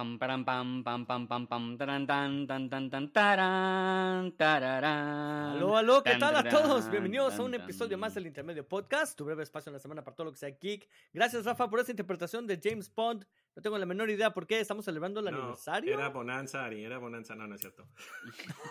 [0.00, 5.56] pam pam pam pam pam pam pam taran tan tan tan tan taran tararán.
[5.56, 6.88] Aló, aló, ¿qué tal a todos?
[6.88, 10.16] Bienvenidos a un episodio más del Intermedio Podcast, tu breve espacio en la semana para
[10.16, 10.88] todo lo que sea geek.
[11.12, 13.26] Gracias, Rafa, por esa interpretación de James Bond.
[13.56, 15.92] No tengo la menor idea por qué estamos celebrando el No, aniversario.
[15.92, 17.86] Era Bonanza, Ari, era Bonanza, no, no es cierto.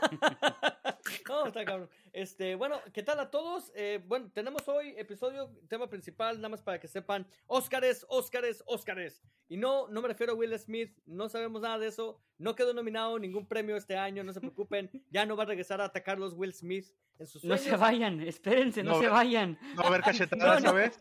[1.28, 1.90] No, está cabrón.
[2.12, 3.72] Este, bueno, ¿qué tal a todos?
[3.76, 9.22] Eh, bueno, tenemos hoy episodio, tema principal, nada más para que sepan, Óscares, Óscares, Óscares.
[9.48, 12.74] Y no, no me refiero a Will Smith, no sabemos nada de eso, no quedó
[12.74, 16.34] nominado ningún premio este año, no se preocupen, ya no va a regresar a atacarlos
[16.34, 16.88] Will Smith
[17.20, 19.58] en sus No se vayan, espérense, no, No, se vayan.
[19.76, 20.78] No va a haber cachetadas, No, no.
[20.80, 21.00] ¿sabes?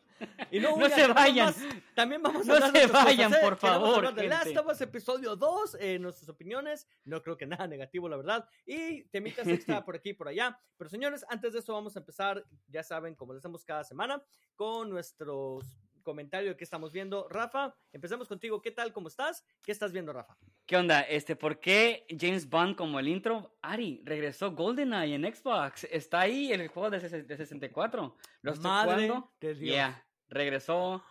[0.51, 1.47] Y no, No se vayan.
[1.47, 1.57] más.
[1.95, 4.67] También vamos a No hablar se de otras vayan, cosas, por favor, de Last of
[4.67, 6.89] Us episodio 2, eh, nuestras opiniones.
[7.05, 8.49] No creo que nada negativo, la verdad.
[8.67, 10.59] Y temitas extra por aquí por allá.
[10.77, 14.23] Pero señores, antes de eso vamos a empezar, ya saben, como lo hacemos cada semana,
[14.57, 15.65] con nuestros
[16.13, 17.29] comentarios que estamos viendo.
[17.29, 18.63] Rafa, empecemos contigo.
[18.63, 18.95] ¿Qué tal?
[18.95, 19.45] ¿Cómo estás?
[19.63, 20.39] ¿Qué estás viendo, Rafa?
[20.65, 21.03] ¿Qué onda?
[21.03, 23.59] Este, ¿por qué James Bond como el intro?
[23.61, 25.85] Ari, regresó GoldenEye en Xbox.
[25.85, 28.17] Está ahí el juego de, ses- de 64.
[28.41, 29.33] Lo estoy Madre jugando.
[29.39, 29.75] de Dios.
[29.75, 31.05] Yeah, regresó.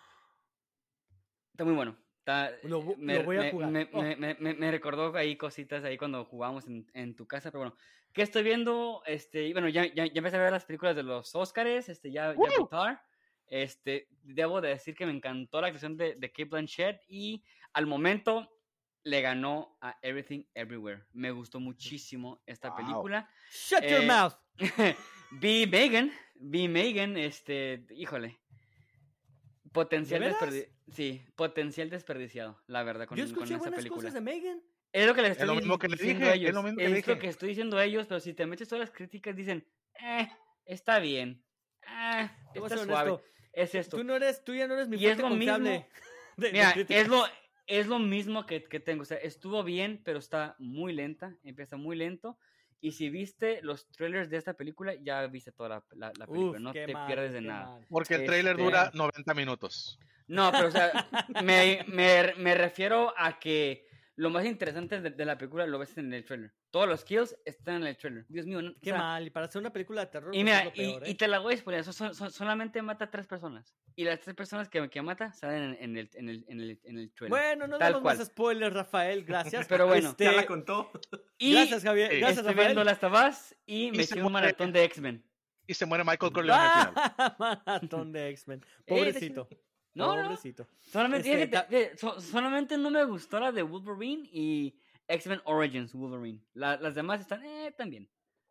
[1.52, 1.96] Está muy bueno.
[2.20, 3.70] Está- Lo me, lo voy a me- jugar.
[3.70, 4.02] me- Oh.
[4.02, 7.60] me- me- me- me recordó ahí cositas ahí cuando jugamos en, en tu casa, pero
[7.66, 7.78] bueno.
[8.14, 9.04] ¿Qué estoy viendo?
[9.06, 12.34] Este, bueno, ya, ya, ya empecé a ver las películas de los Oscars, este, ya,
[12.34, 13.00] ya vi Tar.
[13.48, 17.86] Este, debo de decir que me encantó la actuación de, de Kate Blanchett y al
[17.88, 18.50] momento
[19.04, 21.06] le ganó a Everything Everywhere.
[21.14, 22.78] Me gustó muchísimo esta Wow.
[22.78, 23.30] película.
[23.50, 24.34] Shut your Eh, mouth.
[25.32, 28.38] vi Megan, vi Megan, este, híjole.
[29.72, 30.74] Potencial ¿De desperdiciado.
[30.90, 33.98] Sí, potencial desperdiciado, la verdad, con, Yo con escuché esa buenas película.
[33.98, 34.62] cosas de Megan.
[34.94, 36.54] Es lo que les Es estoy lo mismo que le diciendo dije, a es ellos.
[36.54, 36.90] lo mismo que
[37.24, 39.68] lo estoy diciendo a ellos, pero si te metes todas las críticas, dicen,
[40.02, 40.30] eh,
[40.66, 41.44] está bien.
[41.86, 43.12] A está suave.
[43.12, 43.24] honesto.
[43.54, 43.98] Es esto.
[43.98, 45.70] Tú no eres, tú ya no eres mi Y es fuente lo confiable.
[45.72, 45.88] mismo.
[46.38, 47.00] de- de Mira, crítica.
[47.00, 47.26] es lo,
[47.66, 49.02] es lo mismo que, que tengo.
[49.02, 51.36] O sea, estuvo bien, pero está muy lenta.
[51.44, 52.38] Empieza muy lento.
[52.80, 56.58] Y si viste los trailers de esta película, ya viste toda la, la- la película.
[56.58, 57.66] Uf, no te mal, pierdes de nada.
[57.72, 57.86] mal.
[57.90, 60.00] Porque el trailer Este- dura 90 minutos.
[60.28, 60.92] No, pero o sea,
[61.44, 63.87] me, me- me refiero a que
[64.18, 66.52] lo más interesante de, de la película lo ves en el trailer.
[66.72, 68.26] Todos los kills están en el trailer.
[68.28, 69.26] Dios mío, no- o Qué sea, mal.
[69.26, 71.16] Y para hacer una película de terror, Y mira, es lo y, peor, y ¿eh?
[71.16, 73.76] te la voy a spoiler, so- so- so- solamente mata a tres personas.
[73.96, 76.80] Y las tres personas que, que mata salen en, en el, en, el, en, el,
[76.84, 77.30] en el trailer.
[77.30, 78.18] Bueno, no Tal damos cual.
[78.18, 79.68] más spoilers, Rafael, gracias.
[79.70, 80.10] Pero bueno.
[80.10, 80.92] Este, Ya la contó.
[81.38, 82.12] y Gracias, Javier.
[82.12, 82.18] Sí.
[82.18, 82.68] Gracias, estoy Rafael.
[82.70, 85.24] viendo Las Tabas y me hice un maratón de X-Men.
[85.70, 87.14] Y se muere Michael Corleone al final.
[87.18, 87.36] Ah,
[87.66, 88.66] Maratón de X-Men.
[88.88, 89.48] Pobrecito.
[89.98, 90.68] No, no, Pobrecito.
[90.80, 94.76] Solamente, Este, fíjate, so- solamente no me gustó la de Wolverine y
[95.08, 96.40] X-Men Origins Wolverine.
[96.54, 98.08] La- las demás están, eh, también.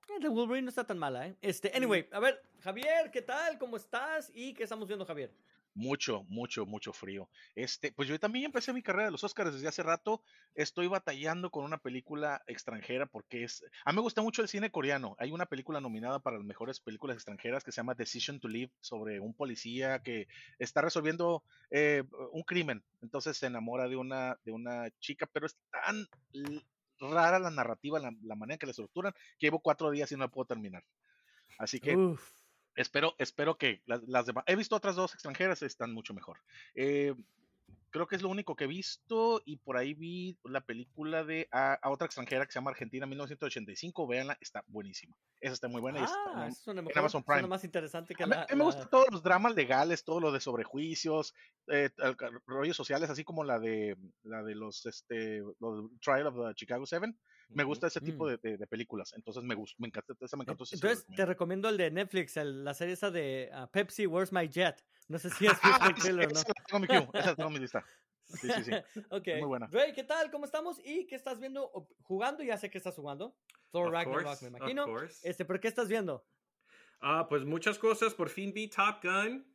[0.09, 1.37] Eh, The Wolverine no está tan mala, ¿eh?
[1.41, 3.59] Este, anyway, a ver, Javier, ¿qué tal?
[3.59, 4.31] ¿Cómo estás?
[4.35, 5.33] ¿Y qué estamos viendo, Javier?
[5.77, 7.29] Mucho, mucho, mucho frío.
[7.55, 10.23] Este, pues yo también empecé mi carrera de los Oscars desde hace rato.
[10.55, 13.63] Estoy batallando con una película extranjera porque es.
[13.85, 15.17] A mí me gusta mucho el cine coreano.
[15.19, 18.73] Hay una película nominada para las mejores películas extranjeras que se llama Decision to Live
[18.81, 20.29] sobre un policía que
[20.59, 22.83] está resolviendo eh, un crimen.
[23.03, 26.09] Entonces se enamora de una, de una chica, pero es tan
[27.01, 30.25] rara la narrativa, la, la manera que la estructuran, que llevo cuatro días y no
[30.25, 30.85] la puedo terminar.
[31.59, 32.46] Así que Uf.
[32.77, 34.45] Espero, espero que las, las demás.
[34.47, 36.39] He visto otras dos extranjeras, están mucho mejor.
[36.75, 37.15] Eh,
[37.91, 39.41] creo que es lo único que he visto.
[39.47, 43.07] Y por ahí vi la película de a, a otra extranjera que se llama Argentina
[43.07, 44.07] 1985.
[44.07, 45.17] Véanla, está buenísima.
[45.41, 46.01] Esa está muy buena.
[46.01, 46.99] y está Ah, en- mejor.
[46.99, 47.47] Amazon Prime.
[47.49, 48.47] más interesante que a la...
[48.51, 51.35] me la- gustan todos los dramas legales, todo lo de sobrejuicios,
[51.69, 51.91] eh,
[52.47, 56.85] rollos sociales, así como la de la de los este los Trial of the Chicago
[56.87, 57.19] Seven.
[57.49, 58.29] Me gusta ese tipo Mm.
[58.31, 59.13] de, de- de películas.
[59.15, 60.65] Entonces me gusta, me encanta, esa me encantó.
[60.71, 61.69] Entonces, te recomiendo.
[61.69, 64.85] el de Netflix, el- la serie esa de ah, Pepsi, Where's My Jet?
[65.09, 66.41] No sé si has visto el trailer o no.
[66.41, 67.85] Esa la tengo en mi queue, esa la tengo en mi lista.
[68.25, 68.71] Sí, sí, sí.
[69.41, 69.69] Muy buena.
[69.71, 70.31] Ray, ¿qué tal?
[70.33, 70.81] ¿Cómo estamos?
[70.85, 71.71] ¿Y qué estás viendo?
[72.03, 73.37] Jugando, ya sé que estás jugando.
[73.71, 74.85] Thor Of Ragnarok, course, me of imagino.
[74.87, 75.29] course.
[75.29, 76.27] Este, ¿pero qué estás viendo?
[77.01, 78.15] Ah, pues muchas cosas.
[78.15, 79.47] Por fin vi Top Gun.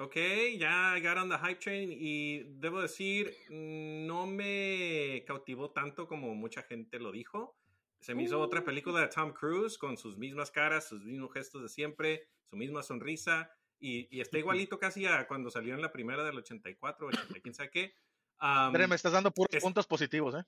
[0.00, 0.16] Ok,
[0.58, 6.62] ya got on the hype train y debo decir, no me cautivó tanto como mucha
[6.62, 7.56] gente lo dijo.
[8.00, 8.42] Se me hizo Uh.
[8.42, 12.56] otra película de Tom Cruise con sus mismas caras, sus mismos gestos de siempre, su
[12.56, 17.06] misma sonrisa y, y está igualito casi a cuando salió en la primera del 84,
[17.08, 17.94] 80, quién sabe qué.
[18.38, 20.44] André, me estás dando puros es- puntos positivos, ¿eh?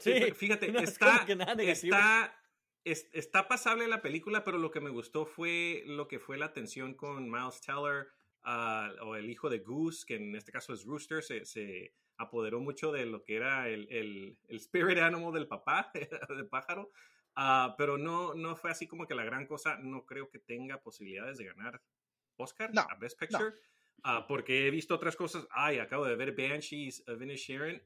[0.00, 1.26] Sí, eh, fíjate, no está,
[1.58, 2.40] está,
[2.84, 6.52] es- está pasable la película, pero lo que me gustó fue lo que fue la
[6.52, 8.06] tensión con Miles Teller
[8.50, 12.60] ah, o el hijo de Goose, que en este caso es Rooster, se, se apoderó
[12.60, 15.90] mucho de lo que era el, el, el spirit animal del papá,
[16.30, 16.90] del pájaro.
[17.36, 19.76] Ah, pero no, no fue así como que la gran cosa.
[19.78, 21.80] No creo que tenga posibilidades de ganar
[22.36, 23.52] Oscar No, a Best Picture.
[24.02, 25.46] Ah, porque he visto otras cosas.
[25.50, 27.82] Ay, acabo de ver Banshees of Inisherin.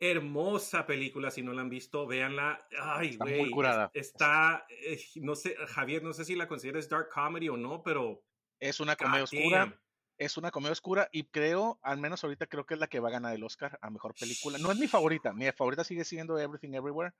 [0.00, 2.66] Hermosa película, si no la han visto, véanla.
[2.80, 3.40] Ay, Está güey.
[3.40, 3.90] muy curada.
[3.94, 7.82] es- Está, eh, no sé, Javier, no sé si la consideras dark comedy o no,
[7.82, 8.22] pero
[8.64, 9.58] Es una comedia God oscura.
[9.58, 9.80] damn.
[10.16, 13.08] Es una comedia oscura y creo, al menos ahorita creo que es la que va
[13.08, 14.58] a ganar el Oscar a mejor película.
[14.58, 17.14] No es mi favorita, mi favorita sigue siendo Everything Everywhere,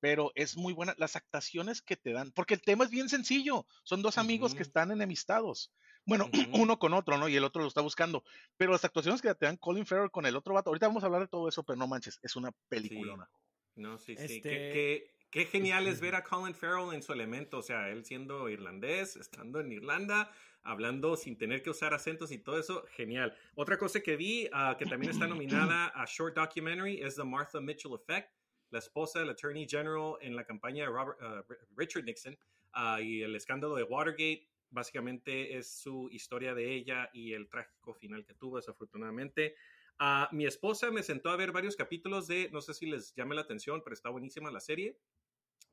[0.00, 3.64] pero es muy buena las actuaciones que te dan, porque el tema es bien sencillo.
[3.84, 4.68] Son dos amigos que Ujú.
[4.68, 5.72] están enemistados.
[6.04, 6.62] Bueno, Ujú.
[6.62, 7.28] uno con otro, ¿no?
[7.28, 8.24] Y el otro lo está buscando.
[8.56, 11.06] Pero las actuaciones que te dan Colin Farrell con el otro vato, ahorita vamos a
[11.06, 13.30] hablar de todo eso, pero no manches, es una película.
[13.76, 14.22] No, sí, sí.
[14.24, 17.88] Este- Qué, qué- qué genial es ver a Colin Farrell en su elemento, o sea,
[17.88, 20.30] él siendo irlandés, estando en Irlanda,
[20.62, 23.36] hablando sin tener que usar acentos y todo eso, genial.
[23.54, 27.60] Otra cosa que vi, ah, que también está nominada a Short Documentary, es The Martha
[27.60, 28.30] Mitchell Effect,
[28.70, 31.44] la esposa del Attorney General en la campaña de Robert, ah,
[31.76, 32.36] Richard Nixon
[32.72, 34.48] ah, y el escándalo de Watergate.
[34.70, 39.54] Básicamente es su historia de ella y el trágico final que tuvo, desafortunadamente.
[39.98, 43.34] Ah, mi esposa me sentó a ver varios capítulos de, no sé si les llame
[43.34, 44.98] la atención, pero está buenísima la serie.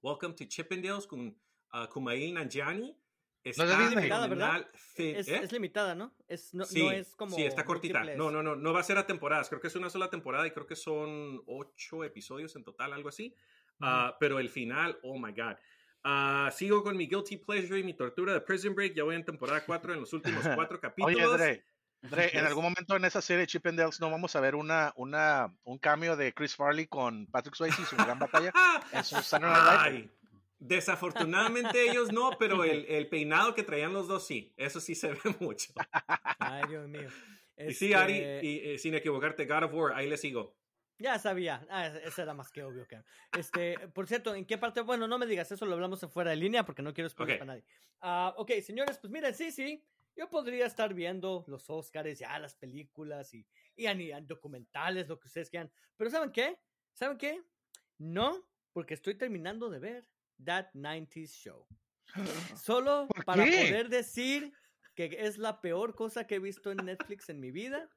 [0.02, 1.36] Welcome to Chippendales con
[1.74, 2.96] uh, Kumail Nanjiani.
[3.50, 3.96] Está de Disney.
[3.96, 4.68] Limitada, ¿verdad?
[4.96, 5.40] Es, ¿eh?
[5.44, 6.14] es limitada, ¿no?
[6.28, 7.36] Es, no, sí, no es como.
[7.36, 8.04] sí, está cortita.
[8.16, 9.50] No, no, no, no va a ser a temporadas.
[9.50, 13.10] Creo que es una sola temporada y creo que son ocho episodios en total, algo
[13.10, 13.34] así.
[13.82, 15.56] Ah, pero el final, oh my God.
[16.04, 18.94] Ah, sigo con mi Guilty Pleasure y mi tortura de Prison Break.
[18.94, 21.34] Ya voy en temporada 4 en los últimos cuatro capítulos.
[21.34, 21.66] Oye, Dre,
[22.02, 24.56] Dre, en algún momento en esa serie de Chip and Dales no vamos a ver
[24.56, 28.54] una, una, un cambio de Chris Farley con Patrick Swayze y su gran batalla.
[28.92, 30.19] en su Saturday Night
[30.60, 34.54] desafortunadamente ellos no, pero el, el peinado que traían los dos sí.
[34.58, 35.74] Eso sí se ve mucho.
[36.40, 37.10] Ay, Dios mío.
[37.58, 40.56] Y sí, Ari, Este, y, eh, sin equivocarte, God of War, ahí le sigo.
[40.98, 41.66] Ya sabía.
[41.70, 42.88] Ah, es- eso era más que obvio.
[42.88, 43.02] Que...
[43.38, 44.82] Este, por cierto, ¿en qué parte?
[44.82, 47.36] Bueno, no me digas eso, lo hablamos en fuera de línea porque no quiero spoiler
[47.36, 47.40] Ok.
[47.40, 47.66] para nadie.
[48.02, 49.84] Ah, ok, señores, pues miren, sí, sí.
[50.16, 53.46] Yo podría estar viendo los Oscars, ya las películas y,
[53.76, 55.72] y ani- documentales, lo que ustedes quieran.
[55.96, 56.60] Pero ¿saben qué?
[56.94, 57.42] ¿Saben qué?
[57.98, 58.38] No,
[58.74, 60.10] porque estoy terminando de ver
[60.44, 61.66] That 90s Show.
[62.56, 63.52] Solo ¿Por para qué?
[63.52, 64.52] poder decir
[64.96, 67.90] que es la peor cosa que he visto en Netflix en mi vida.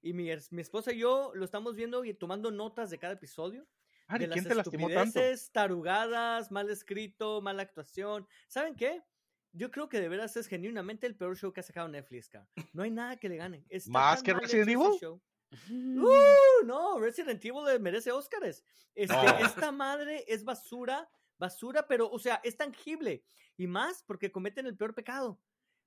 [0.00, 3.66] Y mi, mi esposa y yo lo estamos viendo y tomando notas de cada episodio.
[4.06, 5.02] Ari, de ¿quién las te lastimó tanto?
[5.20, 8.26] estupideces, tarugadas, mal escrito, mala actuación.
[8.46, 9.02] ¿Saben qué?
[9.52, 12.48] Yo creo que de veras es genuinamente el peor show que ha sacado Netflix, cara.
[12.72, 13.64] No hay nada que le gane.
[13.68, 14.98] Está ¿Más que Resident Evil?
[15.00, 15.20] show.
[15.70, 18.62] Uh, no, Resident Evil merece Óscares.
[18.94, 19.38] Este, No.
[19.38, 23.22] Esta madre es basura, basura, pero, o sea, es tangible.
[23.56, 25.40] Y más porque cometen el peor pecado.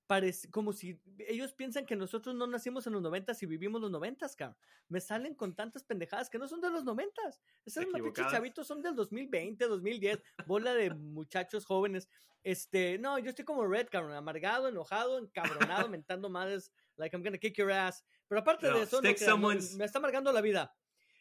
[0.07, 3.89] Parece como si ellos piensan que nosotros no nacimos en los noventas y vivimos los
[3.91, 4.57] noventas, cabrón.
[4.89, 7.39] Me salen con tantas pendejadas que no son de los noventas.
[7.65, 8.31] Esos Equivocadas.
[8.33, 12.09] chavitos son del 2020, 2010, bola de muchachos jóvenes.
[12.43, 17.37] Este, no, yo estoy como Red, cabrón, amargado, enojado, encabronado, mentando madres, like I'm gonna
[17.37, 18.03] kick your ass.
[18.27, 20.75] Pero aparte No, de eso, no someone's- me está amargando la vida.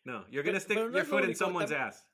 [0.05, 2.05] No, you're gonna Pero- stick pero no your foot in someone's ass.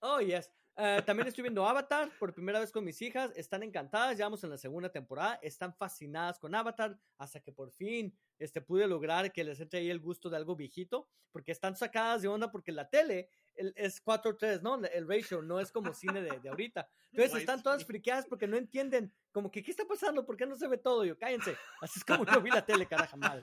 [0.00, 0.50] Oh, yes.
[0.82, 3.30] Eh, también estoy viendo Avatar por primera vez con mis hijas.
[3.36, 4.16] Están encantadas.
[4.16, 5.38] Ya vamos en la segunda temporada.
[5.42, 6.98] Están fascinadas con Avatar.
[7.18, 10.56] Hasta que por fin este, pude lograr que les entre ahí el gusto de algo
[10.56, 11.06] viejito.
[11.32, 14.76] Porque están sacadas de onda porque la tele el- es 4-3, ¿no?
[14.84, 16.88] El ratio no es como cine de, de ahorita.
[17.12, 19.12] Entonces están todas friqueadas porque no entienden.
[19.32, 20.24] Como que, ¿qué está pasando?
[20.24, 21.04] ¿Por qué no se ve todo?
[21.04, 21.56] Yo, cállense.
[21.80, 23.42] Así es como yo vi la tele, caraja madre.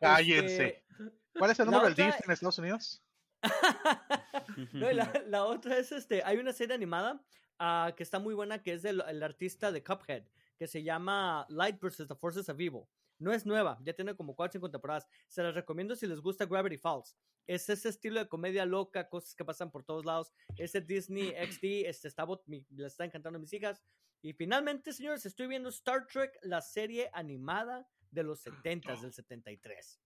[0.00, 0.66] Cállense.
[0.66, 0.84] Este,
[1.38, 3.02] ¿Cuál es el nombre del Disney en Estados Unidos?
[4.72, 7.22] No, la, la otra es este, hay una serie animada
[7.58, 10.24] ah, que está muy buena que es del el artista de Cuphead,
[10.56, 12.06] que se llama Light vs.
[12.08, 12.82] The Forces of Evil.
[13.20, 15.06] No es nueva, ya tiene como 4 o 5 temporadas.
[15.26, 17.16] Se las recomiendo si les gusta Gravity Falls.
[17.48, 20.32] Es ese estilo de comedia loca, cosas que pasan por todos lados.
[20.56, 23.82] Ese Disney XD, este está, les está encantando a mis hijas.
[24.22, 30.00] Y finalmente, señores, estoy viendo Star Trek, la serie animada de los 70 del 73.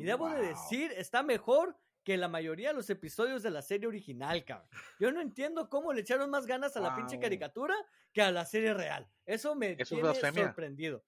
[0.00, 0.46] Y debo de Wow.
[0.48, 1.74] decir, está mejor
[2.04, 4.68] que la mayoría de los episodios de la serie original, cabrón.
[4.98, 7.74] Yo no entiendo cómo le echaron más ganas a la pinche caricatura
[8.12, 9.06] que a la serie real.
[9.26, 11.04] Eso me Eso es tiene sorprendido.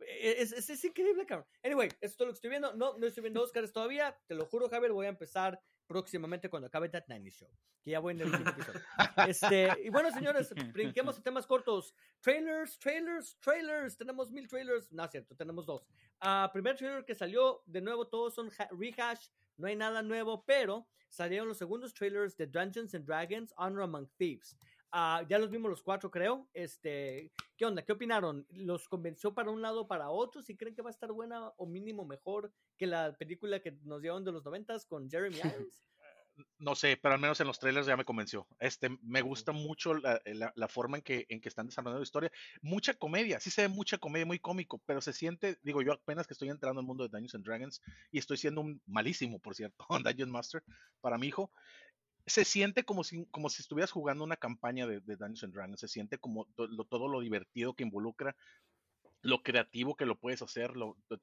[0.00, 1.46] E, Es, es- es increíble, cabrón.
[1.62, 2.74] Anyway, esto es todo lo que estoy viendo.
[2.74, 4.16] No, no estoy viendo Oscars todavía.
[4.26, 7.48] Te lo juro, Javier, voy a empezar próximamente cuando acabe That 90 Show.
[7.82, 8.80] Que ya voy en el último episodio.
[9.28, 11.94] Este, y bueno, señores, brinquemos a temas cortos.
[12.20, 13.96] Trailers, trailers, trailers.
[13.96, 14.90] Tenemos mil trailers.
[14.92, 15.86] No es cierto, tenemos dos.
[16.20, 19.28] Ah, primer trailer que salió, de nuevo, todos son ha- rehash.
[19.56, 24.08] No hay nada nuevo, pero salieron los segundos trailers de Dungeons and Dragons Honor Among
[24.16, 24.56] Thieves.
[24.90, 26.48] Ah, ya los vimos los cuatro, creo.
[26.52, 27.82] Este, ¿Qué onda?
[27.82, 28.46] ¿Qué opinaron?
[28.50, 30.42] ¿Los convenció para un lado o para otro?
[30.42, 34.02] ¿Si creen que va a estar buena o mínimo mejor que la película que nos
[34.02, 35.36] dieron de los noventas con Jeremy
[35.68, 35.84] Irons?
[36.58, 38.46] No sé, pero al menos en los trailers ya me convenció.
[38.58, 40.20] Este, me gusta mucho la,
[40.54, 42.32] la, forma en que, en que están desarrollando la historia.
[42.62, 46.26] Mucha comedia, sí se ve mucha comedia, muy cómico, pero se siente, digo yo apenas
[46.26, 49.54] que estoy entrando al mundo de Dungeons and Dragons y estoy siendo un malísimo, por
[49.54, 50.62] cierto, Dungeon Master
[51.00, 51.50] para mi hijo.
[52.26, 55.80] Se siente como si, como si estuvieras jugando una campaña de, de Dungeons and Dragons,
[55.80, 58.34] se siente como todo lo divertido que involucra
[59.24, 60.74] lo creativo que lo puedes hacer,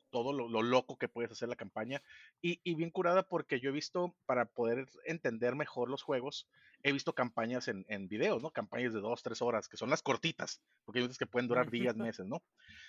[0.10, 2.02] todo lo, loco que puedes hacer la campaña.
[2.42, 6.50] Y, bien curada porque yo he visto, para poder entender mejor los juegos,
[6.84, 8.52] he visto campañas en, en videos, ¿no?
[8.52, 11.70] Campañas de dos, tres horas, que son las cortitas, porque hay veces que pueden durar
[11.70, 12.42] días, meses, ¿no?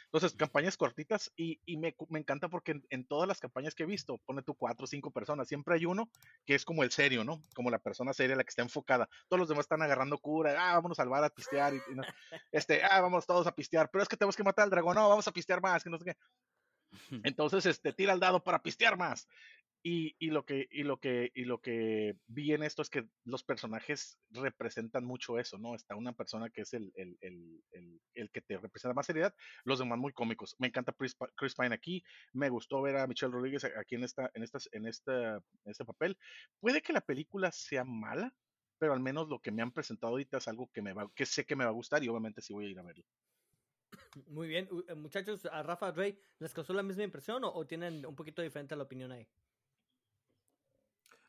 [0.04, 3.87] Entonces, campañas cortitas y, y me, me, encanta porque en, todas las campañas que he
[3.87, 6.11] visto, pone tú cuatro o cinco personas, siempre hay uno
[6.44, 7.42] que es como el serio, ¿no?
[7.54, 9.08] Como la persona seria, la que está enfocada.
[9.28, 11.80] Todos los demás están agarrando cura, ah, vámonos a salvar a pistear, y,
[12.52, 15.08] este, ah, vamos todos a pistear, pero es que tenemos que matar al dragón, no,
[15.08, 16.16] vamos a pistear más, que no sé qué.
[17.25, 19.26] Entonces, este, tira el dado para pistear más.
[19.84, 23.08] Y, y, lo que, y, lo que, y lo que vi en esto es que
[23.24, 25.74] los personajes representan mucho eso, ¿no?
[25.74, 29.34] Está una persona que es el, el, el, el que te representa más seriedad,
[29.64, 30.54] los demás muy cómicos.
[30.60, 34.30] Me encanta Chris, Chris, Pine aquí, me gustó ver a Michelle Rodríguez aquí en, esta,
[34.34, 36.16] en, estas, en, esta, en este papel.
[36.60, 38.32] Puede que la película sea mala,
[38.78, 41.26] pero al menos lo que me han presentado ahorita es algo que, me va, que
[41.26, 43.04] sé que me va a gustar y obviamente sí voy a ir a verlo.
[44.28, 48.06] Muy bien, eh, muchachos, a Rafa Rey, ¿les causó la misma impresión o, o tienen
[48.06, 49.28] un poquito diferente la opinión ahí?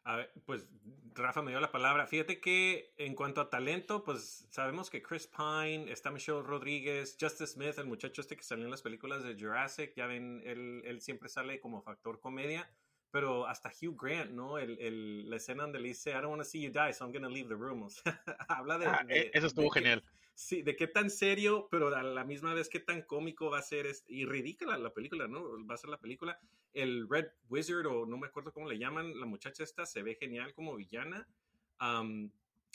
[0.06, 0.68] A ver, pues
[1.14, 2.08] Rafa me dio la palabra.
[2.08, 7.54] Fíjate que en cuanto a talento, pues sabemos que Chris Pine, está Michelle Rodríguez, Justice
[7.54, 11.02] Smith, el muchacho este que salió en las películas de Jurassic, ya ven, él, él
[11.02, 12.70] siempre sale como factor comedia,
[13.12, 14.58] pero hasta Hugh Grant, ¿no?
[14.58, 17.06] El, el, la escena donde le dice, I don't want to see you die, so
[17.06, 17.84] I'm going to leave the room.
[17.86, 20.04] O sea, habla de, ah, e, Eso estuvo genial
[20.36, 23.64] sí, de qué tan serio, pero a la misma vez qué tan cómico va a
[23.64, 25.66] ser, y ridícula la película, ¿no?
[25.66, 26.40] Va a ser la película.
[26.74, 30.16] El Red Wizard, o no me acuerdo cómo le llaman, la muchacha esta se ve
[30.16, 31.28] genial como villana.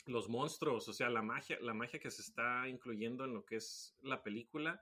[0.05, 3.57] los monstruos, o sea, la magia, la magia que se está incluyendo en lo que
[3.57, 4.81] es la película,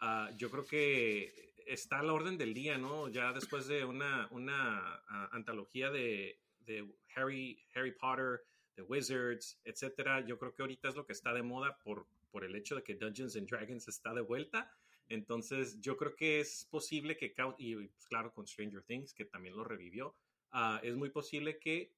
[0.00, 3.08] ah, yo creo que está a la orden del día, ¿no?
[3.08, 8.44] Ya después de una, una ah, antología de, de Harry, Harry Potter,
[8.76, 12.44] The Wizards, etcétera, yo creo que ahorita es lo que está de moda por por
[12.44, 14.72] el hecho de que Dungeons and Dragons está de vuelta.
[15.08, 19.56] Entonces, yo creo que es posible que, y pues, claro, con Stranger Things, que también
[19.56, 20.16] lo revivió,
[20.50, 21.94] ah, es muy posible que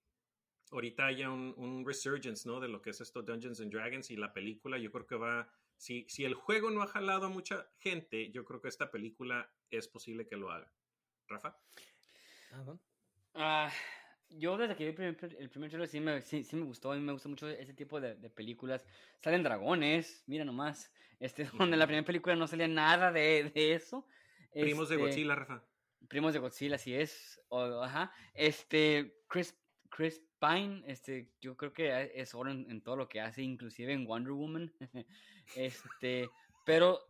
[0.71, 2.61] ahorita haya un, resurgence, ¿no?
[2.61, 5.53] De lo que es esto Dungeons and Dragons y la película, yo creo que va,
[5.77, 9.53] si, si el juego no ha jalado a mucha gente, yo creo que esta película
[9.71, 10.73] es posible que lo haga.
[11.27, 11.57] Rafa.
[13.35, 13.71] Ah,
[14.31, 14.95] yo desde que vi el
[15.51, 18.15] primer, trailer sí me, sí, me gustó, a mí me gusta mucho ese tipo de,
[18.15, 18.87] de, películas.
[19.21, 23.75] Salen dragones, mira nomás, este, donde en la primera película no salía nada de, de
[23.75, 24.07] eso.
[24.53, 25.63] Primos de este, Godzilla, Rafa.
[26.09, 27.41] Primos de Godzilla, así es.
[27.51, 28.13] ajá.
[28.35, 29.57] Este, Chris,
[29.91, 34.07] Chris Pine, este, yo creo que es oro en, todo lo que hace, inclusive en
[34.07, 34.73] Wonder Woman.
[35.57, 36.31] este,
[36.65, 37.01] pero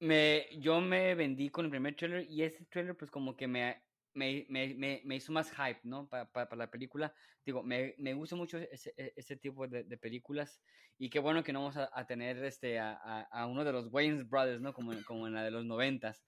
[0.00, 3.82] me, yo me vendí con el primer trailer y ese trailer pues como que me
[4.18, 6.08] me, me, me, hizo más hype, ¿no?
[6.08, 7.14] Para, para, la película.
[7.46, 10.60] Digo, me, me gusta mucho ese, e, ese tipo de, de, películas
[10.98, 12.92] y qué bueno que no vamos a, a tener este, a,
[13.30, 14.74] a, uno de los Wayne Brothers, ¿no?
[14.74, 16.24] Como, como en la de los noventas.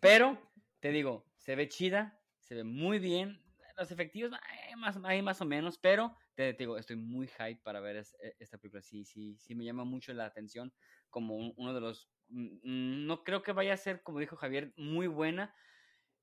[0.00, 0.40] Pero,
[0.80, 3.42] te digo, se ve chida, se ve muy bien.
[3.76, 4.38] Los efectivos,
[4.68, 8.36] hay más, hay más o menos, pero te, digo, estoy muy hype para ver e,
[8.38, 8.82] esta película.
[8.82, 10.72] Sí, sí, sí me llama mucho la atención
[11.10, 12.08] como uno de los...
[12.28, 15.54] Mm, mm, no creo que vaya a ser, como dijo Javier, muy buena,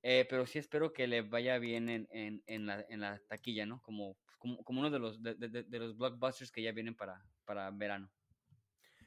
[0.03, 3.65] eh, pero sí espero que le vaya bien en, en, en, la, en la, taquilla,
[3.65, 3.81] ¿no?
[3.81, 7.24] Como, como, como uno de los, de, de, de, los blockbusters que ya vienen para,
[7.46, 8.12] para verano.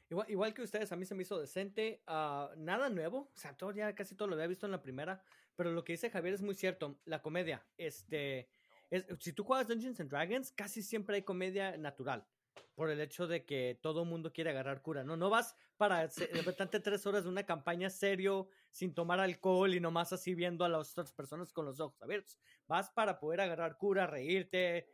[0.09, 2.03] Igual, igual, que ustedes, a mí se me hizo decente.
[2.07, 3.31] Uh, nada nuevo.
[3.35, 5.25] O sea, todo, ya casi todo lo había visto en la primera.
[5.57, 7.01] Pero lo que dice Javier es muy cierto.
[7.05, 7.67] La comedia.
[7.77, 8.49] Este.
[8.91, 12.27] Es, si tú juegas Dungeons and Dragons, casi siempre hay comedia natural
[12.75, 15.17] por el hecho de que todo mundo quiere agarrar cura, ¿no?
[15.17, 19.81] No vas para de repente tres horas de una campaña serio, sin tomar alcohol y
[19.81, 22.39] nomás así viendo a las otras personas con los ojos abiertos.
[22.67, 24.89] Vas para poder agarrar cura, reírte.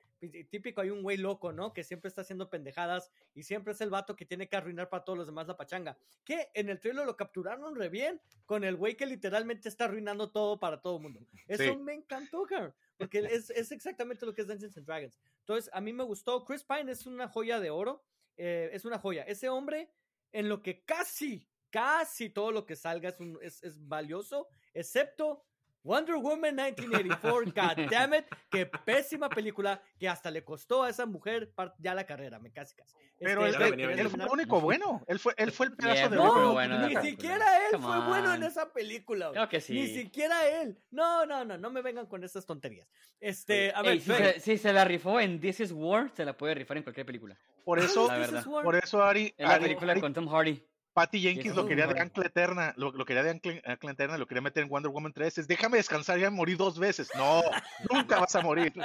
[0.51, 1.73] Típico, hay un güey loco, ¿no?
[1.73, 5.03] Que siempre está haciendo pendejadas y siempre es el vato que tiene que arruinar para
[5.03, 5.97] todos los demás la pachanga.
[6.25, 10.31] Que en el trailer lo capturaron re bien con el güey que literalmente está arruinando
[10.31, 11.21] todo para todo el mundo.
[11.47, 12.75] Eso me encantó, cara.
[13.01, 15.19] Porque es, es, exactamente lo que es Dungeons and Dragons.
[15.39, 16.45] Entonces, a mí me gustó.
[16.45, 18.05] Chris Pine es una joya de oro.
[18.37, 19.23] Eh, es una joya.
[19.23, 19.91] Ese hombre,
[20.33, 25.43] en lo que casi, casi todo lo que salga es, es, es valioso, excepto
[25.83, 31.07] Wonder Woman 1984, God damn it, qué pésima película que hasta le costó a esa
[31.07, 32.95] mujer ya la carrera, me casi casi.
[33.19, 35.03] Pero Este, él, fue el único bueno.
[35.07, 38.07] Él fue, él fue el pedazo Yeah, de No, bueno ni siquiera él Come fue
[38.09, 39.49] bueno en esa película.
[39.49, 39.75] que sí.
[39.75, 40.79] Ni siquiera él.
[40.91, 42.89] No, no, no, no me vengan con esas tonterías.
[43.19, 46.25] Este, a ver, Ey, si, se, si se la rifó en This is War, se
[46.25, 47.37] la puede rifar en cualquier película.
[47.65, 48.41] Por eso, La This verdad.
[48.41, 48.65] is War.
[48.65, 50.63] por eso Ari, En la Ari- película Ari- con Tom Hardy.
[50.93, 52.01] Patty Jenkins lo quería de.
[52.01, 55.13] Ancla Eterna, lo, lo quería de Ancla, Ancla Eterna, lo quería meter en Wonder Woman
[55.13, 55.39] 3.
[55.39, 57.11] Es, déjame descansar, ya morí dos veces.
[57.17, 57.43] No,
[57.91, 58.73] nunca vas a morir.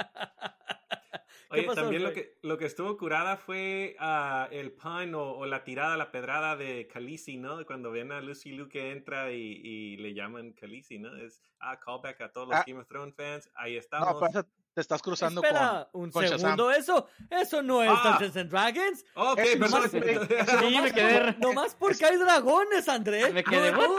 [1.50, 5.32] ¿Qué Oye, pasó, también lo que, lo que estuvo curada fue ah, el pun o,
[5.32, 7.64] o la tirada, la pedrada de Khaleesi, ¿no?
[7.64, 11.14] Cuando ven a Lucy Liu que entra y, y le llaman Khaleesi, ¿no?
[11.16, 12.64] Es, ah, callback a todos los Ah.
[12.66, 13.48] Game of Thrones fans.
[13.54, 14.20] Ahí No, estamos.
[14.20, 14.44] pasa,
[14.76, 16.38] te estás cruzando Espera un con Shazam.
[16.38, 18.10] segundo, eso, eso no es Ah.
[18.20, 19.04] Dungeons and Dragons.
[19.14, 19.90] ok, Es perdón.
[20.82, 21.34] me quedé.
[21.38, 23.32] Nomás porque hay dragones, André.
[23.32, 23.96] Me quedé, no, what no,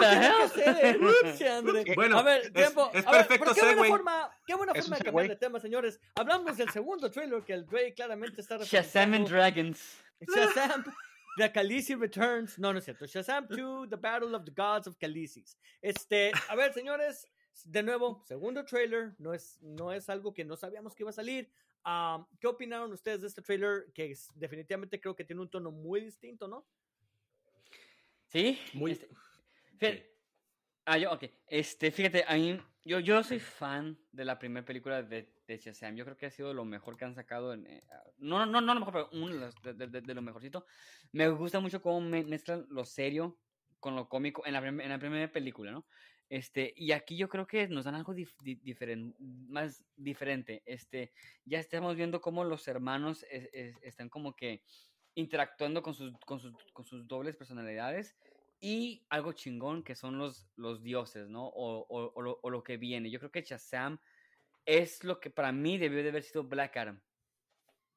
[0.53, 1.84] the Rusia, André.
[1.96, 2.91] Bueno, a ver, es- tiempo.
[2.93, 5.60] es a ver, perfecto pero qué buena forma, qué buena forma de cambiar de tema,
[5.60, 6.00] señores.
[6.13, 9.27] Hablamos del segundo trailer que el Dre claramente está Shazam and.
[9.27, 9.79] Dragons.
[10.31, 10.84] Shazam,
[11.38, 12.60] The Khaleesi Returns.
[12.60, 13.07] No, no es cierto.
[13.07, 15.57] Shazam 2, The Battle of the Gods of Khaleesi's.
[15.81, 17.25] Este, a ver, señores,
[17.66, 19.14] de nuevo, segundo trailer.
[19.20, 21.52] No es, no es algo que no sabíamos que iba a salir.
[21.86, 23.92] Um, ¿Qué opinaron ustedes de este trailer?
[23.94, 26.68] Que es- definitivamente creo que tiene un tono muy distinto, ¿no?
[28.26, 28.60] ¿Sí?
[28.74, 29.10] Muy- Este,
[29.78, 30.18] fíjate,
[30.90, 31.26] Ah, yo, ok.
[31.48, 35.98] Este, fíjate, a mí, yo, yo soy fan de la primera película de, de Shazam.
[35.98, 37.52] Yo creo que ha sido lo mejor que han sacado.
[37.54, 37.84] En, eh,
[38.20, 40.66] no, no, no lo mejor, pero uno de, los- de, de- de lo mejorcito.
[41.12, 43.38] Me gusta mucho cómo me- mezclan lo serio
[43.82, 45.86] con lo cómico en la, en la primera película, ¿no?
[46.29, 50.62] Este, y aquí yo creo que nos dan algo dif- di- diferen- más diferente.
[50.65, 51.12] Este,
[51.46, 54.62] ya estamos viendo cómo los hermanos es- es- están como que
[55.15, 58.15] interactuando con sus, con sus, con sus dobles personalidades
[58.60, 61.48] y algo chingón que son los, los dioses, ¿no?
[61.48, 63.10] O, o- o lo, o lo que viene.
[63.10, 64.00] Yo creo que Shazam
[64.65, 67.01] es lo que para mí debió de haber sido Black Adam,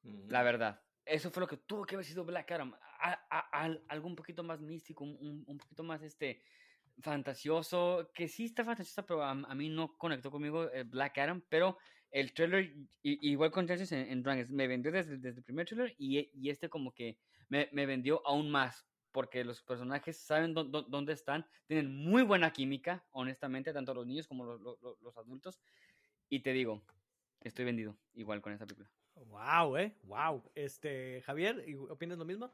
[0.03, 0.81] la verdad.
[1.05, 2.73] Eso fue lo que tuvo que haber sido Black Adam.
[2.99, 6.41] A- a- al- algo un poquito más místico, un- un poquito más este
[6.99, 11.43] fantasioso, que sí está fantasioso, pero a, a mí no conectó conmigo el Black Adam,
[11.49, 11.77] pero
[12.11, 12.65] el trailer,
[13.01, 16.29] i- igual con Dungeons en, en Dragons, me vendió desde, desde el primer trailer y,
[16.33, 17.17] y este como que
[17.49, 22.23] me, me vendió aún más, porque los personajes saben dó- dó- dónde están, tienen muy
[22.23, 25.59] buena química, honestamente, tanto los niños como los, los- los adultos,
[26.29, 26.81] y te digo,
[27.41, 28.89] estoy vendido igual con esta película.
[29.15, 30.51] Wow, eh, wow.
[30.55, 32.51] Este, Javier, ¿y- ¿opinas lo mismo?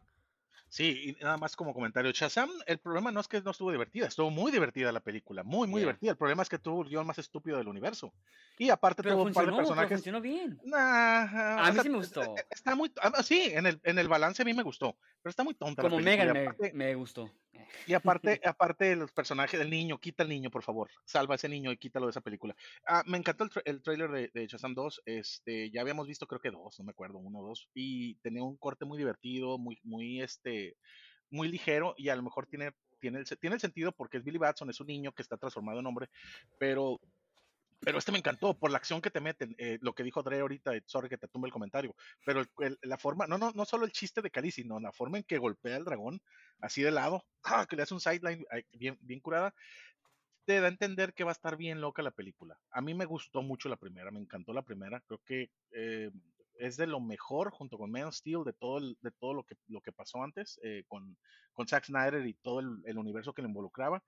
[0.69, 2.11] Sí, y nada más como comentario.
[2.11, 5.67] Shazam, el problema no es que no estuvo divertida, estuvo muy divertida la película, muy,
[5.67, 5.81] muy Yeah.
[5.81, 6.11] divertida.
[6.11, 8.13] El problema es que tuvo el guion más estúpido del universo.
[8.57, 9.89] Y aparte Pero tuvo un par de funcionó, pero personajes.
[9.89, 10.59] funcionó bien.
[10.61, 12.45] Nah, A mí sea, sí me gustó.
[12.49, 15.43] Está muy, ah, sí, en el, en el balance a mí me gustó, pero está
[15.43, 15.83] muy tonta.
[15.83, 17.31] la Como película, Megan me gustó.
[17.85, 20.89] Y aparte, aparte los personajes del niño, quita al niño, por favor.
[21.05, 22.55] Salva a ese niño y quítalo de esa película.
[22.87, 25.01] Ah, me encantó el, tra- el trailer de, de Shazam 2.
[25.05, 27.69] Este, ya habíamos visto, creo que dos, no me acuerdo, uno o dos.
[27.73, 30.77] Y tenía un corte muy divertido, muy, muy, este,
[31.29, 31.93] muy ligero.
[31.97, 34.79] Y a lo mejor tiene, tiene, el, tiene el sentido porque es Billy Batson, es
[34.79, 36.09] un niño que está transformado en hombre.
[36.59, 36.99] Pero,
[37.79, 39.55] pero este me encantó por la acción que te meten.
[39.57, 41.95] eh, lo que dijo Dre ahorita, eh, sorry que te tumbe el comentario.
[42.25, 42.43] Pero
[42.81, 45.37] la forma, no, no, no solo el chiste de Cali, sino la forma en que
[45.37, 46.21] golpea al dragón
[46.59, 47.65] así de lado, ¡ah!
[47.69, 49.53] que le hace un sideline bien, bien curada,
[50.45, 52.57] te da a entender que va a estar bien loca la película.
[52.71, 56.09] A mí me gustó mucho la primera, me encantó la primera, creo que eh,
[56.57, 59.55] es de lo mejor junto con Man of Steel de todo, de todo lo, que,
[59.67, 61.17] lo que pasó antes eh, con,
[61.51, 64.03] con Zack Snyder y todo el, el universo que le involucraba.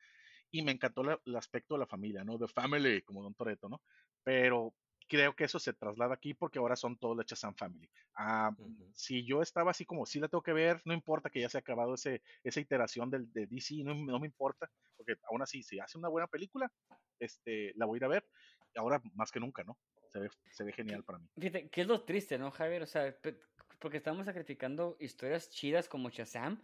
[0.52, 2.38] Y me encantó la- el aspecto de la familia, ¿no?
[2.38, 3.82] The family, como Don Toreto, ¿no?
[4.24, 4.74] Pero
[5.08, 7.90] creo que eso se traslada aquí porque ahora son todos la Shazam Family.
[8.16, 8.92] Ah, Ujú.
[8.94, 11.58] si yo estaba así como, sí la tengo que ver, no importa que ya se
[11.58, 15.64] ha acabado ese, esa iteración del, de DC, no, no me importa, porque aún así,
[15.64, 16.72] si hace una buena película,
[17.20, 18.26] este, la voy a ir a ver,
[18.76, 19.78] ahora más que nunca, ¿no?
[20.10, 21.28] Se ve, se ve genial para mí.
[21.36, 22.84] Fíjate, que es lo triste, ¿no, Javier?
[22.84, 23.16] O sea,
[23.80, 26.62] porque estamos sacrificando historias chidas como Shazam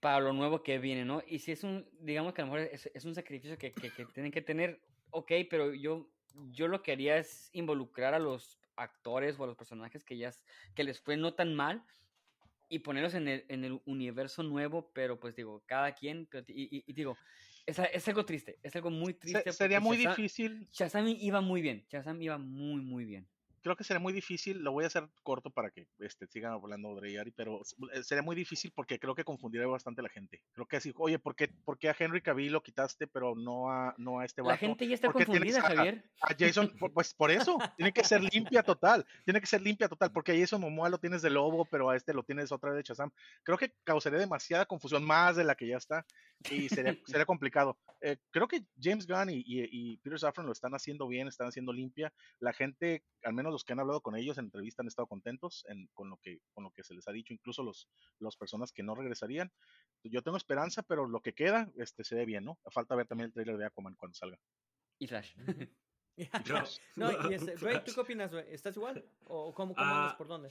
[0.00, 1.22] para lo nuevo que viene, ¿no?
[1.26, 3.92] Y si es un, digamos que a lo mejor es, es un sacrificio que, que,
[3.92, 6.12] que tienen que tener, ok, pero yo,
[6.50, 10.30] yo lo que haría es involucrar a los actores o a los personajes que ya,
[10.74, 11.84] que les fue no tan mal
[12.68, 16.64] y ponerlos en el, en el universo nuevo, pero pues digo, cada quien, pero y,
[16.78, 17.18] y- y digo,
[17.66, 19.52] es, algo triste, es algo muy Se- triste.
[19.52, 23.30] sería porque muy Shazam- difícil, Shazam iba muy bien, Shazam iba muy, muy bien.
[23.62, 26.94] Creo que sería muy difícil, lo voy a hacer corto para que este, sigan hablando
[27.00, 27.60] de Yari, pero
[27.92, 30.42] eh, sería muy difícil porque creo que confundiría bastante a la gente.
[30.52, 33.70] Creo que así, oye, ¿por qué, ¿por qué a Henry Cavill lo quitaste, pero no
[33.70, 34.52] a, no a este vato?
[34.52, 36.04] La gente ya está ¿Por qué tienes confundida, a- Javier.
[36.20, 39.88] A Jason, pu- pues por eso, tiene que ser limpia total, tiene que ser limpia
[39.88, 42.70] total, porque a Jason Momoa lo tienes de lobo, pero a este lo tienes otra
[42.70, 43.10] vez de Shazam.
[43.44, 46.04] Creo que causaría demasiada confusión, más de la que ya está,
[46.50, 47.78] y sería, sería complicado.
[48.00, 51.48] Eh, creo que James Gunn y, y- y Peter Safran lo están haciendo bien, están
[51.48, 52.12] haciendo limpia.
[52.40, 55.64] La gente, al menos los que han hablado con ellos en entrevista, han estado contentos
[55.68, 58.72] en- con, lo que, con lo que se les ha dicho, incluso los, las personas
[58.72, 59.52] que no regresarían.
[60.04, 62.58] Yo tengo esperanza, pero lo que queda este, se ve bien, ¿no?
[62.70, 64.38] Falta ver también el trailer de Aquaman cuando salga.
[64.98, 65.34] Y Flash.
[66.44, 66.62] Yo-
[66.96, 68.44] No, y este, Ray, ¿tú qué opinas, güey?
[68.52, 69.04] ¿Estás igual?
[69.24, 70.14] ¿O cómo, cómo Ah, andas?
[70.16, 70.50] ¿Por dónde?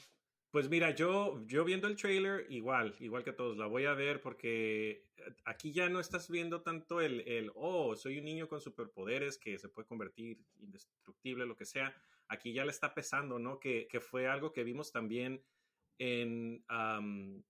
[0.49, 4.21] Pues mira, yo, yo viendo el trailer, igual, igual que todos, la voy a ver
[4.21, 5.05] porque
[5.43, 9.60] aquí ya no estás viendo tanto el, el, oh, soy un niño con superpoderes que
[9.60, 11.93] se puede convertir indestructible, lo que sea.
[12.30, 13.60] Aquí ya le está pesando, ¿no?
[13.60, 15.44] Que, que fue algo que vimos también
[16.00, 17.44] en, am,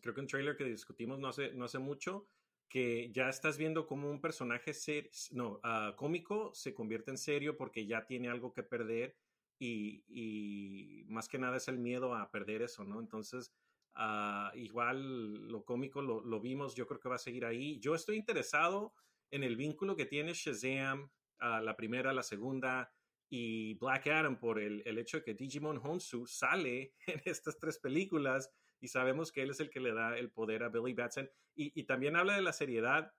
[0.00, 2.26] creo que un trailer que discutimos no hace, no hace mucho,
[2.68, 7.56] que ya estás viendo como un personaje ser, no, ah, cómico se convierte en serio
[7.56, 9.16] porque ya tiene algo que perder
[9.58, 12.98] y, más que nada es el miedo a perder eso, ¿no?
[12.98, 13.52] Entonces,
[13.94, 17.78] ah, igual lo cómico lo, lo vimos, yo creo que va a seguir ahí.
[17.78, 18.94] Yo estoy interesado
[19.30, 22.90] en el vínculo que tiene Shazam, ah, la primera, la segunda
[23.34, 27.78] y Black Adam por el, el hecho de que Digimon Honsu sale en estas tres
[27.78, 31.30] películas y sabemos que él es el que le da el poder a Billy Batson.
[31.54, 33.10] Y, y también habla de la seriedad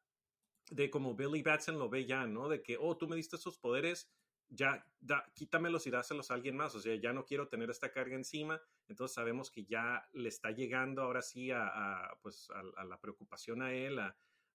[0.69, 2.47] de cómo Billy Batson lo ve ya, ¿no?
[2.47, 4.07] De que, oh, tú me diste esos poderes,
[4.49, 6.75] ya, da, quítamelos y dáselos a alguien más.
[6.75, 8.61] O sea, ya no quiero tener esta carga encima.
[8.87, 13.73] Entonces sabemos que ya le está llegando ahora sí a, pues, a, la preocupación a
[13.73, 13.97] él,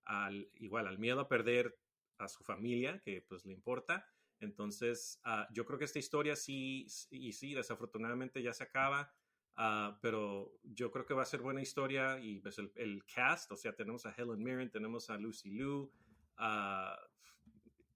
[0.04, 1.76] al, igual al miedo a perder
[2.18, 4.06] a su familia, que pues le importa.
[4.40, 9.12] Entonces, uh, yo creo que esta historia sí, y sí, desafortunadamente ya se acaba.
[9.56, 13.50] Uh, pero yo creo que va a ser buena historia y pues el, el, cast,
[13.50, 15.92] o sea, tenemos a Helen Mirren, tenemos a Lucy Liu,
[16.38, 16.96] uh,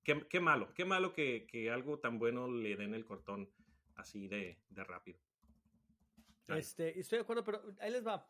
[0.03, 3.49] qué, qué, malo, qué malo que, que, algo tan bueno le den el cortón
[3.95, 5.21] así de, de rápido.
[6.49, 8.27] Este, estoy de acuerdo, pero ahí les va.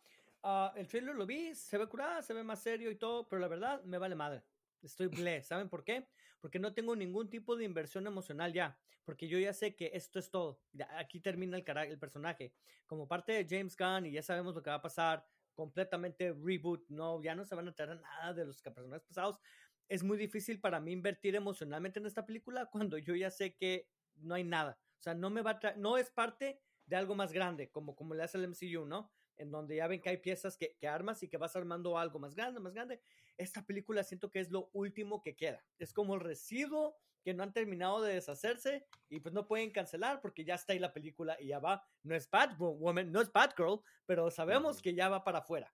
[0.77, 3.48] El trailer lo vi, se ve curada, se ve más serio y todo, pero la
[3.48, 4.42] verdad me vale madre.
[4.83, 6.09] Estoy ble, ¿saben por qué?
[6.40, 10.18] Porque no tengo ningún tipo de inversión emocional ya, porque yo ya sé que esto
[10.18, 10.61] es todo.
[10.97, 12.55] Aquí termina el, el personaje.
[12.87, 16.85] Como parte de James Gunn y ya sabemos lo que va a pasar, completamente reboot,
[16.88, 19.38] no, ya no se van a traer nada de los personajes pasados.
[19.88, 23.88] Es muy difícil para mí invertir emocionalmente en esta película cuando yo ya sé que
[24.16, 24.79] no hay nada.
[24.99, 28.14] O sea, no me va a no es parte de algo más grande, como, como
[28.14, 29.12] le hace el MCU, ¿no?
[29.42, 32.18] En donde ya ven que hay piezas que, que armas y que vas armando algo
[32.18, 33.00] más grande, más grande.
[33.37, 35.64] Esta película siento que es lo último que queda.
[35.78, 40.20] Es como el residuo que no han terminado de deshacerse y pues no pueden cancelar
[40.20, 41.85] porque ya está ahí la película y ya va.
[42.02, 45.72] No es Batwoman, no es Batgirl, pero sabemos que ya va para afuera.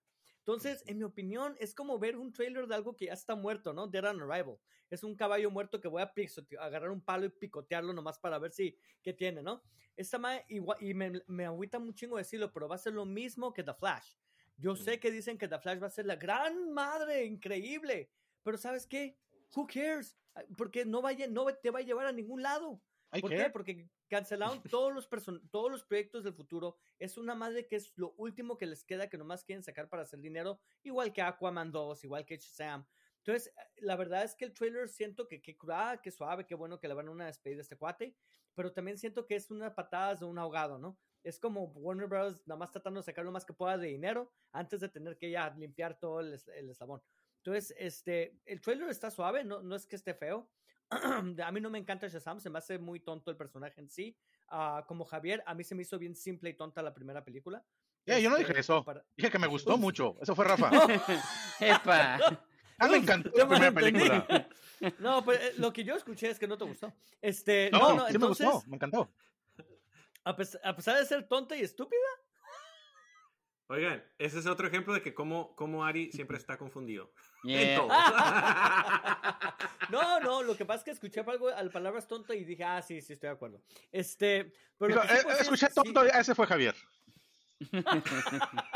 [0.49, 3.71] Entonces, en mi opinión, es como ver un trailer de algo que ya está muerto,
[3.71, 3.85] ¿no?
[3.85, 4.57] Dead on Arrival.
[4.89, 6.11] Es un caballo muerto que voy a
[6.59, 9.61] agarrar un palo y picotearlo nomás para ver si qué tiene, ¿no?
[9.95, 13.05] Esta madre, igual, y me, me agüita un chingo decirlo, pero va a ser lo
[13.05, 14.15] mismo que The Flash.
[14.57, 18.09] Yo sé que dicen que The Flash va a ser la gran madre, increíble,
[18.41, 19.19] pero ¿sabes qué?
[19.55, 20.17] Who cares?
[20.57, 22.81] Porque no, vaya, no te va a llevar a ningún lado.
[23.21, 23.49] ¿Por qué?
[23.49, 25.09] Porque cancelaron todos los,
[25.49, 26.77] todos los proyectos del futuro.
[26.99, 30.03] Es una madre que es lo último que les queda, que nomás quieren sacar para
[30.03, 32.85] hacer dinero, igual que Aquaman 2, igual que Shazam.
[33.17, 36.79] Entonces, la verdad es que el trailer siento que qué curada, que suave, qué bueno
[36.79, 38.15] que le van a una despedida a este cuate,
[38.53, 40.97] pero también siento que es una patada de un ahogado, ¿no?
[41.23, 42.47] Es como Warner Bros.
[42.47, 45.31] nada más tratando de sacar lo más que pueda de dinero antes de tener que
[45.31, 47.01] ya limpiar todo el, el eslabón.
[47.37, 50.49] Entonces, este, el trailer está suave, no, no es que esté feo.
[51.43, 54.17] a mí no me encanta Shazam, se me hace muy tonto el personaje en sí.
[54.51, 57.63] Uh, como Javier, a mí se me hizo bien simple y tonta la primera película.
[58.05, 58.83] Yeah, este, yo no dije eso.
[58.83, 59.05] Para...
[59.15, 60.17] Dije que me gustó mucho.
[60.21, 60.71] Eso fue Rafa.
[61.59, 62.15] ¡Epa!
[62.79, 64.47] A mí me encantó la primera película.
[64.99, 66.93] No, pues lo que yo escuché es que no te gustó.
[67.21, 69.11] Este, no, no, no sí entonces, me gustó, me encantó.
[70.23, 71.99] A pesar, a pesar de ser tonta y estúpida.
[73.71, 77.11] Oigan, ese es otro ejemplo de que como, como Ari siempre está confundido.
[77.41, 77.77] Yeah.
[79.89, 82.81] no, no, lo que pasa es que escuché algo, al palabras tonto y dije, ah,
[82.81, 83.61] sí, sí, estoy de acuerdo.
[83.93, 86.09] Este, pero eh, escuché es, tonto, sí.
[86.13, 86.75] ese fue Javier.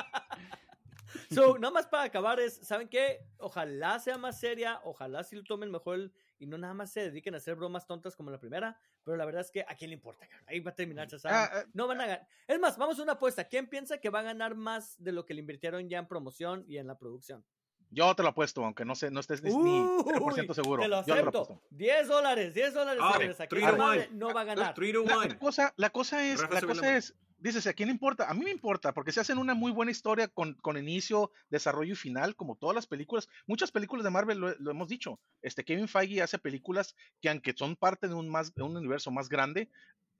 [1.33, 3.25] so, nada más para acabar es, ¿saben qué?
[3.37, 7.01] Ojalá sea más seria, ojalá sí lo tomen mejor el, y no nada más se
[7.01, 9.89] dediquen a hacer bromas tontas como la primera, pero la verdad es que a quién
[9.89, 11.31] le importa, ahí va a terminar Shazam.
[11.33, 12.27] Ah, no van a ganar.
[12.47, 15.25] Es más, vamos a una apuesta, ¿quién piensa que va a ganar más de lo
[15.25, 17.45] que le invirtieron ya en promoción y en la producción?
[17.93, 20.81] Yo te lo apuesto, aunque no sé, no estés ni 0% seguro.
[20.81, 21.41] Te lo Yo te lo acepto.
[21.43, 21.63] apuesto.
[21.69, 23.01] 10 dólares, 10 dólares.
[23.03, 23.43] Ah.
[23.43, 23.77] Aquí to
[24.13, 24.75] no, va a ganar.
[24.75, 27.15] La, cosa, la cosa es, Rafa la cosa es,
[27.49, 28.29] dices, ¿a quién importa?
[28.29, 31.93] A mí me importa, porque se hacen una muy buena historia con, con inicio, desarrollo
[31.93, 33.27] y final, como todas las películas.
[33.47, 35.19] Muchas películas de Marvel lo, hemos dicho.
[35.41, 39.29] Este Kevin Feige hace películas que aunque son parte de un más, un universo más
[39.29, 39.69] grande,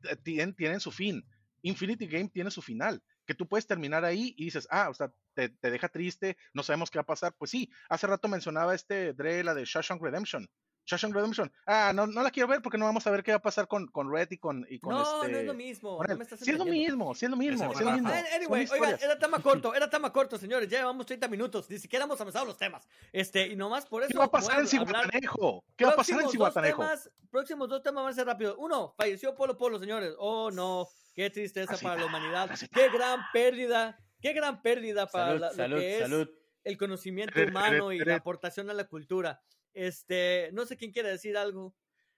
[0.04, 1.26] eh, tienen, tienen su fin.
[1.62, 5.14] Infinity Game tiene su final, que tú puedes terminar ahí y dices, ah, o sea,
[5.34, 7.34] te, te deja triste, no sabemos qué va a pasar.
[7.38, 10.46] Pues sí, hace rato mencionaba este Dre, la de Shawshank Redemption.
[10.86, 11.52] Shawshank Redemption.
[11.66, 13.68] Ah, no, no la quiero ver porque no vamos a ver qué va a pasar
[13.68, 15.32] con, con Red y con, y con No, este.
[15.32, 16.04] no es lo mismo.
[16.04, 18.10] No me estás Sí es lo mismo, sí es lo mismo, sí es lo mismo.
[18.12, 20.68] Ah, Anyway, oigan, era tema corto, era tema corto, señores.
[20.70, 22.88] Ya llevamos 30 minutos, ni siquiera hemos avanzado los temas.
[23.12, 24.12] Este, y nomás por eso.
[24.12, 25.64] ¿Qué va a pasar en Cihuatanejo?
[25.76, 26.86] ¿Qué va a pasar en Cihuatanejo?
[27.32, 28.56] próximos dos temas van a ser rápidos.
[28.60, 30.14] Uno, falleció Polo Polo, señores.
[30.20, 30.88] Oh, no.
[31.16, 32.50] Qué tristeza para la humanidad.
[32.74, 33.98] Qué gran pérdida.
[34.22, 36.30] Qué gran pérdida para Salud, la- lo salud, que es salud.
[36.64, 39.42] el conocimiento humano y la aportación a la cultura.
[39.74, 41.76] Este, no sé quién quiere decir algo.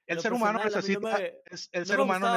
[0.08, 1.18] El ser humano necesita,
[1.72, 2.28] el ser humano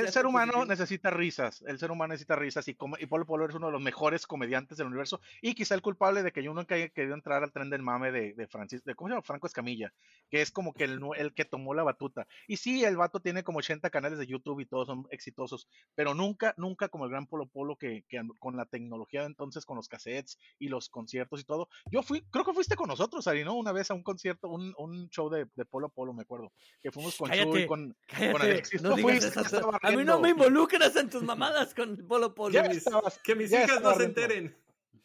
[0.00, 3.46] el ser humano necesita risas, el ser humano necesita risas y, como- y Polo Polo
[3.48, 6.52] es uno de los mejores comediantes del universo y quizá el culpable de que yo
[6.54, 9.22] nunca haya querido entrar al tren del mame de, de Francis, de, ¿cómo se llama?
[9.22, 9.92] Franco Escamilla,
[10.28, 12.26] que es como que el, el que tomó la batuta.
[12.48, 16.14] Y sí, el vato tiene como 80 canales de YouTube y todos son exitosos, pero
[16.14, 19.76] nunca, nunca como el gran Polo Polo que, que con la tecnología de entonces, con
[19.76, 21.68] los cassettes y los conciertos y todo.
[21.92, 23.54] Yo fui, creo que fuiste con nosotros, Ari, ¿no?
[23.54, 26.90] Una vez a un concierto, un, un show de, de Polo Polo, me acuerdo, que
[26.90, 27.66] fuimos con Chuy, Cállate.
[27.66, 28.82] con, Cállate, con Alexis.
[28.82, 32.52] no digas esas- A mí no me involucras en tus mamadas con el Polo Polo.
[32.54, 32.78] Ya Luis.
[32.78, 34.56] estabas- Que mis ya hijas no se enteren.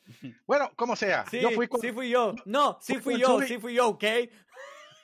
[0.46, 2.36] Bueno, como sea, Sí, yo fui con, sí fui yo.
[2.46, 3.48] No, sí fui yo, Chuy.
[3.48, 4.04] sí fui yo, ¿ok?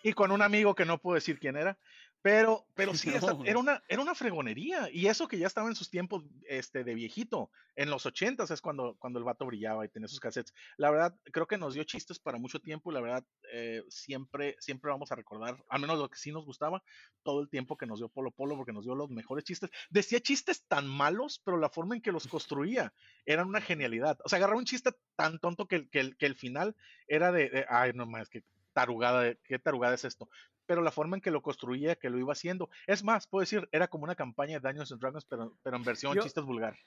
[0.03, 1.77] y con un amigo que no puedo decir quién era,
[2.21, 3.43] pero, pero sí, No.
[3.45, 4.89] era, una, era una fregonería.
[4.91, 7.49] Y eso que ya estaba en sus tiempos este, de viejito.
[7.75, 10.53] En los ochentas es cuando, cuando el vato brillaba y tenía sus cassettes.
[10.77, 12.91] La verdad, creo que nos dio chistes para mucho tiempo.
[12.91, 16.45] y La verdad, eh, siempre, siempre vamos a recordar, al menos lo que sí nos
[16.45, 16.84] gustaba,
[17.23, 19.69] todo el tiempo que nos dio Polo Polo, porque nos dio los mejores chistes.
[19.89, 22.93] Decía chistes tan malos, pero la forma en que los construía
[23.25, 24.19] era una genialidad.
[24.25, 26.75] O sea, agarraba un chiste tan tonto que, el- que, el, que el final
[27.08, 30.29] era de, de, ay, no más, que tarugada, qué tarugada es esto.
[30.69, 32.69] Pero la forma en que lo construía, que lo iba haciendo.
[32.86, 35.84] Es más, puedo decir, era como una campaña de Daños and Dragons, pero, pero en
[35.84, 36.77] versión Yo- chistes vulgar.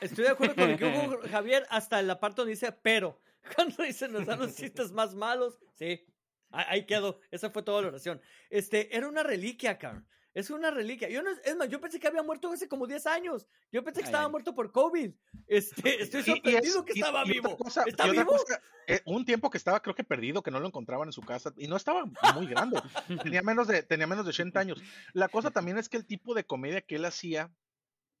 [0.00, 0.64] Estoy de acuerdo con
[1.22, 3.20] hubo Javier hasta la parte donde dice pero.
[3.54, 6.04] Cuando dice nos dan los chistes más malos, sí.
[6.50, 7.20] Ahí ahí quedó.
[7.30, 8.20] Esa fue toda la oración.
[8.50, 10.04] Este, era una reliquia, cabrón.
[10.38, 11.08] Es una reliquia.
[11.08, 13.48] Yo no, es más, yo pensé que había muerto hace como 10 años.
[13.72, 15.12] Yo pensé que Ay, estaba muerto por COVID.
[15.48, 17.56] Este, estoy sorprendido es- que estaba y vivo.
[17.56, 18.26] cosa- ¿Está vivo?
[18.30, 21.22] cosa, eh, un tiempo que estaba, creo que perdido, que no lo encontraban en su
[21.22, 22.04] casa, y no estaba
[22.36, 22.80] muy grande.
[23.34, 24.80] tenía, menos de, tenía menos de 80 años.
[25.12, 27.52] La cosa también es que el tipo de comedia que él hacía,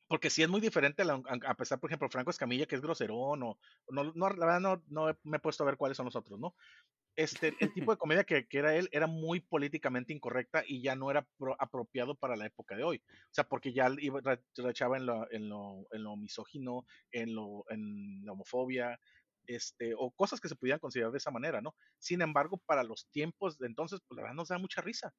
[0.08, 3.44] porque sí es muy diferente, a, a pesar, por ejemplo, Franco Escamilla, que es groserón,
[3.44, 3.58] o
[3.90, 6.40] no, no, la verdad no, no me he puesto a ver cuáles son los otros,
[6.40, 6.56] ¿no?
[7.18, 10.94] Este, el tipo de comedia que, que era él era muy políticamente incorrecta y ya
[10.94, 13.02] no era pro- apropiado para la época de hoy.
[13.08, 14.20] O sea, porque ya iba,
[14.56, 19.00] rachaba en lo, en, lo, en lo misógino, en, lo, en la homofobia,
[19.48, 21.74] este, o cosas que se pudieran considerar de esa manera, ¿no?
[21.98, 25.12] Sin embargo, para los tiempos de entonces, pues la verdad nos da mucha risa.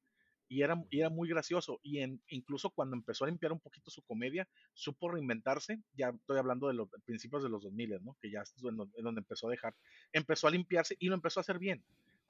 [0.50, 1.78] Y era, y era muy gracioso.
[1.84, 5.80] Y en, incluso cuando empezó a limpiar un poquito su comedia, supo reinventarse.
[5.94, 8.16] Ya estoy hablando de los principios de los 2000, ¿no?
[8.20, 9.76] Que ya es en donde, en donde empezó a dejar.
[10.12, 11.84] Empezó a limpiarse y lo empezó a hacer bien.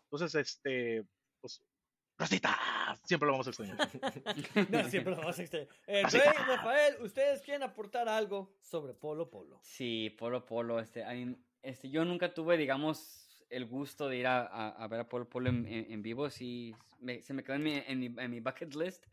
[0.04, 1.06] Entonces, este,
[1.40, 1.62] pues,
[2.18, 2.58] Rosita,
[3.04, 3.78] siempre lo vamos a extrañar.
[4.70, 5.68] No, siempre lo vas a extrañar.
[5.86, 6.02] Eh.
[6.10, 9.58] Rey, Rafael, ¿ustedes quieren aportar algo sobre Polo Polo?
[9.62, 11.02] Sí, Polo Polo, este,
[11.62, 15.28] este, yo nunca tuve, digamos, el gusto de ir a, a- a ver a Polo
[15.28, 17.74] Polo en, vivo, sí, me- se me quedó en mi,
[18.18, 19.06] en, mi, bucket list,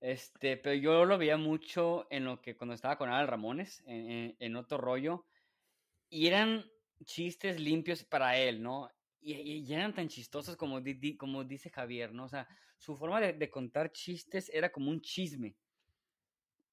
[0.00, 4.36] este, pero yo lo veía mucho en lo que cuando estaba con Al Ramones, en,
[4.38, 5.26] en- otro rollo,
[6.10, 6.64] y eran
[7.04, 8.90] chistes limpios para él, ¿no?
[9.20, 12.24] Y, eran tan chistosos como, di- como dice Javier, ¿no?
[12.24, 15.56] O sea, su forma de, contar chistes era como un chisme.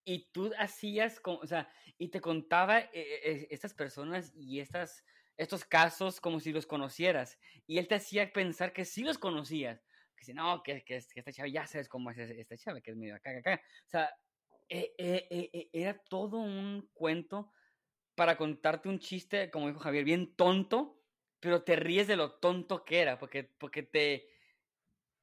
[0.03, 1.69] Y tú hacías, o sea,
[1.99, 5.05] y te contaba eh, eh, estas personas y estas,
[5.39, 7.39] estos casos como si los conocieras.
[7.65, 9.85] Y él te hacía pensar que sí los conocías.
[10.15, 12.91] Que si no, que, que, que esta chava ya sabes cómo es esta chava, que
[12.91, 13.61] es medio acá, acá.
[13.85, 14.09] O sea,
[14.69, 17.51] eh, eh, eh, era todo un cuento
[18.15, 21.01] para contarte un chiste, como dijo Javier, bien tonto,
[21.39, 24.29] pero te ríes de lo tonto que era, porque, porque te,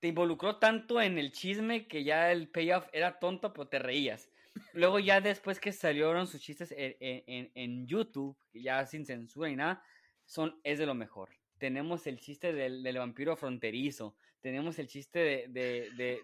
[0.01, 4.31] te involucró tanto en el chisme que ya el payoff era tonto, pero te reías.
[4.73, 9.57] Luego ya después que salieron sus chistes en, en- en- YouTube, ya sin censura ni
[9.57, 9.83] nada,
[10.27, 11.31] son, es de lo mejor.
[11.59, 16.21] Tenemos el chiste del, del vampiro fronterizo, tenemos el chiste de, de, de,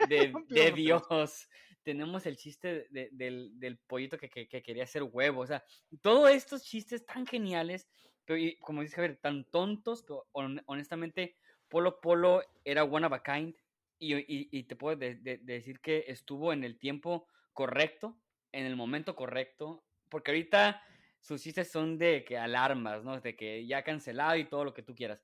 [0.49, 0.73] de-.
[0.73, 1.49] Dios,
[1.83, 5.65] tenemos el chiste de- del, del pollito que, que- que quería hacer huevo, o sea,
[6.03, 7.89] todos estos chistes tan geniales
[8.25, 11.37] pero y, como dice Javier, tan tontos, pero hon- honestamente,
[11.69, 13.53] Polo Polo era one of a kind.
[13.99, 18.17] Y, y- y te puedo de- de- decir que estuvo en el tiempo correcto,
[18.53, 20.81] en el momento correcto, porque ahorita
[21.23, 23.19] sus chistes son de que alarmas, ¿no?
[23.21, 25.23] De que ya cancelado y todo lo que tú quieras.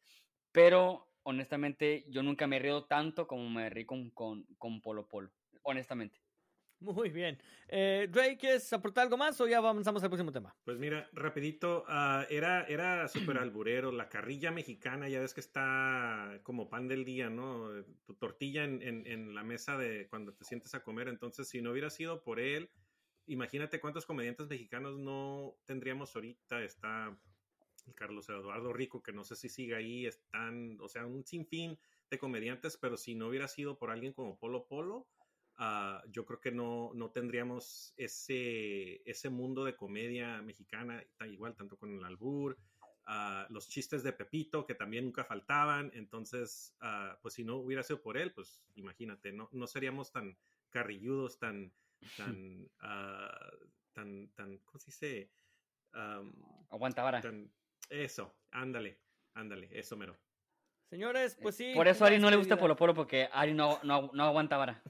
[0.52, 5.06] Pero honestamente, yo nunca me he reído tanto como me reí con, con, con Polo
[5.08, 5.30] Polo.
[5.62, 6.22] Honestamente.
[6.80, 7.42] Muy bien.
[7.66, 10.56] Eh, Drake, ¿quieres aportar algo más o ya avanzamos al próximo tema?
[10.64, 16.38] Pues mira, rapidito, ah, era, era súper alburero, la carrilla mexicana, ya ves que está
[16.44, 17.76] como pan del día, ¿no?
[17.76, 21.48] Eh, Tu tortilla en, en- en la mesa de cuando te sientes a comer, entonces
[21.48, 22.70] si no hubiera sido por él,
[23.28, 27.16] imagínate cuántos comediantes mexicanos no tendríamos ahorita, está
[27.94, 31.78] Carlos Eduardo Rico, que no sé si sigue ahí, están, o sea, un sinfín
[32.10, 35.06] de comediantes, pero si no hubiera sido por alguien como Polo Polo,
[35.56, 41.76] ah, yo creo que no, no tendríamos ese, ese mundo de comedia mexicana, igual tanto
[41.76, 42.58] con el albur,
[43.06, 47.82] ah, los chistes de Pepito, que también nunca faltaban, entonces, ah, pues si no hubiera
[47.82, 50.36] sido por él, pues imagínate, no, no seríamos tan
[50.70, 51.72] carrilludos, tan,
[52.16, 53.50] tan, ah,
[53.92, 55.30] tan, tan, ¿cómo se dice?
[55.92, 56.32] Am,
[56.70, 57.20] Aguanta vara.
[57.20, 57.50] tan-
[57.90, 58.98] eso, ándale,
[59.34, 60.16] ándale, eso mero.
[60.90, 61.72] Señores, pues sí.
[61.74, 62.56] Por eso a Ari no le gusta.
[62.58, 64.82] Polo Polo, porque Ari no, no, no aguanta vara.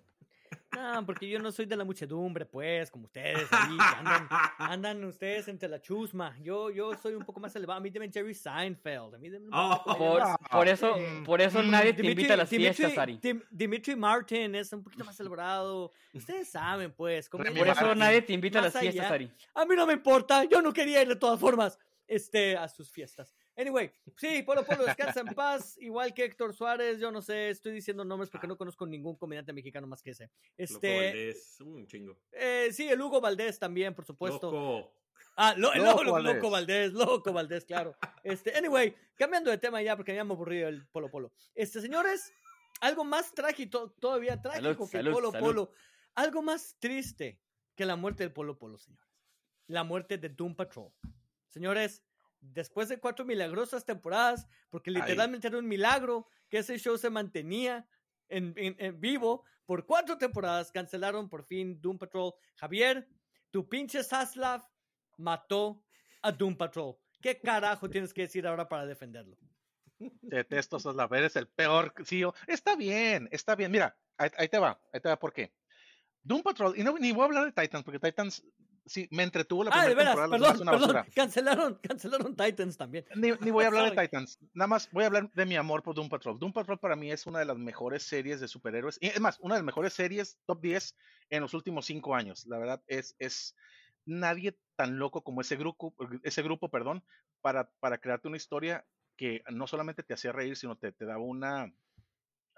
[0.78, 5.48] No, porque yo no soy de la muchedumbre, pues, como ustedes ahí, andan, andan ustedes
[5.48, 6.36] entre la chusma.
[6.40, 7.78] Yo, yo soy un poco más elevado.
[7.78, 9.14] A mí deben Jerry Seinfeld.
[9.14, 9.82] A mí deben Oh.
[9.96, 12.98] Por, Ah, por eso, por eso Mm, nadie te Dimitri- invita a las Dimitri- fiestas,
[12.98, 13.18] Ari.
[13.18, 15.92] Dim- Dimitri Martin es un poquito más elaborado.
[16.12, 17.28] Ustedes saben, pues.
[17.28, 19.14] Por eso Martin, nadie te invita a más las fiestas, allá.
[19.14, 19.32] Ari.
[19.54, 22.90] A mí no me importa, yo no quería ir de todas formas este, a sus
[22.90, 23.34] fiestas.
[23.58, 27.72] Anyway, sí, Polo Polo descansa en paz, igual que Héctor Suárez, yo no sé, estoy
[27.72, 30.24] diciendo nombres porque no conozco ningún comediante mexicano más que ese.
[30.24, 32.16] Loco Este, Valdés, uh, un chingo.
[32.30, 34.52] eh, sí, el Hugo Valdés también, por supuesto.
[34.52, 34.92] Loco.
[35.36, 36.34] Ah, lo, el Loco loco, Valdés.
[36.36, 37.96] loco Valdés, loco Valdés, claro.
[38.22, 41.32] Este, anyway, cambiando de tema ya porque ya me aburrí el Polo Polo.
[41.54, 42.32] Este, señores,
[42.80, 45.46] algo más trágico, todavía trágico que salud, el Polo salud.
[45.46, 45.72] Polo.
[46.14, 47.40] Algo más triste
[47.74, 49.08] que la muerte del Polo Polo, señores.
[49.66, 50.92] La muerte de Doom Patrol.
[51.48, 52.04] Señores,
[52.40, 54.96] después de cuatro milagrosas temporadas, porque Ay.
[54.96, 57.88] literalmente era un milagro que ese show se mantenía
[58.28, 62.32] en, en- en vivo por cuatro temporadas, cancelaron por fin Doom Patrol.
[62.56, 63.08] Javier,
[63.50, 64.66] tu pinche Saslav
[65.16, 65.84] mató
[66.22, 66.96] a Doom Patrol.
[67.20, 69.36] ¿Qué carajo tienes que decir ahora para defenderlo?
[69.98, 72.32] Detesto Soslav, eres el peor CEO.
[72.46, 73.72] Está bien, está bien.
[73.72, 75.52] Mira, ahí, ahí te va, ahí te va por qué.
[76.22, 78.44] Doom Patrol, y no, ni voy a hablar de Titans, porque Titans
[78.88, 80.52] sí me entretuvo la Ah, de primera veras, temporada.
[80.52, 80.88] perdón, una perdón.
[80.96, 81.14] basura.
[81.14, 83.04] Cancelaron, cancelaron Titans también.
[83.14, 84.00] Ni, ni voy a hablar de.
[84.02, 86.38] Titans, nada más voy a hablar de mi amor por Doom Patrol.
[86.38, 89.38] Doom Patrol para mí es una de las mejores series de superhéroes, y es más,
[89.40, 90.96] una de las mejores series top 10
[91.30, 92.46] en los últimos cinco años.
[92.46, 93.54] La verdad es, es
[94.06, 97.04] nadie tan loco como ese grupo, ese grupo, perdón,
[97.40, 101.22] para, para crearte una historia que no solamente te hacía reír, sino te, te daba
[101.22, 101.72] una...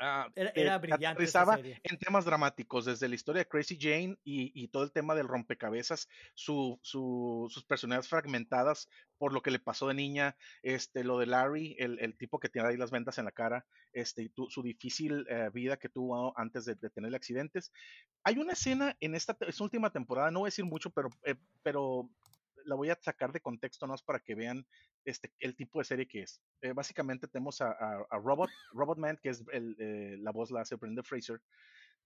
[0.00, 1.80] ah, Era, era te brillante serie.
[1.84, 5.28] en temas dramáticos, desde la historia de Crazy Jane y, y todo el tema del
[5.28, 11.18] rompecabezas, su, su- sus personalidades fragmentadas por lo que le pasó de niña, este, lo
[11.18, 14.28] de Larry, el, el tipo que tiene ahí las vendas en la cara, este, y
[14.30, 17.70] tu- su difícil eh, vida que tuvo antes de, de tener accidentes.
[18.24, 22.10] Hay una escena en esta última temporada, no voy a decir mucho, pero, eh, pero
[22.64, 24.66] la voy a sacar de contexto más para que vean
[25.04, 26.42] este, el tipo de serie que es.
[26.60, 30.50] Eh, básicamente tenemos a, a- a Robot, Robot Man, que es el, eh, la voz
[30.50, 31.40] la hace Brendan Fraser,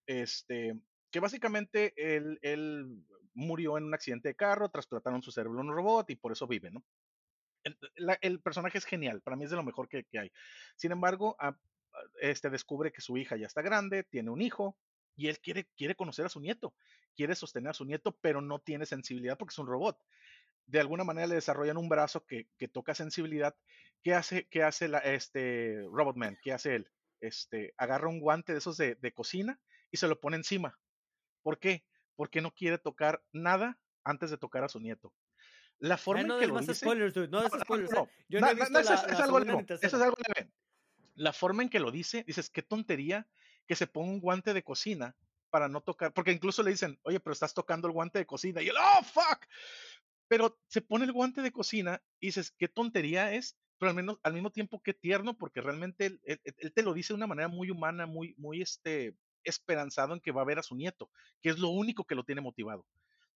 [0.06, 5.62] este, que básicamente él, él murió en un accidente de carro, trasplantaron su cerebro a
[5.62, 6.84] un robot y por eso vive, ¿no?
[7.62, 10.32] El, la- el personaje es genial, para mí es de lo mejor que, que hay.
[10.76, 11.58] Sin embargo, a-
[12.20, 14.78] este descubre que su hija ya está grande, tiene un hijo
[15.16, 16.74] y él quiere, quiere conocer a su nieto,
[17.14, 19.98] quiere sostener a su nieto, pero no tiene sensibilidad porque es un robot.
[20.66, 23.54] De alguna manera le desarrollan un brazo que, que toca sensibilidad.
[24.02, 26.38] ¿Qué hace, qué hace la, este Robotman?
[26.42, 26.90] ¿Qué hace él?
[27.20, 29.58] Este, agarra un guante de esos de, de cocina
[29.90, 30.78] y se lo pone encima.
[31.42, 31.84] ¿Por qué?
[32.16, 35.12] Porque no quiere tocar nada antes de tocar a su nieto.
[35.78, 37.28] La forma Ay, no en que lo más dice, spoilers, dude.
[37.28, 37.90] No no, no, spoilers.
[37.92, 38.24] no, eh.
[38.28, 39.96] Yo no he na- na- visto no, eso la, es- la es algo leve, Eso
[39.96, 40.50] es algo leve.
[41.16, 43.26] La forma en que lo dice, dices, qué tontería
[43.66, 45.16] que se ponga un guante de cocina
[45.50, 48.60] para no tocar, porque incluso le dicen, oye, pero estás tocando el guante de cocina,
[48.60, 49.46] y él, oh, fuck,
[50.28, 54.18] pero se pone el guante de cocina y dices, qué tontería es, pero al, menos,
[54.22, 57.26] al mismo tiempo qué tierno, porque realmente él, él- él te lo dice de una
[57.26, 61.10] manera muy humana, muy, muy este, esperanzado en que va a ver a su nieto,
[61.42, 62.86] que es lo único que lo tiene motivado.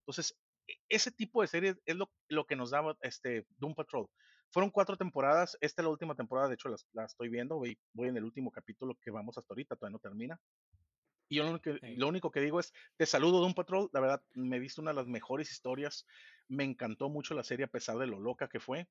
[0.00, 4.08] Entonces, e- ese tipo de series es lo, lo que nos daba este Doom Patrol.
[4.50, 7.78] Fueron cuatro temporadas, esta es la última temporada, de hecho las- la, estoy viendo, voy,
[7.92, 10.40] voy en el último capítulo que vamos hasta ahorita, todavía no termina.
[11.28, 11.96] Y yo lo único, que, Sí.
[11.96, 14.96] lo único que digo es, te saludo Doom Patrol, la verdad me viste una de
[14.96, 16.06] las mejores historias,
[16.48, 18.88] me encantó mucho la serie a pesar de lo loca que fue.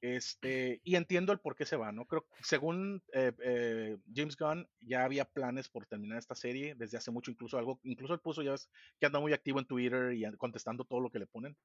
[0.00, 2.06] Este, y entiendo el por qué se va, ¿no?
[2.06, 6.98] Creo que según eh, eh, James Gunn, ya había planes por terminar esta serie desde
[6.98, 8.68] hace mucho, incluso algo, incluso él puso ya ves,
[8.98, 11.56] que anda muy activo en Twitter y contestando todo lo que le ponen.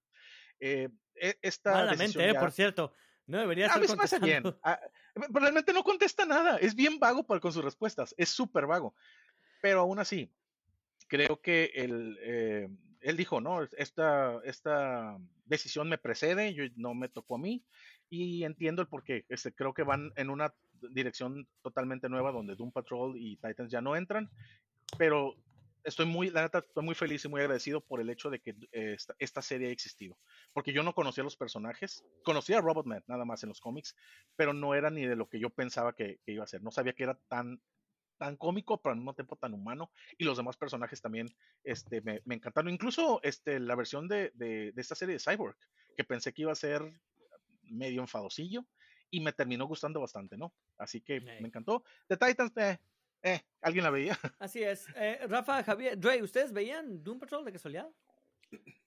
[0.59, 2.93] Eh, e, esta Malamente, eh, por cierto.
[3.25, 4.43] No debería estar a mí se me hace bien.
[4.63, 4.79] Ah,
[5.15, 6.57] realmente no contesta nada.
[6.57, 8.15] Es bien vago con sus respuestas.
[8.17, 8.95] Es súper vago.
[9.61, 10.31] Pero aún así,
[11.07, 12.69] creo que el, eh,
[13.01, 17.63] él dijo, no, esta, esta decisión me precede, yo, no me tocó a mí
[18.09, 19.25] y entiendo el porqué.
[19.29, 20.53] Este, creo que van en una
[20.91, 24.29] dirección totalmente nueva donde Doom Patrol y Titans ya no entran,
[24.97, 25.35] pero
[25.83, 28.55] estoy muy, la neta, estoy muy feliz y muy agradecido por el hecho de que
[29.19, 30.17] esta, serie haya existido.
[30.53, 33.95] Porque yo no conocía los personajes, conocía a Robotman nada más en los cómics,
[34.35, 36.61] pero no era ni de lo que yo pensaba que, iba a ser.
[36.61, 37.61] No sabía que era tan
[38.17, 39.91] tan cómico, pero al mismo tiempo tan humano.
[40.17, 41.27] Y los demás personajes también
[41.63, 42.71] este, me, encantaron.
[42.71, 45.55] Incluso este, la versión de, de, esta serie de Cyborg,
[45.95, 46.81] que pensé que iba a ser
[47.63, 48.65] medio enfadosillo
[49.09, 50.53] y me terminó gustando bastante, ¿no?
[50.77, 51.83] Así que me encantó.
[52.07, 52.77] The Titans, eh,
[53.23, 54.17] eh, ¿alguien la veía?
[54.39, 54.85] Así es.
[54.95, 57.89] Eh, Rafa, Javier, Dre, ¿ustedes veían Doom Patrol de casualidad?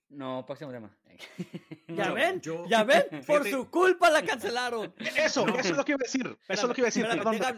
[0.09, 0.97] No, próximo tema.
[1.89, 2.41] ¿Ya ven?
[2.69, 3.05] ¿Ya ven?
[3.27, 4.93] Por su culpa la cancelaron.
[4.99, 6.39] Eso, eso es lo que iba a decir.
[6.49, 7.07] eso es lo que iba a decir.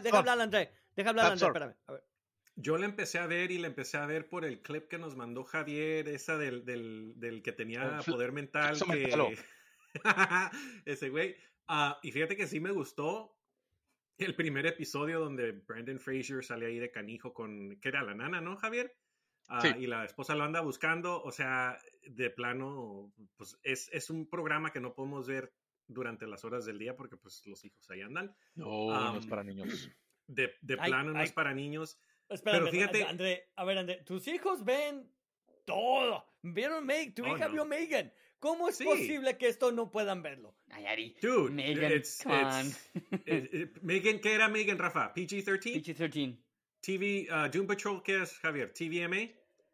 [0.01, 0.71] deja, hablar André.
[0.95, 1.75] Deja hablar André, espérame.
[1.87, 2.03] A ver.
[2.55, 5.15] Yo la empecé a ver y la empecé a ver por el clip que nos
[5.15, 8.77] mandó Javier, esa del, del, del que tenía poder mental.
[8.91, 9.37] Que...
[10.85, 11.35] Ese güey.
[11.67, 13.35] Ah, y fíjate que sí me gustó
[14.17, 18.41] el primer episodio donde Brandon Fraser sale ahí de canijo con, que era la nana,
[18.41, 18.95] ¿no, Javier?
[19.49, 21.77] Ah, y la esposa lo anda buscando, o sea,
[22.07, 25.53] de plano, pues es, es, un programa que no podemos ver
[25.87, 28.35] durante las horas del día porque pues los hijos ahí andan.
[28.55, 29.91] No, no es para niños.
[30.27, 31.99] De, de plano no es para niños.
[32.43, 33.03] pero fíjate...
[33.03, 35.11] André, a ver, André, tus hijos ven
[35.65, 36.25] todo.
[36.41, 38.11] Vieron Meg, tu oh, hija vio Megan.
[38.39, 40.57] ¿Cómo es posible que esto no puedan verlo?
[40.69, 41.15] Ay, Ari.
[41.21, 42.25] Dude, Megan, it's,
[43.81, 45.13] Megan, ¿qué era Megan, Rafa?
[45.13, 45.81] PG-13?
[45.81, 46.37] PG-13.
[46.81, 48.73] TV, uh, Doom Patrol, ¿qué es, Javier?
[48.73, 49.31] ¿TVMA?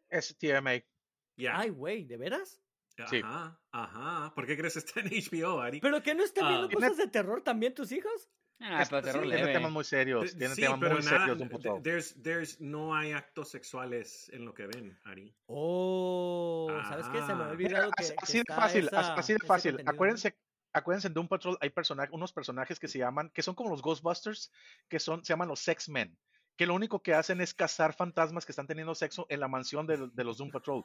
[0.08, 0.84] Es TVMA.
[1.34, 1.58] Yeah.
[1.58, 2.62] Ay, güey, ¿de veras?
[3.08, 3.20] Sí.
[3.24, 4.32] Ajá, ajá.
[4.34, 5.80] ¿Por qué crees que está en HBO, Ari?
[5.80, 8.30] ¿Pero que no están viendo uh, cosas de terror también tus hijos?
[8.62, 10.36] Ah, pero terror sí, tiene temas muy serios.
[10.36, 11.80] Tiene temas muy serios de un puto.
[11.82, 15.34] There's, there's, no hay actos sexuales en lo que ven, Ari.
[15.46, 17.20] Oh, ¿sabes qué?
[17.20, 17.50] Se me ha ah.
[17.50, 19.82] olvidado que, Así de fácil, así de fácil.
[19.86, 20.36] Acuérdense,
[20.74, 21.72] acuérdense en Doom Patrol hay
[22.12, 24.52] unos personajes que se llaman, que son como los Ghostbusters,
[24.88, 26.16] que son, se llaman los Sex Men
[26.60, 29.86] que lo único que hacen es cazar fantasmas que están teniendo sexo en la mansión
[29.86, 30.84] de, los Doom Patrol.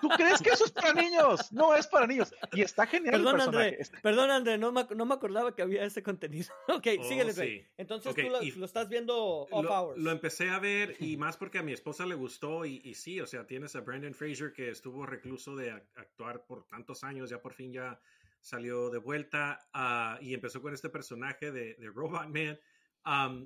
[0.00, 1.52] ¿Tú crees que eso es para niños?
[1.52, 2.34] No es para niños.
[2.50, 3.22] Y está genial.
[3.22, 6.52] Perdón, André, perdón, André no, me, no me acordaba que había ese contenido.
[6.68, 8.22] ok, oh, síguele, Entonces tú
[8.58, 10.02] lo, estás viendo off lo, hours.
[10.02, 13.20] Lo empecé a ver y más porque a mi esposa le gustó y, y sí,
[13.20, 17.40] o sea, tienes a Brandon Fraser que estuvo recluso de actuar por tantos años, ya
[17.40, 18.00] por fin ya
[18.40, 22.58] salió de vuelta uh, y empezó con este personaje de, de Robot Man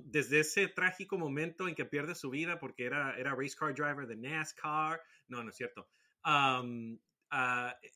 [0.05, 4.07] desde ese trágico momento en que pierde su vida porque era, era race car driver
[4.07, 5.89] de NASCAR, no, no es cierto,
[6.23, 6.63] ah,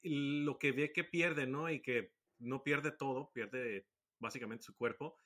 [0.04, 1.70] lo que ve que pierde, ¿no?
[1.70, 3.88] Y que no pierde todo, pierde
[4.20, 5.20] básicamente su cuerpo.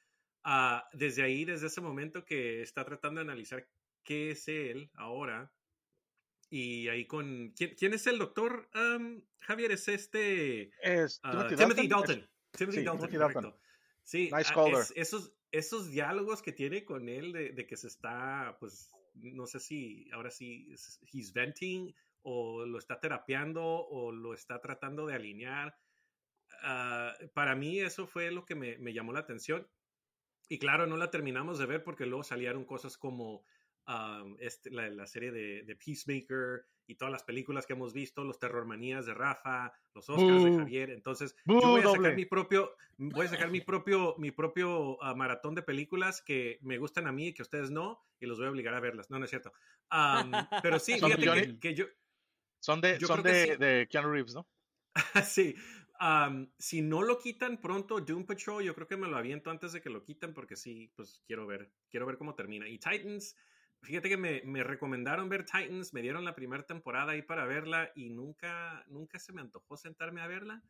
[0.44, 3.68] Ah, desde ahí, desde ese momento que está tratando de analizar
[4.04, 5.52] qué es él ahora.
[6.50, 7.54] Y ahí con...
[7.58, 8.70] ¿Quién, es el doctor?
[9.40, 10.72] Javier, es este...
[10.82, 12.30] Es ah, Timothy, Dalton.
[12.52, 13.54] Timothy Dalton.
[14.04, 14.54] Sí, nice
[14.96, 20.10] esos, esos diálogos que tiene con él de, que se está, pues, no sé si
[20.12, 20.74] ahora sí,
[21.12, 25.78] he's venting o lo está terapeando o lo está tratando de alinear.
[26.62, 29.68] Ah, para mí eso fue lo que me, me, llamó la atención.
[30.50, 33.44] Y claro, no la terminamos de ver porque luego salieron cosas como
[34.40, 39.14] este, la, serie de, Peacemaker y todas las películas que hemos visto, los terrormanías de
[39.14, 40.90] Rafa, los Oscars de Javier.
[40.90, 45.14] Entonces, yo voy a sacar mi propio, voy a sacar mi propio, mi propio ah,
[45.14, 48.48] maratón de películas que me gustan a mí y que ustedes no, y los voy
[48.48, 49.10] a obligar a verlas.
[49.10, 49.54] No, no es cierto.
[50.62, 51.86] pero sí, fíjate que, yo.
[52.60, 54.48] Son de, son de, Keanu Reeves, ¿no?
[55.24, 55.56] sí.
[56.58, 59.82] si no lo quitan pronto, Doom Patrol, yo creo que me lo aviento antes de
[59.82, 62.68] que lo quiten porque sí, pues quiero ver, quiero ver cómo termina.
[62.68, 63.36] Y Titans,
[63.82, 67.92] Fíjate que me, me, recomendaron ver Titans, me dieron la primera temporada ahí para verla
[67.96, 70.64] y nunca, nunca se me antojó sentarme a verla.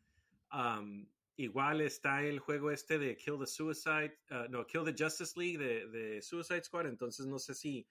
[1.36, 5.58] igual está el juego este de Kill the Suicide, uh, no, Kill the Justice League
[5.58, 7.86] de, de, Suicide Squad, entonces no sé si,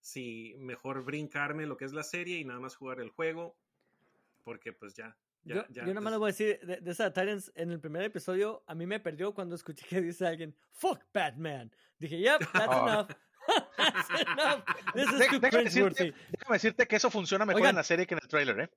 [0.00, 3.56] si mejor brincarme lo que es la serie y nada más jugar el juego,
[4.44, 5.16] porque pues ya.
[5.44, 7.70] ya yo, ya, yo nada más le voy a decir de, de esa Titans en
[7.70, 11.70] el primer episodio, a mí me perdió cuando escuché que dice alguien, fuck Batman.
[11.98, 12.88] Dije, yep, that's oh.
[12.88, 13.10] enough.
[14.94, 18.70] déjame, decirte, que eso funciona mejor en la serie que en el trailer, ¿eh?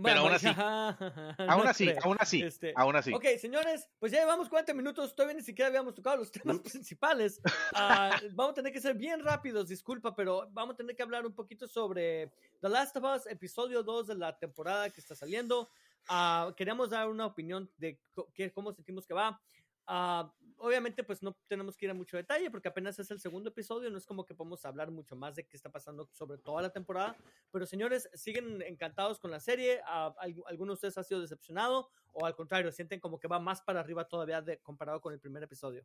[0.00, 3.12] Pero aún así, aún así, aún así, Este, aún así.
[3.12, 7.40] Ok, señores, pues ya llevamos 40 minutos, todavía ni siquiera habíamos tocado los temas principales.
[7.74, 11.26] Ah, vamos a tener que ser bien rápidos, disculpa, pero vamos a tener que hablar
[11.26, 12.30] un poquito sobre
[12.60, 15.68] The Last of Us, episodio 2 de la temporada que está saliendo.
[16.08, 17.98] Ah, queríamos dar una opinión de
[18.34, 19.40] qué- cómo sentimos que va.
[19.88, 23.50] Ah, obviamente, pues no tenemos que ir a mucho detalle porque apenas es el segundo
[23.50, 26.62] episodio, no es como que podemos hablar mucho más de qué está pasando sobre toda
[26.62, 27.16] la temporada.
[27.50, 29.82] Pero señores, siguen encantados con la serie.
[29.84, 33.62] ¿algu- ¿Alguno de ustedes ha sido decepcionado o al contrario, sienten como que va más
[33.62, 35.84] para arriba todavía de, comparado con el primer episodio?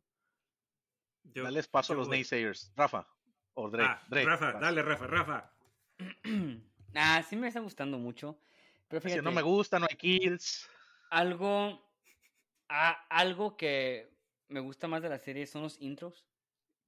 [1.24, 2.18] Yo- Dales paso a los voy.
[2.18, 2.72] naysayers.
[2.76, 3.06] Rafa.
[3.54, 3.88] O Drake.
[3.90, 5.52] Ah, Drake, Rafa, dale, Rafa, Rafa.
[6.96, 8.38] ah, sí me está gustando mucho.
[8.88, 10.68] Pero Si fíjate, no me gusta, no hay kills.
[11.10, 11.80] algo,
[12.68, 14.12] a- algo que
[14.48, 16.26] me gusta más de la serie son los intros,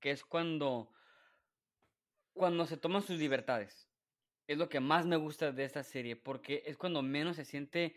[0.01, 0.93] que es cuando,
[2.33, 3.89] cuando se toman sus libertades.
[4.47, 7.97] Es lo que más me gusta de esta serie, porque es cuando menos se siente...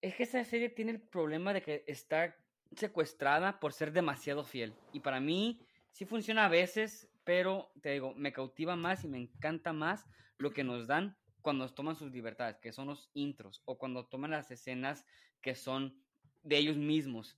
[0.00, 2.36] Es que esta serie tiene el problema de que está
[2.76, 4.74] secuestrada por ser demasiado fiel.
[4.92, 9.18] Y para mí sí funciona a veces, pero te digo, me cautiva más y me
[9.18, 10.06] encanta más
[10.38, 14.30] lo que nos dan cuando toman sus libertades, que son los intros, o cuando toman
[14.30, 15.04] las escenas
[15.40, 16.02] que son
[16.42, 17.36] de ellos mismos.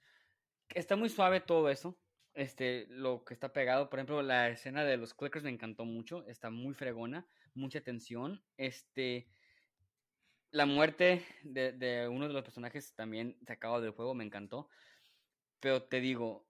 [0.71, 1.99] Está muy suave todo eso.
[2.35, 6.27] Este, lo que está pegado, por ejemplo, la escena de los clickers me encantó mucho,
[6.27, 8.43] está muy fregona, mucha tensión.
[8.57, 9.29] Este,
[10.51, 14.69] la muerte de, uno de los personajes también sacado del juego me encantó.
[15.61, 16.47] Pero te digo,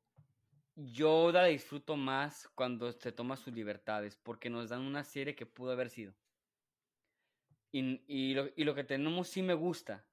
[0.75, 5.47] yo la disfruto más cuando se toma sus libertades, porque nos dan una serie que
[5.47, 6.15] pudo haber sido.
[7.73, 10.07] Y, y lo que tenemos sí me gusta,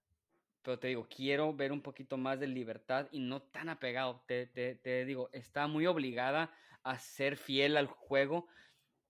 [0.64, 4.24] pero te digo, quiero ver un poquito más de libertad y no tan apegado.
[4.28, 6.54] Te, te, te digo, está muy obligada
[6.84, 8.48] a ser fiel al juego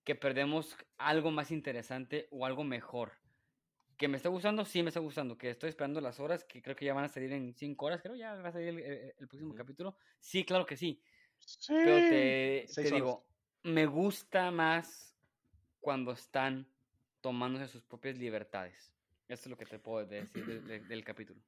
[0.03, 3.13] que perdemos algo más interesante o algo mejor.
[3.97, 5.37] Que me está gustando, sí me está gustando.
[5.37, 8.01] Que estoy esperando las horas, que creo que ya van a salir en 5 horas,
[8.01, 9.95] creo ya va a salir el, el- el próximo capítulo.
[10.19, 11.03] Sí, claro que sí.
[11.37, 11.73] Sí.
[11.73, 13.27] Pero te, te digo,
[13.63, 15.15] me gusta más
[15.79, 16.67] cuando están
[17.21, 18.91] tomándose sus propias libertades.
[19.31, 21.41] Eso es lo que te puedo decir de- de- del capítulo.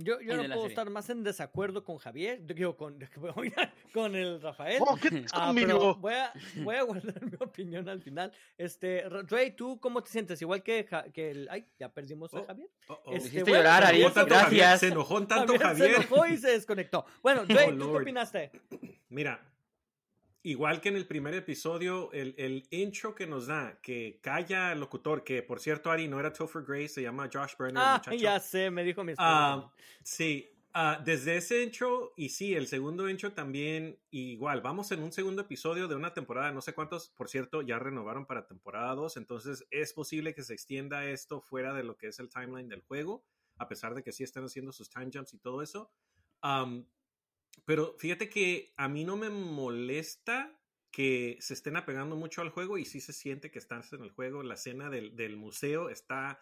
[0.00, 0.68] Yo, yo no puedo serie.
[0.68, 2.96] estar más en desacuerdo con Javier, digo, con,
[3.92, 4.80] con el Rafael.
[4.80, 8.32] Oh, ¿qué Ah, pero voy a, voy a guardar mi opinión al final.
[8.56, 10.40] Este, R- Dre, ¿tú cómo te sientes?
[10.40, 11.48] Igual que, Ja- que el...
[11.50, 12.68] Ay, ya perdimos a Oh, Javier.
[12.86, 13.12] Oh, oh.
[13.12, 14.80] Este, bueno, llorar, Javier enojó- Javier, Gracias.
[14.80, 15.90] Se enojó tanto Javier, Javier.
[15.90, 17.04] se enojó y se desconectó.
[17.20, 18.52] Bueno, Dre, Oh, ¿tú qué opinaste?
[19.08, 19.44] Mira,
[20.42, 24.80] igual que en el primer episodio, el, el intro que nos da, que calla al
[24.80, 27.94] locutor, que por cierto, Ari, no era Topher Grace, se llama Josh Brenner, el Ah,
[27.96, 28.16] muchacho.
[28.16, 29.54] ya sé, me dijo mi esposa.
[29.54, 29.72] Ah,
[30.02, 35.12] sí, ah, desde ese intro, y sí, el segundo intro también, igual, vamos en un
[35.12, 39.16] segundo episodio de una temporada, no sé cuántos, por cierto, ya renovaron para temporada 2,
[39.16, 42.82] entonces es posible que se extienda esto fuera de lo que es el timeline del
[42.82, 43.24] juego,
[43.56, 45.90] a pesar de que sí están haciendo sus time jumps y todo eso.
[47.64, 50.54] Pero fíjate que a mí no me molesta
[50.90, 54.10] que se estén apegando mucho al juego y sí se siente que estás en el
[54.10, 54.42] juego.
[54.42, 56.40] La escena del, del museo está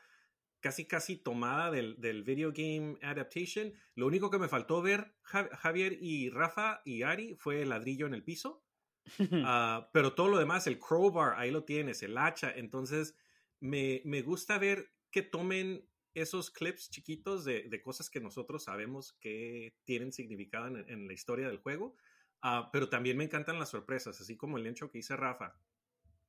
[0.60, 3.72] casi casi tomada del, del video game adaptation.
[3.94, 8.06] Lo único que me faltó ver, Ja- Javier y Rafa y Ari, fue el ladrillo
[8.06, 8.64] en el piso.
[9.48, 12.50] Ah, pero todo lo demás, el crowbar, ahí lo tienes, el hacha.
[12.54, 13.16] Entonces,
[13.60, 19.12] me, me gusta ver que tomen esos clips chiquitos de, de cosas que nosotros sabemos
[19.20, 21.94] que tienen significado en, en la historia del juego.
[22.42, 25.58] Ah, pero también me encantan las sorpresas, así como el hecho que hice Rafa.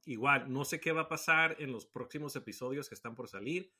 [0.05, 3.73] Igual, no sé qué va a pasar en los próximos episodios que están por salir,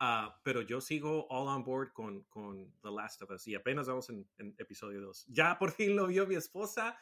[0.00, 3.86] ah, pero yo sigo all on board con, con The Last of Us y apenas
[3.86, 5.26] vamos en, en episodio 2.
[5.28, 6.98] Ya por fin lo vio mi esposa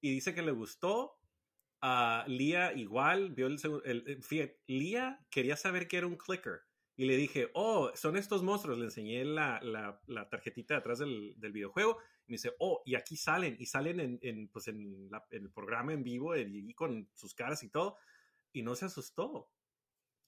[0.00, 1.18] y dice que le gustó.
[1.80, 3.84] Ah, Lía igual vio el segundo.
[4.22, 6.65] Fíjate, Lía quería saber qué era un clicker.
[6.98, 8.78] Y le dije, oh, son estos monstruos.
[8.78, 11.98] Le enseñé la, la, la tarjetita de atrás del, del videojuego.
[12.26, 13.56] Y me dice, oh, y aquí salen.
[13.60, 17.34] Y salen en, en, pues en, la- en el programa en vivo y, con sus
[17.34, 17.96] caras y todo.
[18.52, 19.50] Y no se asustó.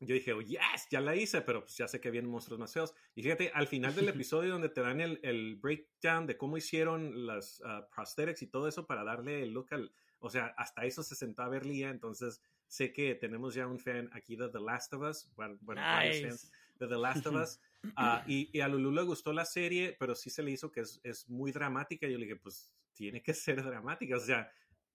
[0.01, 2.73] Yo dije, oh, yes, ya la hice, pero pues ya sé que vienen monstruos más
[2.73, 2.95] feos.
[3.14, 7.27] Y fíjate, al final del episodio donde te dan el, el breakdown de cómo hicieron
[7.27, 9.91] las ah, prosthetics y todo eso para darle el look al...
[10.21, 13.79] O sea, hasta eso se sentó a ver Lía, entonces sé que tenemos ya un
[13.79, 15.33] fan aquí de The Last of Us.
[15.35, 16.29] Bueno, varios Nice.
[16.29, 17.61] fans de The Last of Us.
[17.97, 20.81] Ah, y, y a Lulu le gustó la serie, pero sí se le hizo que
[20.81, 22.09] es, es muy dramática.
[22.09, 24.16] Yo le dije, pues tiene que ser dramática.
[24.16, 24.51] O sea,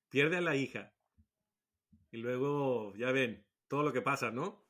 [0.09, 0.93] pierde a la hija.
[2.11, 4.63] Y luego, ya ven, todo lo que pasa, ¿no?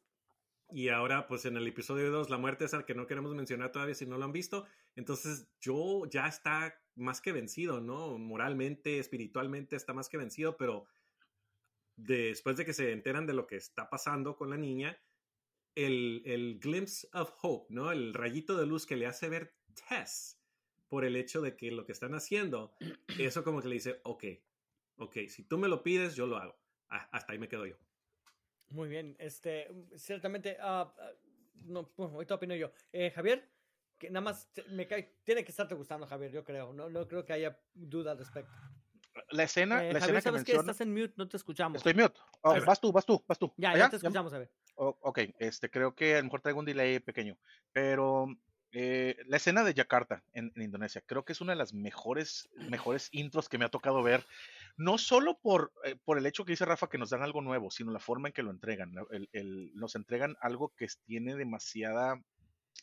[0.69, 3.71] Y ahora, pues en el episodio 2, la muerte es al que no queremos mencionar
[3.71, 4.65] todavía si no lo han visto.
[4.95, 8.17] Entonces, yo ya está más que vencido, ¿no?
[8.17, 10.87] Moralmente, espiritualmente está más que vencido, pero
[11.95, 14.97] después de que se enteran de lo que está pasando con la niña,
[15.75, 17.91] el, el glimpse of hope, ¿no?
[17.91, 19.55] El rayito de luz que le hace ver
[19.89, 20.39] Tess
[20.87, 22.75] por el hecho de que lo que están haciendo,
[23.17, 24.23] eso como que le dice, ok,
[24.97, 26.55] ok, si tú me lo pides, yo lo hago.
[26.89, 27.75] Ah, hasta ahí me quedo yo.
[28.69, 30.93] Muy bien, este, ciertamente, ah,
[31.65, 32.71] no, bueno, ahorita opino yo.
[32.91, 33.49] Eh, Javier,
[33.97, 36.73] que nada más me cae, tiene que estarte gustando, Javier, yo creo.
[36.73, 38.51] No, no creo que haya duda al respecto.
[39.29, 40.51] La escena, Eh, la escena Javier, que ¿sabes qué?
[40.53, 40.71] menciona.
[40.71, 41.77] Estás en mute, no te escuchamos.
[41.77, 42.19] Estoy mute.
[42.41, 43.51] Oh, vas tú, vas tú, vas tú.
[43.57, 43.79] Ya, ¿Allá?
[43.85, 44.51] ya te escuchamos, Javier.
[44.75, 47.37] Oh, ok, este, creo que a lo mejor traigo un delay pequeño,
[47.71, 48.27] pero
[48.71, 52.49] eh, la escena de Yakarta en, en Indonesia, creo que es una de las mejores,
[52.55, 54.25] mejores intros que me ha tocado ver,
[54.75, 57.69] no solo por, eh, por el hecho que dice Rafa que nos dan algo nuevo,
[57.69, 58.95] sino la forma en que lo entregan.
[59.11, 62.19] el- el- nos entregan algo que tiene demasiada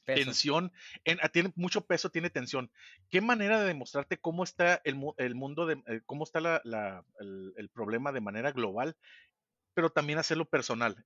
[0.05, 0.24] Peso.
[0.26, 0.72] tensión,
[1.05, 2.70] en- ah, tiene mucho peso, tiene tensión.
[3.11, 7.05] ¿Qué manera de demostrarte cómo está el, el mundo, de, eh, cómo está la- la-
[7.18, 8.97] el, el problema de manera global,
[9.74, 11.05] pero también hacerlo personal?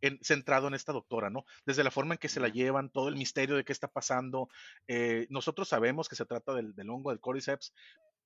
[0.00, 1.44] En- centrado en esta doctora, ¿no?
[1.66, 4.48] Desde la forma en que se la llevan, todo el misterio de qué está pasando.
[4.88, 7.72] eh, nosotros sabemos que se trata del, del hongo, del cordyceps,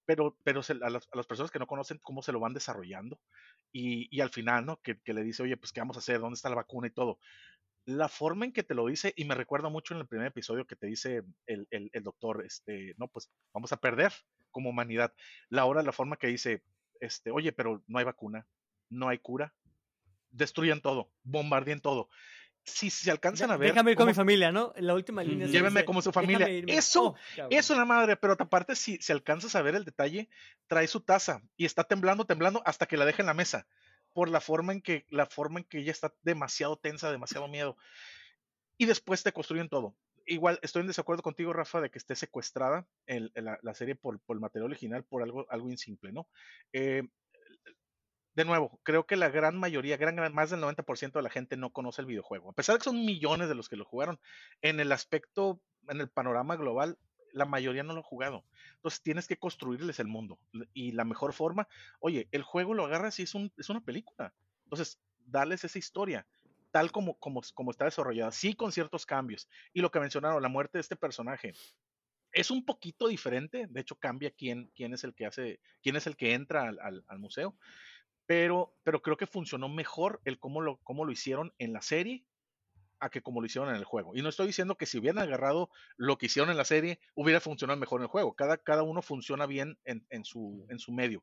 [0.06, 2.54] pero, pero se- a, las, a las personas que no conocen cómo se lo van
[2.54, 3.20] desarrollando
[3.72, 4.80] y, y al final, ¿no?
[4.82, 6.20] Que, que le dice, oye, pues, ¿qué vamos a hacer?
[6.20, 7.18] ¿Dónde está la vacuna y todo?
[7.86, 10.66] La forma en que te lo dice, y me recuerda mucho en el primer episodio
[10.66, 14.12] que te dice el, el- el doctor, este, no, pues vamos a perder
[14.50, 15.12] como humanidad.
[15.50, 16.62] La hora, la forma que dice,
[17.00, 18.46] este, oye, pero no hay vacuna,
[18.88, 19.54] no hay cura,
[20.34, 22.08] destruyan todo, bombardeen todo.
[22.66, 23.70] Si se alcanzan a ver.
[23.72, 24.72] Déjame ir con cómo- mi familia, ¿no?
[24.74, 25.46] En la última línea.
[25.46, 26.48] Llévenme dice, como su "Déjame familia".
[26.48, 26.74] irme".
[26.74, 27.46] Eso- Oh.
[27.50, 30.30] Eso es la madre, pero aparte, si, si alcanzas a ver el detalle,
[30.66, 33.66] trae su taza y está temblando, temblando hasta que la deja en la mesa.
[34.14, 37.76] Por la forma en que, la forma en que ella está demasiado tensa, demasiado miedo.
[38.78, 39.94] Y después te construyen todo.
[40.26, 44.20] Igual estoy en desacuerdo contigo, Rafa, de que esté secuestrada el- la, la serie por,
[44.20, 46.28] por el material original, por algo, algo insimple, ¿no?
[46.72, 47.02] Eh,
[48.34, 51.70] de nuevo, creo que la gran mayoría, gran, más del 90% de la gente no
[51.70, 52.50] conoce el videojuego.
[52.50, 54.18] A pesar de que son millones de los que lo jugaron,
[54.60, 56.98] en el aspecto, en el panorama global,
[57.32, 58.44] la mayoría no lo ha jugado.
[58.76, 60.38] Entonces tienes que construirles el mundo.
[60.72, 61.68] Y la mejor forma,
[62.00, 64.34] oye, el juego lo agarras y es, un, es una película.
[64.64, 66.26] Entonces, darles esa historia,
[66.72, 69.48] tal como, como, como está desarrollada, sí con ciertos cambios.
[69.72, 71.54] Y lo que mencionaron, la muerte de este personaje.
[72.32, 76.08] Es un poquito diferente, de hecho cambia quién, quién es el que hace, quién es
[76.08, 77.56] el que entra al, al museo,
[78.26, 82.24] pero, pero creo que funcionó mejor el cómo lo, cómo lo hicieron en la serie
[83.00, 84.12] a que como lo hicieron en el juego.
[84.14, 87.40] Y no estoy diciendo que si hubieran agarrado lo que hicieron en la serie, hubiera
[87.40, 88.34] funcionado mejor en el juego.
[88.34, 91.22] Cada, cada uno funciona bien en, en, su, en su medio.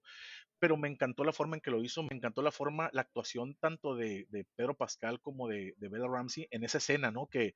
[0.59, 3.55] Pero me encantó la forma en que lo hizo, me encantó la forma, la actuación
[3.55, 7.25] tanto de, de Pedro Pascal como de, de Bella Ramsey en esa escena, ¿no?
[7.27, 7.55] Que,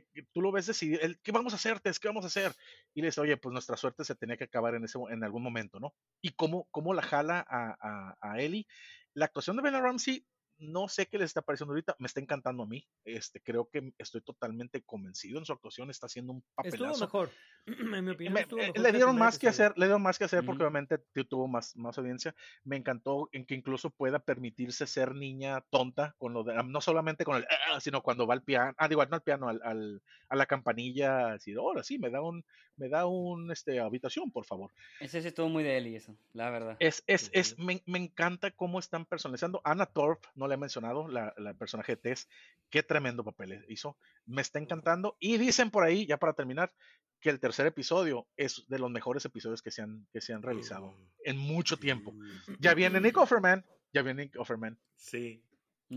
[0.00, 1.98] que, tú lo ves decidir, el, ¿qué vamos a hacer, Tess?
[1.98, 2.52] ¿Qué vamos a hacer?
[2.94, 5.42] Y le dice, oye, pues nuestra suerte se tenía que acabar en, ese, en algún
[5.42, 5.94] momento, ¿no?
[6.20, 8.66] Y cómo, cómo la jala a, a, a Ellie.
[9.14, 10.24] La actuación de Bella Ramsey,
[10.58, 12.86] no sé qué les está pareciendo ahorita, me está encantando a mí.
[13.04, 16.92] Este, creo que estoy totalmente convencido en su actuación, está haciendo un papelazo.
[16.92, 17.30] Estuvo mejor.
[17.66, 20.24] en mi opinión, Me- eh, mejor le dieron más que hacer, le dieron más que
[20.24, 22.34] hacer porque obviamente tu- tuvo más, más audiencia.
[22.64, 27.24] Me encantó en que incluso pueda permitirse ser niña tonta con lo de, no solamente
[27.24, 30.02] con el, "Ah", sino cuando va al piano, ah, digo, no al piano, al, al-
[30.28, 32.44] a la campanilla, así, ahora sí, me da un,
[32.82, 34.72] me da un, este, habitación, por favor.
[34.98, 36.76] Ese sí estuvo muy de Eli, eso, la verdad.
[36.80, 39.60] Es, es, es, me, me encanta cómo están personalizando.
[39.62, 42.28] Anna Thorpe, no le he mencionado, la, la personaje de Tess,
[42.70, 43.96] qué tremendo papel hizo.
[44.26, 45.16] Me está encantando.
[45.20, 46.72] Y dicen por ahí, ya para terminar,
[47.20, 50.42] que el tercer episodio es de los mejores episodios que se han, que se han
[50.42, 50.92] realizado
[51.24, 52.12] en mucho tiempo.
[52.58, 54.76] Ya viene Nick Offerman, ya viene Nick Offerman.
[54.96, 55.40] Sí.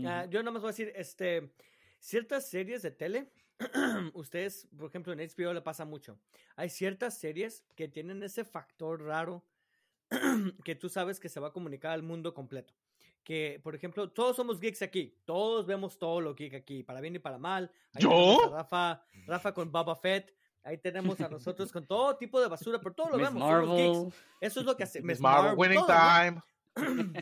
[0.04, 1.50] Ah, yo nada más voy a decir, este,
[1.98, 3.26] ciertas series de tele,
[4.14, 6.18] ustedes, por ejemplo, en HBO le pasa mucho.
[6.56, 9.44] Hay ciertas series que tienen ese factor raro
[10.64, 12.74] que tú sabes que se va a comunicar al mundo completo.
[13.24, 17.16] Que, por ejemplo, todos somos geeks aquí, todos vemos todo lo geek aquí, para bien
[17.16, 17.72] y para mal.
[17.92, 18.50] Ahí ¿Yo?
[18.52, 20.32] Rafa, Rafa con Boba Fett,
[20.62, 23.76] ahí tenemos a nosotros con todo tipo de basura, pero todo lo Miss vemos, somos
[23.76, 23.96] geeks.
[23.96, 24.12] Marvel.
[24.40, 26.44] Eso es lo que hace Miss Marvel, Winning todo, ¿no?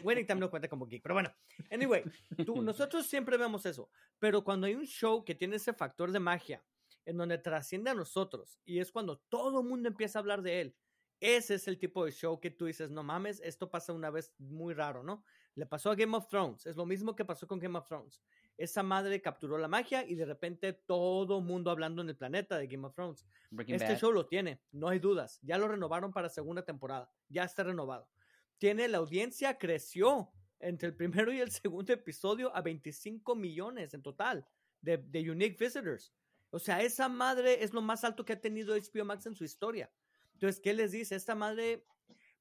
[0.02, 1.32] Winning Time no cuenta como geek, pero bueno.
[1.70, 2.02] Anyway,
[2.44, 3.88] tú- nosotros siempre vemos eso.
[4.18, 6.64] Pero cuando hay un show que tiene ese factor de magia,
[7.06, 10.60] en donde trasciende a nosotros, y es cuando todo el mundo empieza a hablar de
[10.60, 10.76] él,
[11.20, 14.34] ese es el tipo de show que tú dices, no mames, esto pasa una vez
[14.38, 15.24] muy raro, ¿no?
[15.54, 18.20] Le pasó a Game of Thrones, es lo mismo que pasó con Game of Thrones.
[18.56, 22.58] Esa madre capturó la magia y de repente todo el mundo hablando en el planeta
[22.58, 23.24] de Game of Thrones.
[23.50, 23.98] Breaking Este Bad.
[23.98, 25.38] show lo tiene, no hay dudas.
[25.42, 27.10] Ya lo renovaron para segunda temporada.
[27.28, 28.08] Ya está renovado.
[28.58, 30.30] Tiene la audiencia creció
[30.60, 34.46] entre el primero y el segundo episodio a 25 millones en total
[34.80, 36.12] de, unique visitors.
[36.50, 39.44] O sea, esa madre es lo más alto que ha tenido HBO Max en su
[39.44, 39.90] historia.
[40.34, 41.16] Entonces, ¿qué les dice?
[41.16, 41.84] Esta madre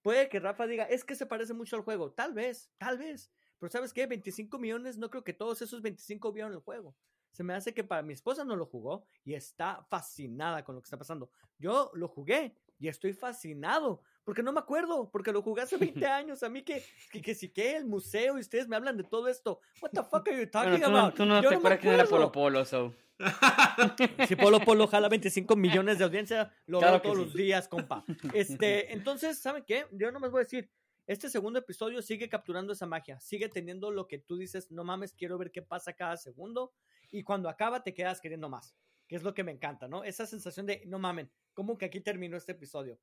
[0.01, 2.11] puede que Rafa diga, es que se parece mucho al juego.
[2.11, 3.31] Tal vez, tal vez.
[3.59, 4.05] Pero ¿sabes qué?
[4.05, 6.95] 25 millones, no creo que todos esos 25 vieron el juego.
[7.31, 10.81] se me hace que para mi esposa no lo jugó y está fascinada con lo
[10.81, 11.31] que está pasando.
[11.57, 16.05] Yo lo jugué y estoy fascinado porque no me acuerdo, porque lo jugué hace 20
[16.07, 16.43] años.
[16.43, 19.27] A mí que, que, que sí que el museo y ustedes me hablan de todo
[19.27, 19.59] esto.
[19.81, 21.15] What the fuck are you talking Bueno, tú, no- about?
[21.15, 22.05] tú no Yo te me acuerdas quién era.
[22.05, 22.93] Polo Polo, so.
[24.27, 27.23] Si Polo Polo jala 25 millones de audiencia, lo Claro veo que todos sí.
[27.25, 28.03] los días, compa.
[28.33, 29.85] Este, entonces, ¿saben qué?
[29.91, 30.69] Yo nomás voy a decir,
[31.05, 35.13] este segundo episodio sigue capturando esa magia, sigue teniendo lo que tú dices, no mames,
[35.13, 36.73] quiero ver qué pasa cada segundo,
[37.11, 38.75] y cuando acaba te quedas queriendo más,
[39.07, 40.03] que es lo que me encanta, ¿no?
[40.03, 42.99] Esa sensación de, no mamen, ¿cómo que aquí terminó este episodio?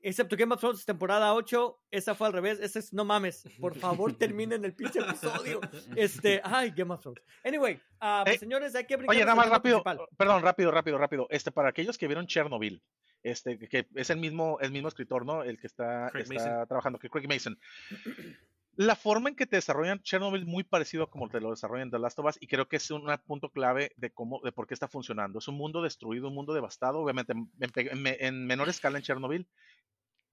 [0.00, 3.74] Excepto Game of Thrones, temporada 8, esa fue al revés, esa es, no mames, por
[3.74, 5.60] favor terminen el pinche episodio.
[5.96, 7.22] Este, ay, Game of Thrones.
[7.44, 7.80] Anyway,
[8.24, 10.06] pues, Eh, señores, hay que brincar Oye, nada más rápido, principal.
[10.16, 11.26] perdón, rápido, rápido, rápido.
[11.30, 12.82] Este, para aquellos que vieron Chernobyl,
[13.22, 15.42] este, que es el mismo, el mismo escritor, ¿no?
[15.42, 16.12] El que está,
[16.68, 17.58] trabajando, que Craig Mason.
[18.78, 21.90] La forma en que te desarrollan Chernobyl es muy parecido a como te lo desarrollan
[21.90, 24.66] The Last of Us y creo que es un punto clave de cómo, de por
[24.66, 25.38] qué está funcionando.
[25.38, 28.98] Es un mundo destruido, un mundo devastado, obviamente en, en- en me- en menor escala
[28.98, 29.48] en Chernobyl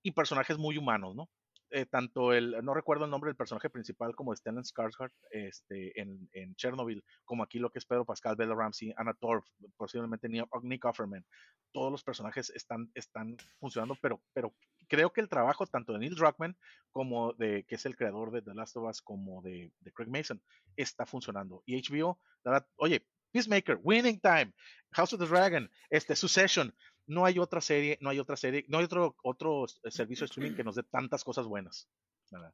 [0.03, 1.29] y personajes muy humanos, ¿no?
[1.75, 6.29] Eh, tanto el, no recuerdo el nombre del personaje principal como Stellan Skarsgård este, en,
[6.55, 9.43] Chernobyl, como aquí lo que es Pedro Pascal, Bella Ramsey, Anna Torv,
[9.75, 11.25] posiblemente Nick Offerman.
[11.71, 14.53] Todos los personajes están, están funcionando, pero, pero
[14.87, 16.55] creo que el trabajo tanto de Neil Druckmann
[16.91, 20.39] como de, que es el creador de The Last of Us, como de, Craig Mason,
[20.75, 21.63] está funcionando.
[21.65, 24.53] Y HBO, la oye, Peacemaker, Winning Time,
[24.91, 26.71] House of the Dragon, este, Succession,
[27.07, 30.25] no hay otra serie, no hay otra serie, no hay otro, otro eh, servicio de
[30.25, 31.87] streaming que nos dé tantas cosas buenas.
[32.31, 32.53] verdad.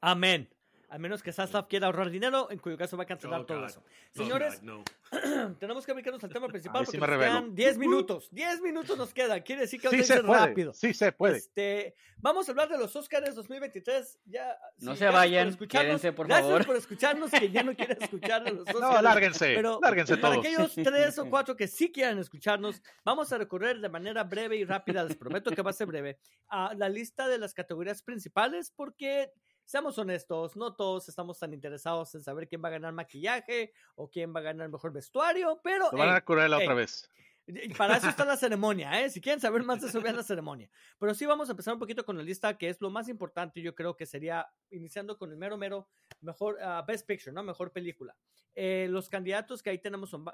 [0.00, 0.48] Amén.
[0.90, 3.60] A menos que Saslav quiera ahorrar dinero, en cuyo caso va a cancelar Oh, todo
[3.60, 3.66] God.
[3.66, 3.82] eso.
[4.10, 4.84] Señores, God, no.
[5.58, 8.28] tenemos que brincarnos al tema principal sí porque nos quedan 10 minutos.
[8.30, 9.42] 10 minutos nos quedan.
[9.42, 10.72] Quiere decir que Sí vamos se puede, rápido.
[10.72, 11.36] sí se puede.
[11.38, 14.18] Este, vamos a hablar de los Oscars 2023.
[14.26, 16.66] Ya, No sí, se gracias por vayan, quédense, por Gracias favor.
[16.66, 18.80] por escucharnos, que ya no quiere escuchar de los Oscars.
[18.80, 20.46] No, lárguense, Pero lárguense para todos.
[20.46, 24.64] aquellos tres o cuatro que sí quieran escucharnos, vamos a recorrer de manera breve y
[24.64, 26.18] rápida, les prometo que va a ser breve,
[26.48, 29.32] a la lista de las categorías principales porque,
[29.68, 34.08] seamos honestos, no todos estamos tan interesados en saber quién va a ganar maquillaje o
[34.08, 35.90] quién va a ganar mejor vestuario, pero...
[35.92, 37.10] Lo van a curar la ey, otra vez.
[37.46, 39.10] y Para eso está la ceremonia, ¿eh?
[39.10, 40.70] Si quieren saber más de eso, vean la ceremonia.
[40.98, 43.60] Pero sí vamos a empezar un poquito con la lista, que es lo más importante,
[43.60, 45.90] yo creo que sería, iniciando con el mero, mero,
[46.22, 47.42] mejor, ah, Best Picture, ¿no?
[47.42, 48.16] Mejor película.
[48.54, 50.24] Eh, los candidatos que ahí tenemos son,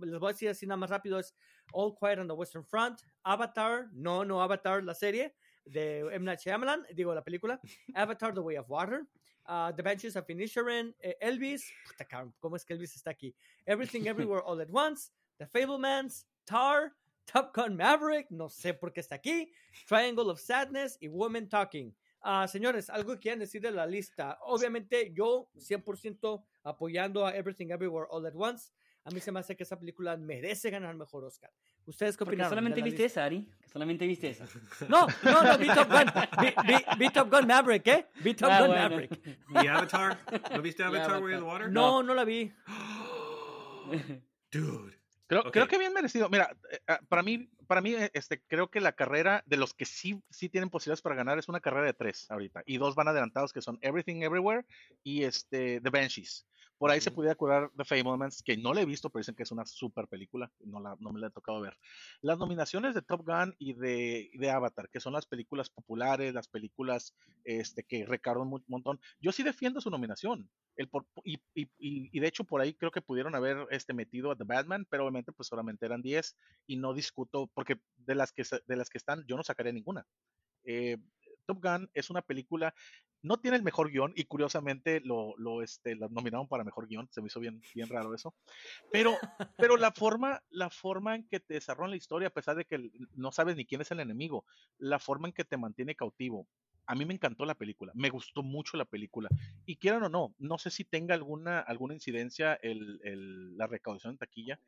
[0.00, 1.34] les voy a decir así nada más rápido, es
[1.72, 5.34] All Quiet on the Western Front, Avatar, no, no Avatar, la serie,
[5.66, 6.24] de M.
[6.24, 7.60] Night Shyamalan, digo la película,
[7.94, 9.06] Avatar, The Way of Water,
[9.46, 12.06] ah, The Banshees of Inisherin, eh, Elvis, puta
[12.40, 13.34] ¿cómo es que Elvis está aquí?
[13.66, 16.92] Everything Everywhere All at Once, The Fablemans, Tar,
[17.26, 19.52] Top Gun Maverick, no sé por qué está aquí,
[19.86, 21.94] Triangle of Sadness y Woman Talking.
[22.22, 24.38] Ah, señores, algo que quieran decir de la lista.
[24.42, 28.72] Obviamente, yo 100% apoyando a Everything Everywhere All at Once.
[29.06, 31.50] A mí se me hace que esa película merece ganar mejor Oscar.
[31.86, 32.48] ¿Ustedes qué Porque opinan?
[32.50, 33.48] solamente viste esa, Ari.
[33.62, 34.46] Que solamente viste esa.
[34.88, 36.06] No, no, no, vi Top Gun.
[36.40, 38.06] Vi, vi- vi Top Gun Maverick, ¿eh?
[38.24, 38.82] Vi Top Ah, Gun bueno.
[38.90, 39.38] Maverick.
[39.62, 40.18] ¿Y Avatar?
[40.52, 41.70] ¿No viste Avatar, Way of the Water?
[41.70, 42.52] No, no la vi.
[44.50, 44.96] Dude.
[45.28, 45.52] Creo, Ok.
[45.52, 46.28] creo que bien merecido.
[46.28, 49.74] Mira, eh, ah, para mí, para mí, eh, este, creo que la carrera de los
[49.74, 52.62] que sí, sí tienen posibilidades para ganar es una carrera de tres ahorita.
[52.64, 54.64] Y dos van adelantados que son Everything Everywhere
[55.02, 56.46] y este The Banshees.
[56.78, 59.44] Por ahí se pudiera curar The Fablemans, que no le he visto, pero dicen que
[59.44, 60.52] es una super película.
[60.60, 61.76] No, la, no me la he tocado ver.
[62.20, 66.48] Las nominaciones de Top Gun y de, de Avatar, que son las películas populares, las
[66.48, 67.14] películas
[67.44, 69.00] este, que recaron un montón.
[69.20, 70.50] Yo sí defiendo su nominación.
[70.76, 73.94] El por- y, y, y, y de hecho por ahí creo que pudieron haber este,
[73.94, 78.14] metido a The Batman, pero obviamente pues solamente eran 10 y no discuto, porque de
[78.14, 80.06] las que, de las que están yo no sacaré ninguna.
[80.64, 80.98] Eh,
[81.46, 82.74] Top Gun es una película,
[83.22, 87.08] no tiene el mejor guion y curiosamente lo, lo, este, la nominaron para mejor guion,
[87.10, 88.34] se me hizo bien, bien raro eso,
[88.90, 89.16] pero,
[89.58, 92.90] pero la, forma, la forma en que te desarrollan la historia, a pesar de que
[93.14, 94.44] no sabes ni quién es el enemigo,
[94.78, 96.46] la forma en que te mantiene cautivo,
[96.86, 99.28] a mí me encantó la película, me gustó mucho la película.
[99.64, 104.12] Y quieran o no, no sé si tenga alguna, alguna incidencia el, el- la recaudación
[104.12, 104.60] en taquilla,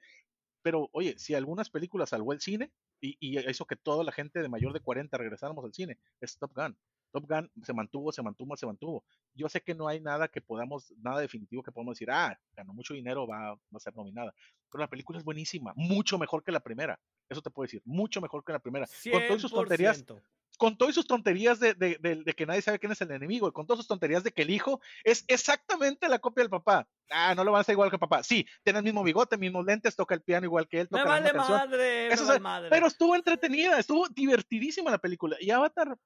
[0.62, 4.40] pero oye, si algunas películas salvó el cine y, y hizo que toda la gente
[4.40, 6.76] de mayor de 40 regresáramos al cine, es Top Gun.
[7.11, 9.05] Top Gun se mantuvo, se mantuvo, se mantuvo.
[9.34, 12.74] Yo sé que no hay nada que podamos, nada definitivo que podamos decir, ah, ganó
[12.74, 14.34] mucho dinero, va, va a ser nominada.
[14.70, 17.01] Pero la película es buenísima, mucho mejor que la primera.
[17.28, 18.86] Eso te puedo decir, mucho mejor que la primera.
[19.11, 20.22] Con todas sus tonterías, 100%.
[20.59, 23.48] Con todas sus tonterías de, de- de- de que nadie sabe quién es el enemigo,
[23.48, 26.86] y con todas sus tonterías de que el hijo es exactamente la copia del papá.
[27.11, 28.22] Ah, no lo van a hacer igual que el papá.
[28.22, 31.04] Sí, tiene el mismo bigote, mismos lentes, toca el piano igual que él, Me toca
[31.04, 32.68] la vale madre, me Eso vale es- madre.
[32.70, 35.36] Pero estuvo entretenida, estuvo divertidísima la película.
[35.40, 35.96] Y Avatar,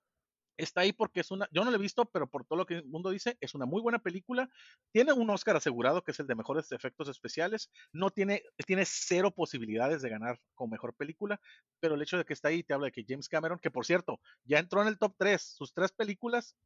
[0.56, 2.74] está ahí porque es una, yo no la he visto, pero por todo lo que
[2.74, 4.48] el mundo dice, es una muy buena película.
[4.92, 7.70] Tiene un Oscar asegurado, que es el de mejores efectos especiales.
[7.92, 11.40] No tiene, tiene cero posibilidades de ganar con mejor película,
[11.80, 13.86] pero el hecho de que está ahí te habla de que James Cameron, que por
[13.86, 16.56] cierto, ya entró en el top 3, sus tres películas,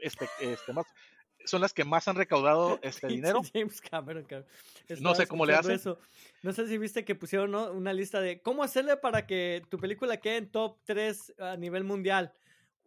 [0.00, 0.86] este, este más,
[1.44, 3.42] son las que más han recaudado este dinero.
[3.52, 4.48] James Cameron, cabrón.
[5.00, 5.72] No sé cómo le hacen.
[5.72, 5.98] eso.
[6.42, 7.72] No sé si viste que pusieron ¿no?
[7.72, 11.84] una lista de cómo hacerle para que tu película quede en top 3 a nivel
[11.84, 12.32] mundial.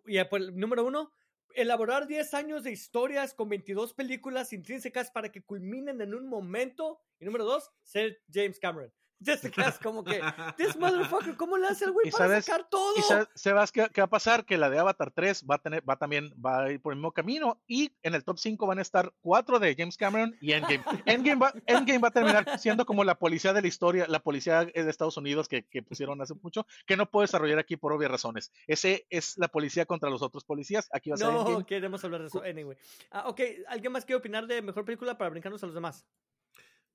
[0.05, 1.11] Y eh, pues, número uno,
[1.55, 7.01] elaborar 10 años de historias con 22 películas intrínsecas para que culminen en un momento.
[7.19, 8.91] Y número dos, ser James Cameron.
[9.19, 10.21] Ya te quedas como que,
[10.57, 12.93] this motherfucker, ¿cómo le hace el güey ¿Y para sabes- sacar todo?
[12.97, 14.45] Y sa- Sebas, ¿qué, qué va a pasar?
[14.45, 16.97] Que la de Avatar 3 va a tener, va también, va a ir por el
[16.97, 17.61] mismo camino.
[17.65, 20.83] Y en el top 5 van a estar cuatro de James Cameron y Endgame.
[21.05, 24.65] Endgame va, Endgame va a terminar siendo como la policía de la historia, la policía
[24.65, 28.11] de Estados Unidos que, que pusieron hace mucho, que no puedo desarrollar aquí por obvias
[28.11, 28.51] razones.
[28.67, 30.89] Ese es la policía contra los otros policías.
[30.91, 31.65] Aquí va a ser No Endgame.
[31.65, 32.41] queremos hablar de eso.
[32.43, 32.77] Anyway.
[33.11, 33.39] Ah, ok,
[33.69, 36.05] ¿alguien más quiere opinar de mejor película para brincarnos a los demás?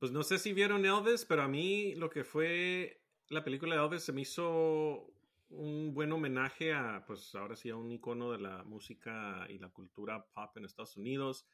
[0.01, 3.85] Pues no sé si vieron Elvis, pero a mí lo que fue la película de
[3.85, 5.13] Elvis se me hizo
[5.51, 9.69] un buen homenaje a, pues ahora sí, a un icono de la música y la
[9.69, 11.47] cultura pop en Estados Unidos.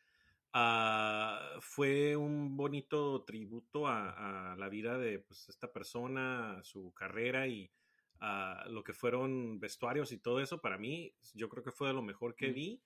[0.53, 7.49] Ah, fue un bonito tributo a, a la vida de pues, esta persona, su carrera
[7.49, 7.73] y
[8.21, 10.61] a lo que fueron vestuarios y todo eso.
[10.61, 12.55] Para mí, yo creo que fue de lo mejor que Mm.
[12.55, 12.83] vi.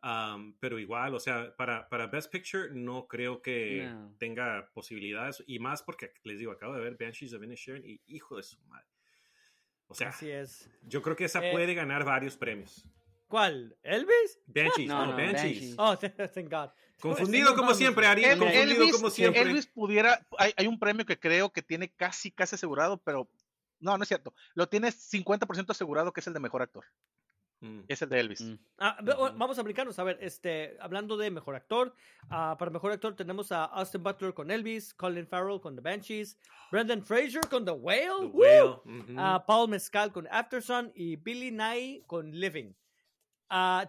[0.00, 4.14] Um, pero igual, o sea, para, para Best Picture no creo que No.
[4.18, 5.42] tenga posibilidades.
[5.46, 8.60] Y más porque, les digo, acabo de ver Banshees of Inisherin y hijo de su
[8.66, 8.86] madre.
[9.88, 10.70] O sea, Así es.
[10.82, 12.84] yo creo que esa Eh, puede ganar varios premios.
[13.26, 13.76] ¿Cuál?
[13.82, 14.38] ¿Elvis?
[14.46, 15.74] Banshees, No, no, no, Banshees.
[15.74, 15.74] Banshees.
[15.78, 15.96] Oh,
[16.34, 16.70] thank God.
[17.00, 18.24] Confundido como siempre, Ari.
[18.24, 19.42] El- confundido Elvis, como si siempre.
[19.42, 23.28] Elvis pudiera, hay, hay un premio que creo que tiene casi, casi asegurado, pero
[23.80, 24.32] no, no es cierto.
[24.54, 26.84] Lo tiene 50% asegurado que es el de mejor actor.
[27.60, 27.80] Mm.
[27.88, 28.40] Es el de Elvis.
[28.40, 28.54] Mm.
[28.78, 28.98] Ah.
[29.36, 29.98] Vamos a brincarnos.
[29.98, 31.92] A ver, este, hablando de mejor actor,
[32.30, 36.38] ah, para mejor actor tenemos a Austin Butler con Elvis, Colin Farrell con The Banshees,
[36.70, 42.30] Brendan Fraser con The Whale, The ah, Paul Mescal con Aftersun y Billy Nye con
[42.30, 42.72] Living.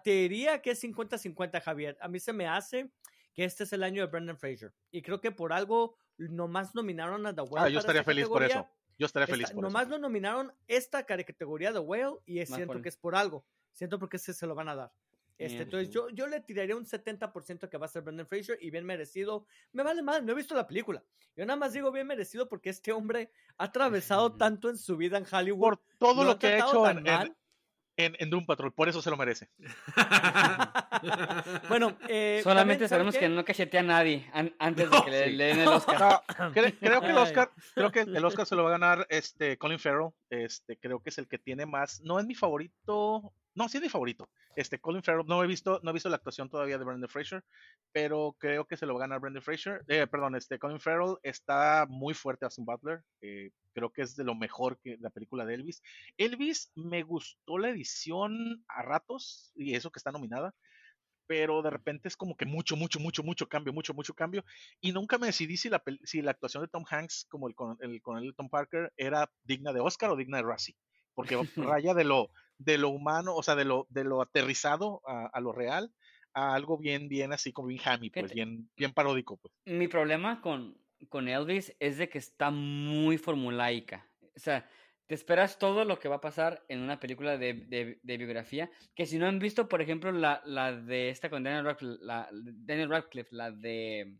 [0.04, 1.98] Te diría que es 50-50, Javier.
[2.02, 2.90] A mí se me hace
[3.34, 4.74] que este es el año de Brendan Fraser.
[4.92, 7.68] Y creo que por algo nomás nominaron a The Whale.
[7.68, 8.68] Ah, yo estaría esta feliz por eso.
[8.98, 9.92] Yo estaría Esta- feliz por nomás eso.
[9.92, 13.46] lo nominaron esta categoría de Whale y es- Más siento por- que es por algo.
[13.74, 14.92] Siento porque se, se lo van a dar.
[15.38, 18.72] Este, entonces yo, yo le tiraría un 70% que va a ser Brendan Fraser y
[18.72, 19.46] bien merecido.
[19.72, 21.02] Me vale mal, no he visto la película.
[21.34, 25.18] Yo nada más digo bien merecido porque este hombre ha atravesado tanto en su vida
[25.18, 25.60] en Hollywood.
[25.62, 27.38] Por todo lo que ha hecho tan en, en, mal.
[27.96, 29.50] en- en Doom Patrol, por eso se lo merece.
[31.70, 35.06] Bueno, eh, Solamente también, ¿saben sabemos que no cachetea a nadie an- antes No, de
[35.06, 35.36] que le, sí.
[35.38, 36.22] le den el Oscar.
[36.38, 37.18] No, cre- creo que el.
[37.18, 40.10] Oscar, creo que el Oscar se lo va a ganar este Colin Farrell.
[40.30, 42.02] Este, creo que es el que tiene más.
[42.02, 43.32] No es mi favorito.
[43.60, 44.30] No, sí es mi favorito.
[44.56, 45.28] Este, Colin Farrell.
[45.28, 47.44] No he visto, no he visto la actuación todavía de Brendan Fraser,
[47.92, 49.84] pero creo que se lo va a ganar Brendan Fraser.
[49.90, 53.04] Eh, perdón, este Colin Farrell está muy fuerte Austin Butler.
[53.20, 55.84] eh, creo que es de lo mejor que la película de Elvis.
[56.18, 60.56] Elvis me gustó la edición a ratos y eso que está nominada.
[61.28, 64.46] Pero de repente es como que mucho, mucho, mucho, mucho cambio, mucho, mucho cambio
[64.80, 67.78] y nunca me decidí si la, si la actuación de Tom Hanks como el con
[67.82, 70.78] el, con el Tom Parker era digna de Oscar o digna de Razzie,
[71.14, 71.36] porque
[71.78, 75.40] raya de lo, de lo humano, o sea, de lo, de lo aterrizado a, a
[75.42, 75.92] lo real,
[76.34, 79.52] a algo bien, bien así como bien hammy, pues bien, bien paródico, pues.
[79.66, 80.78] Mi problema con,
[81.10, 84.08] con Elvis es de que está muy formulaica.
[84.36, 84.70] O sea,
[85.08, 88.70] te esperas todo lo que va a pasar en una película de, de- de biografía.
[88.94, 92.30] Que si no han visto, por ejemplo, la, la de esta con Daniel Radcliffe, la,
[92.32, 94.18] Daniel Radcliffe, la de...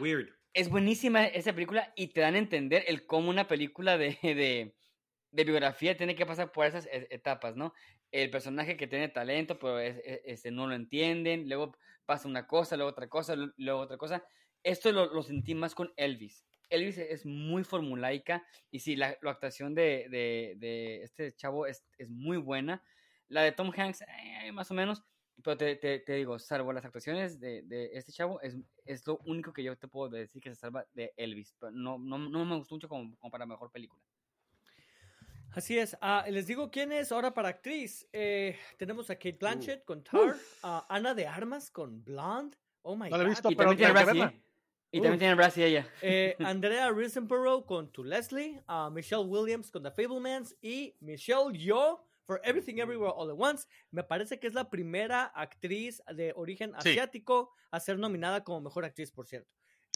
[0.00, 4.16] Weird es buenísima esa película y te dan a entender el cómo una película de,
[4.22, 4.74] de,
[5.30, 7.72] de biografía tiene que pasar por esas e- etapas, ¿no?
[8.10, 12.46] El personaje que tiene talento, pero es- es- este, no lo entienden, luego pasa una
[12.46, 14.24] cosa, luego otra cosa, lu- luego otra cosa.
[14.62, 16.46] Esto lo, lo sentí más con Elvis.
[16.68, 21.86] Elvis es muy formulaica y sí, la, la actuación de, de- de este chavo es,
[21.98, 22.82] es muy buena.
[23.28, 25.02] La de Tom Hanks, eh, más o menos,
[25.42, 29.18] pero te, te- te digo, salvo las actuaciones de, de este chavo, es, es lo
[29.26, 31.54] único que yo te puedo decir que se salva de Elvis.
[31.58, 34.02] Pero no, no, no me gustó mucho como, como para mejor película.
[35.56, 35.96] Así es.
[36.02, 38.06] Ah, les digo quién es ahora para actriz.
[38.12, 42.56] Eh, tenemos a Kate Blanchett con Tar, a Ana de Armas con Blonde.
[42.82, 43.26] Oh my No God.
[43.26, 44.42] visto, Y pero también.
[44.92, 45.88] Y también tiene Brassy ella.
[46.02, 52.04] Eh, Andrea Riseborough con To Leslie, a Michelle Williams con The Fablemans y Michelle Yeoh
[52.26, 53.66] for Everything Everywhere All at Once.
[53.90, 56.90] Me parece que es la primera actriz de origen Sí.
[56.90, 59.50] asiático a ser nominada como mejor actriz, por cierto.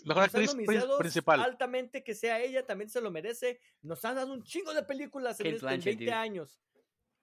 [0.08, 0.54] Han actriz
[0.98, 1.40] principal.
[1.40, 3.60] Altamente que sea ella, también se lo merece.
[3.82, 6.12] Nos han dado un chingo de películas en, este- en Blanchett, 20 dude.
[6.14, 6.60] años.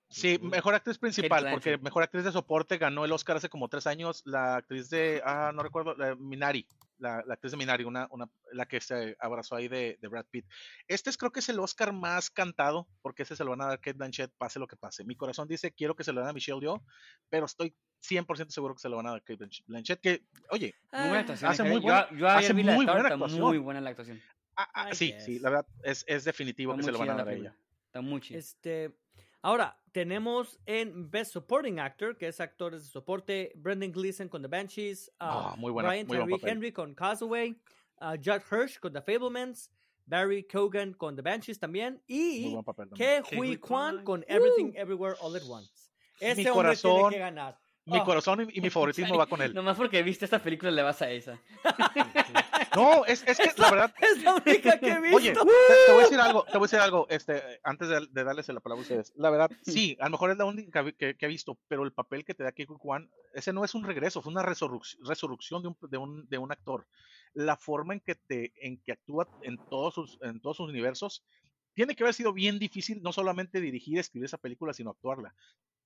[0.10, 3.88] Sí, mejor actriz principal, porque mejor actriz de soporte ganó el Oscar hace como tres
[3.88, 6.66] años la actriz de, ah, no recuerdo, la Minari,
[7.00, 10.26] la, la actriz de Minari, una, una, la que se abrazó ahí de, de Brad
[10.30, 10.46] Pitt.
[10.88, 13.66] Este es, creo que es el Oscar más cantado, porque ese se lo van a
[13.66, 15.04] dar a Kate Blanchett, pase lo que pase.
[15.04, 16.84] Mi corazón dice, quiero que se lo den a Michelle Yeoh,
[17.30, 20.26] pero estoy 100% seguro que se lo van a dar a Kate Blanch- Blanchett, que,
[20.50, 21.52] oye, Muy buena Ah, actuación.
[21.52, 23.42] hace muy Yo- buena- yo, hace muy buena actuación.
[23.42, 24.22] muy buena la actuación.
[24.56, 27.16] ah, ah, sí, sí, la verdad, es, es definitivo Está que se lo van a
[27.16, 27.56] dar a ella.
[27.86, 28.38] Está muy chida.
[28.40, 28.92] Este,
[29.42, 34.48] ahora, tenemos en Best Supporting Actor, que es actores de soporte, Brendan Gleeson con The
[34.48, 36.52] Banshees, uh, Ah, muy buena, Brian muy Tyree.
[36.52, 37.52] Henry con Castaway,
[38.02, 39.72] uh, Judd Hirsch con The Fablemans,
[40.06, 42.90] Barry Cogan con The Banshees también, y papel.
[42.96, 45.90] Ke Huy Kwan con Everything Everywhere All at Once.
[46.20, 47.58] Ese Mi hombre tiene corazón- que ganar.
[47.86, 48.04] Mi Ah.
[48.04, 49.54] corazón y, y mi favoritismo va con él.
[49.54, 51.40] Nomás porque viste esta película le vas a esa.
[52.82, 55.18] No, es, es que la verdad, Es la única que he visto.
[55.18, 55.40] Oye, te,
[55.86, 58.48] te voy a decir algo, te voy a decir algo, este, antes de, de darles
[58.50, 59.14] la palabra a ustedes.
[59.16, 61.94] La verdad, sí, a lo mejor es la única que, que- he visto, pero el
[61.94, 65.68] papel que te da Keiko Kwan, ese no es un regreso, fue una resurrección de
[65.70, 66.88] un, de un, de un actor.
[67.34, 71.24] La forma en que te, en que actúa en todos sus, en todos sus universos,
[71.74, 75.36] tiene que haber sido bien difícil no solamente dirigir, escribir esa película, sino actuarla.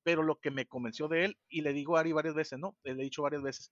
[0.03, 2.75] Pero lo que me convenció de él, y le digo a Ari varias veces, ¿no?
[2.83, 3.71] Le he dicho varias veces,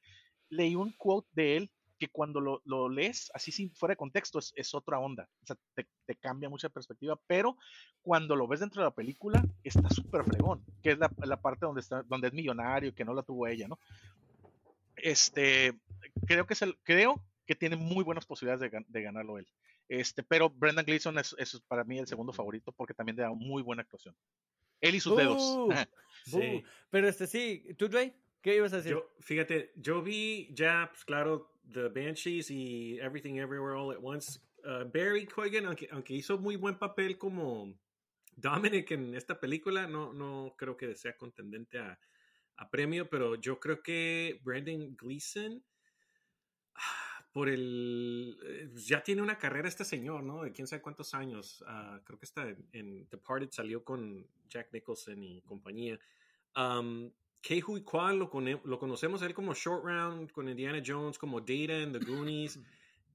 [0.49, 4.39] leí un quote de él que cuando lo, lo lees, así sin fuera de contexto,
[4.39, 5.29] es, es otra onda.
[5.43, 7.57] O sea, te, te cambia mucha perspectiva, pero
[8.01, 11.65] cuando lo ves dentro de la película, está súper fregón, que es la, la parte
[11.65, 13.77] donde, está, donde es millonario, que no la tuvo ella, ¿no?
[14.95, 15.77] Este,
[16.25, 19.47] creo que, es el, creo que tiene muy buenas posibilidades de, de ganarlo él.
[19.89, 23.63] Este, pero Brendan Gleeson es, es para mí el segundo favorito porque también da muy
[23.63, 24.15] buena actuación.
[24.81, 25.41] Él y sus dedos.
[25.41, 25.67] Uh.
[26.31, 26.41] Buh.
[26.41, 26.63] Sí.
[26.91, 28.13] Pero este sí, ¿tú, Dre?
[28.41, 28.93] ¿Qué ibas a decir?
[28.93, 34.39] Yo, fíjate, yo vi ya, pues claro, The Banshees y Everything Everywhere All at Once.
[34.63, 37.73] Uh, Barry Cogan, aunque, hizo muy buen papel como
[38.35, 41.99] Dominic en esta película, no, no creo que sea contendente a,
[42.57, 45.63] a premio, pero yo creo que Brandon Gleeson,
[46.75, 48.37] ah, por el...
[48.43, 50.43] eh, Ya tiene una carrera este señor, ¿no?
[50.43, 51.63] De quién sabe cuántos años.
[51.67, 55.99] Ah, creo que está en, en Departed, salió con Jack Nicholson y compañía.
[56.55, 57.11] Um,
[57.41, 58.29] Ke Huy Kwan lo,
[58.65, 62.59] lo conocemos a él como Short Round, con Indiana Jones, como Data en The Goonies.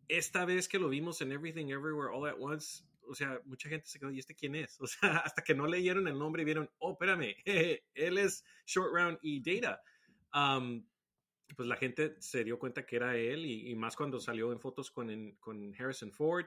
[0.09, 3.87] Esta vez que lo vimos en Everything Everywhere All at Once, o sea, mucha gente
[3.87, 4.79] se quedó, ¿y este quién es?
[4.81, 7.35] O sea, hasta que no leyeron el nombre y vieron, oh, espérame,
[7.95, 9.83] él es Short Round y Data.
[10.35, 10.85] Um,
[11.55, 14.59] pues la gente se dio cuenta que era él y, y más cuando salió en
[14.61, 16.47] fotos con, en- con Harrison Ford.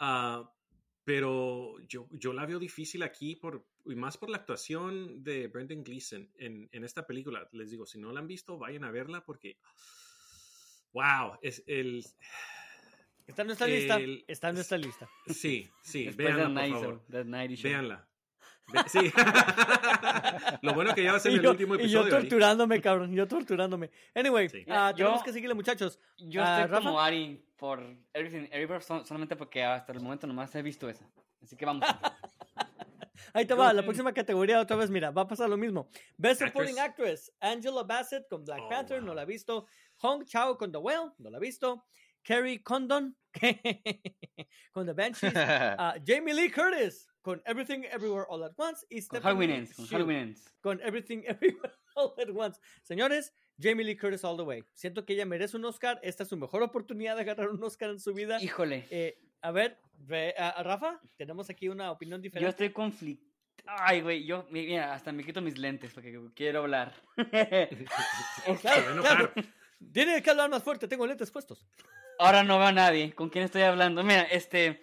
[0.00, 0.52] Ah,
[1.04, 5.84] pero yo, yo la veo difícil aquí por, y más por la actuación de Brendan
[5.84, 7.46] Gleeson en, en esta película.
[7.52, 9.58] Les digo, si no la han visto, vayan a verla porque,
[10.92, 12.04] wow, es el...
[13.26, 13.98] Está en nuestra lista.
[14.26, 15.08] Está en nuestra lista.
[15.26, 17.04] Sí, sí, Después véanla, por Night favor.
[17.62, 18.08] Véanla.
[18.86, 19.12] Sí.
[20.62, 22.04] Lo bueno que ya va a ser Y el yo, último y yo episodio.
[22.16, 22.22] ahí.
[22.22, 23.14] torturándome, cabrón.
[23.14, 23.90] Yo torturándome.
[24.14, 24.64] Anyway, Sí.
[24.68, 25.98] ah, Yo- tenemos que seguirle, muchachos.
[26.18, 26.84] Yo Ah, estoy Rafa.
[26.86, 27.80] como Ari por
[28.12, 31.08] Everything Everywhere son- solamente porque hasta el momento nomás he visto esa.
[31.42, 31.82] Así que vamos.
[33.32, 35.88] Ahí te va, la próxima categoría otra vez, mira, va a pasar lo mismo.
[36.18, 37.32] Best Supporting Actress.
[37.40, 39.66] Angela Bassett con Black Oh, Panther, no la he visto.
[40.02, 41.86] Hong Chao con The Whale, no la he visto.
[42.22, 43.16] Carrie Condon
[44.72, 45.32] con The Banshees.
[45.78, 48.84] Ah, Jamie Lee Curtis con Everything Everywhere All at Once.
[48.90, 49.74] Y con Stephanie Halloween Ends.
[49.76, 50.52] Con Halloween Ends.
[50.60, 52.60] con Everything Everywhere All at Once.
[52.82, 54.64] Señores, Jamie Lee Curtis all the way.
[54.74, 55.98] Siento que ella merece un Oscar.
[56.02, 58.42] Esta es su mejor oportunidad de agarrar un Oscar en su vida.
[58.42, 58.86] Híjole.
[58.90, 59.78] Eh, a ver,
[60.38, 62.50] a- a Rafa, tenemos aquí una opinión Yo diferente.
[62.50, 63.34] estoy conflictado.
[63.66, 66.92] Ay, güey, yo, mi- mira, hasta me quito mis lentes porque quiero hablar.
[68.60, 69.32] Claro, a enojar.
[69.32, 69.32] claro.
[69.92, 71.64] Tiene que hablar más fuerte, tengo lentes puestos.
[72.18, 73.12] Ahora no veo a nadie.
[73.14, 74.02] ¿Con quién estoy hablando?
[74.02, 74.80] Mira, este.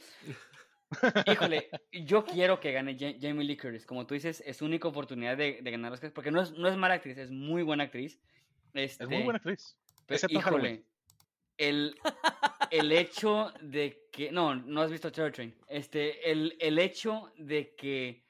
[1.26, 3.86] Híjole, yo quiero que gane Ja- Jamie Lee Curtis.
[3.86, 6.12] Como tú dices, es su única oportunidad de, de ganar Oscars.
[6.14, 8.20] Porque no es, no es mala actriz, es muy buena actriz.
[8.74, 9.78] Este, Es muy buena actriz.
[10.08, 10.74] excepto Halloween.
[10.76, 10.86] híjole,
[11.58, 11.96] el,
[12.72, 14.32] el hecho de que.
[14.32, 15.56] No, no has visto Terror Train.
[15.68, 18.26] Este, el, el hecho de que.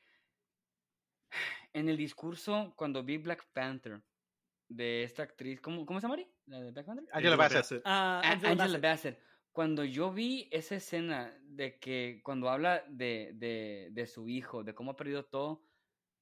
[1.74, 4.02] En el discurso, cuando vi Black Panther
[4.68, 6.16] de esta actriz, ¿cómo, cómo se llama?
[6.16, 6.28] Ari?
[6.48, 7.06] ¿La de Black Panther?
[7.14, 7.82] Angela Bassett.
[7.86, 8.82] A- Angela Angela Bassett.
[8.82, 9.20] Bassett.
[9.54, 14.74] Cuando yo vi esa escena de que cuando habla de, de, de su hijo, de
[14.74, 15.64] cómo ha perdido todo,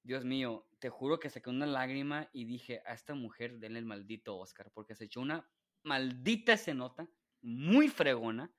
[0.04, 3.86] Dios mío, te juro que saqué una lágrima y dije, a esta mujer denle el
[3.86, 5.50] maldito Oscar, porque se echó una
[5.84, 7.10] maldita escenota,
[7.42, 8.54] muy fregona,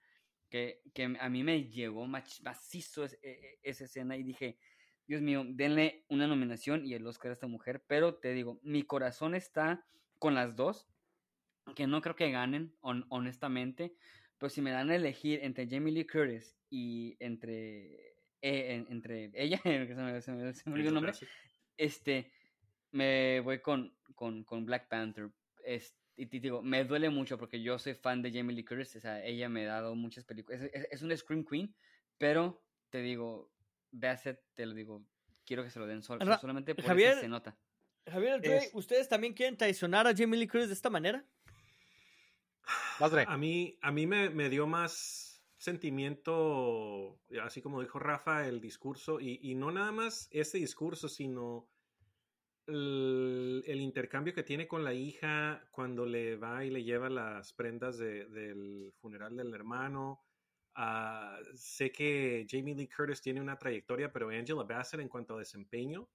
[0.49, 4.59] que, que a mí me llegó mach- macizo es- e- e- esa escena y dije,
[5.07, 8.83] Dios mío, denle una nominación y el Oscar a esta mujer, pero te digo, mi
[8.83, 9.85] corazón está
[10.18, 10.89] con las dos,
[11.77, 13.95] que no creo que ganen, hon- honestamente,
[14.39, 18.09] pero si me dan a elegir entre Jamie Lee Curtis y entre,
[18.43, 19.62] eh, en- entre ella, que
[19.95, 21.12] se me, se me- se me olvidó el nombre,
[21.77, 22.31] este,
[22.93, 25.31] me voy con, con, con Black Panther.
[25.64, 28.97] Es, y te digo, me duele mucho porque yo soy fan de Jamie Lee Curtis.
[28.97, 30.62] O sea, ella me ha dado muchas películas.
[30.62, 31.75] Es, es, es un Scream Queen,
[32.18, 33.51] pero te digo,
[33.91, 35.03] Bassett, te lo digo,
[35.45, 37.57] quiero que se lo den sol, Ra- solamente por Javier, eso se nota.
[38.07, 41.25] Javier Es- ¿ustedes también quieren traicionar a Jamie Lee Curtis de esta manera?
[43.11, 43.25] Dre.
[43.27, 45.30] A mí, a mí me, me dio más
[45.61, 51.69] sentimiento, así como dijo Rafa, el discurso, y, y no nada más ese discurso, sino
[52.67, 57.99] el, intercambio que tiene con la hija cuando le va y le lleva las prendas
[57.99, 60.23] de- del funeral del hermano.
[60.75, 65.41] Ah, sé que Jamie Lee Curtis tiene una trayectoria, pero Angela Bassett en cuanto a
[65.41, 66.09] desempeño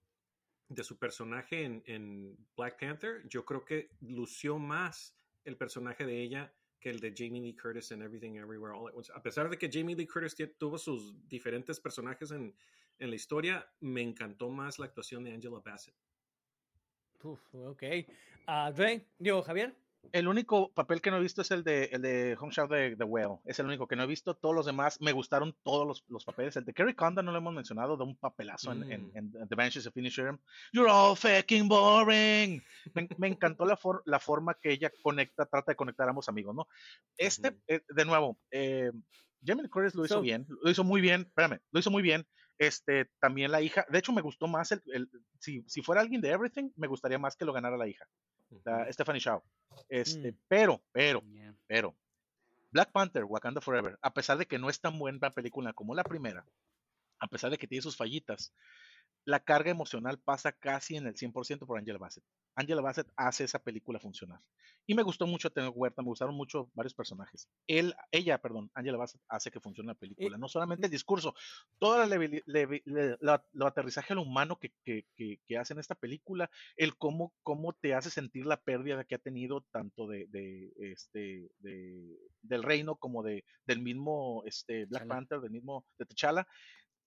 [0.70, 6.20] de su personaje en, en Black Panther, yo creo que lució más el personaje de
[6.24, 6.54] ella
[6.86, 9.12] que el de Jamie Lee Curtis en Everything Everywhere All at Once.
[9.12, 12.56] A pesar de que Jamie Lee Curtis tuvo sus diferentes personajes en,
[13.00, 15.96] en la historia, me encantó más la actuación de Angela Bassett.
[17.24, 17.84] Uf, ok.
[18.46, 19.76] Ah, Dre, digo, Javier.
[20.12, 22.96] El único papel que no he visto es el de, el de Hong Shao de
[22.96, 23.40] The Whale.
[23.46, 24.36] Es el único que no he visto.
[24.36, 26.56] Todos los demás me gustaron todos los, los papeles.
[26.56, 29.18] El de Kerry Condon no lo hemos mencionado, de un papelazo en, en, Mm.
[29.38, 30.40] en The Banshees of Inisherin.
[30.72, 32.64] You're all fucking boring.
[32.94, 36.30] Me, me encantó la, for- la forma que ella conecta, trata de conectar a ambos
[36.30, 36.68] amigos, ¿no?
[37.18, 38.92] Este, eh, de nuevo, eh,
[39.46, 42.26] Jamie Curtis lo hizo So- bien, lo hizo muy bien, espérame, lo hizo muy bien.
[42.58, 46.22] Este, también la hija, de hecho me gustó más el, el- si, si fuera alguien
[46.22, 48.06] de Everything, me gustaría más que lo ganara la hija,
[48.50, 48.92] la.
[48.92, 49.42] Stephanie Shaw.
[49.90, 50.38] Este, Mm.
[50.48, 51.54] pero, pero, Yeah.
[51.68, 51.96] pero,
[52.72, 56.04] Black Panther, Wakanda Forever, a pesar de que no es tan buena película como la
[56.04, 56.46] primera,
[57.20, 58.54] a pesar de que tiene sus fallitas,
[59.26, 62.24] la carga emocional pasa casi en el 100% por Angela Bassett.
[62.56, 64.40] Angela Bassett hace esa película funcionar.
[64.88, 67.50] Y me gustó mucho Tengo Huerta, me gustaron mucho varios personajes.
[67.68, 70.38] Él, ella, perdón, Angela Bassett hace que funcione la película.
[70.38, 71.34] No solamente el discurso,
[71.80, 76.96] todo lo aterrizaje a lo humano que, que, que, que hace en esta película, el
[76.98, 82.18] cómo, cómo te hace sentir la pérdida que ha tenido tanto de, de, este, de-
[82.42, 85.08] del reino como de, del mismo este, Black.
[85.08, 86.48] Panther, del mismo de T'Challa,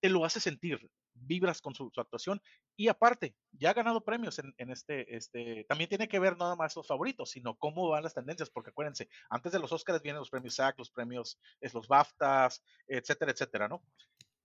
[0.01, 0.91] te lo hace sentir,
[1.21, 2.41] vibras con su, su actuación
[2.77, 6.57] y aparte, ya ha ganado premios en, en este, este, también tiene que ver nada
[6.57, 10.21] más los favoritos, sino cómo van las tendencias, porque acuérdense, antes de los Oscars vienen
[10.21, 13.83] los premios SAG, los premios, es, los BAFTAs, etcétera, etcétera, ¿no?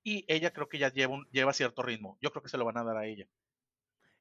[0.03, 2.65] Y ella creo que ya lleva, un, lleva cierto ritmo, yo creo que se lo
[2.65, 3.27] van a dar a ella.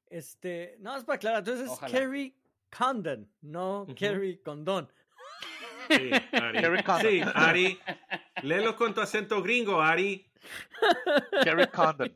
[0.07, 1.39] Este, no, es para aclarar.
[1.39, 1.91] Entonces es Ojalá.
[1.91, 2.37] Kerry
[2.69, 3.95] Condon, no Ujú.
[3.95, 4.91] Kerry Condon.
[5.89, 6.61] Sí, Ari.
[6.61, 7.11] Kerry Condon.
[7.11, 7.79] Sí, Ari.
[8.43, 10.31] Léelo con tu acento gringo, Ari.
[11.43, 12.15] Kerry Condon.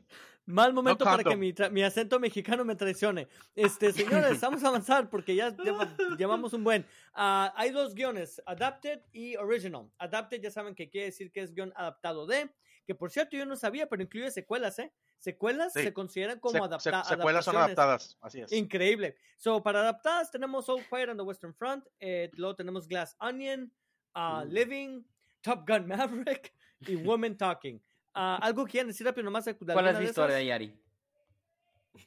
[0.50, 3.28] Mal momento para que mi, acento mexicano me traicione.
[3.54, 3.92] Este,
[4.36, 6.86] señores, vamos a avanzar porque ya lleva- llevamos un buen.
[7.12, 9.90] Ah, hay dos guiones, adapted y original.
[9.98, 12.50] Adapted ya saben que quiere decir que es guion adaptado de,
[12.86, 14.90] que por cierto yo no sabía, pero incluye secuelas, ¿eh?
[15.18, 15.82] Secuelas Sí.
[15.82, 17.08] se consideran como Se- adaptadas.
[17.08, 18.50] se- secuelas son adaptadas, así es.
[18.52, 19.16] Increíble.
[19.36, 23.70] So, para adaptadas tenemos All Quiet on the Western Front, eh, luego tenemos Glass Onion,
[24.14, 24.50] ah, Uh.
[24.50, 25.02] Living,
[25.42, 27.82] Top Gun Maverick y Woman Talking.
[28.14, 29.44] Ah, ¿Algo quieren decir rápido nomás?
[29.44, 30.74] de ¿Cuál has de visto de ahí, Ari?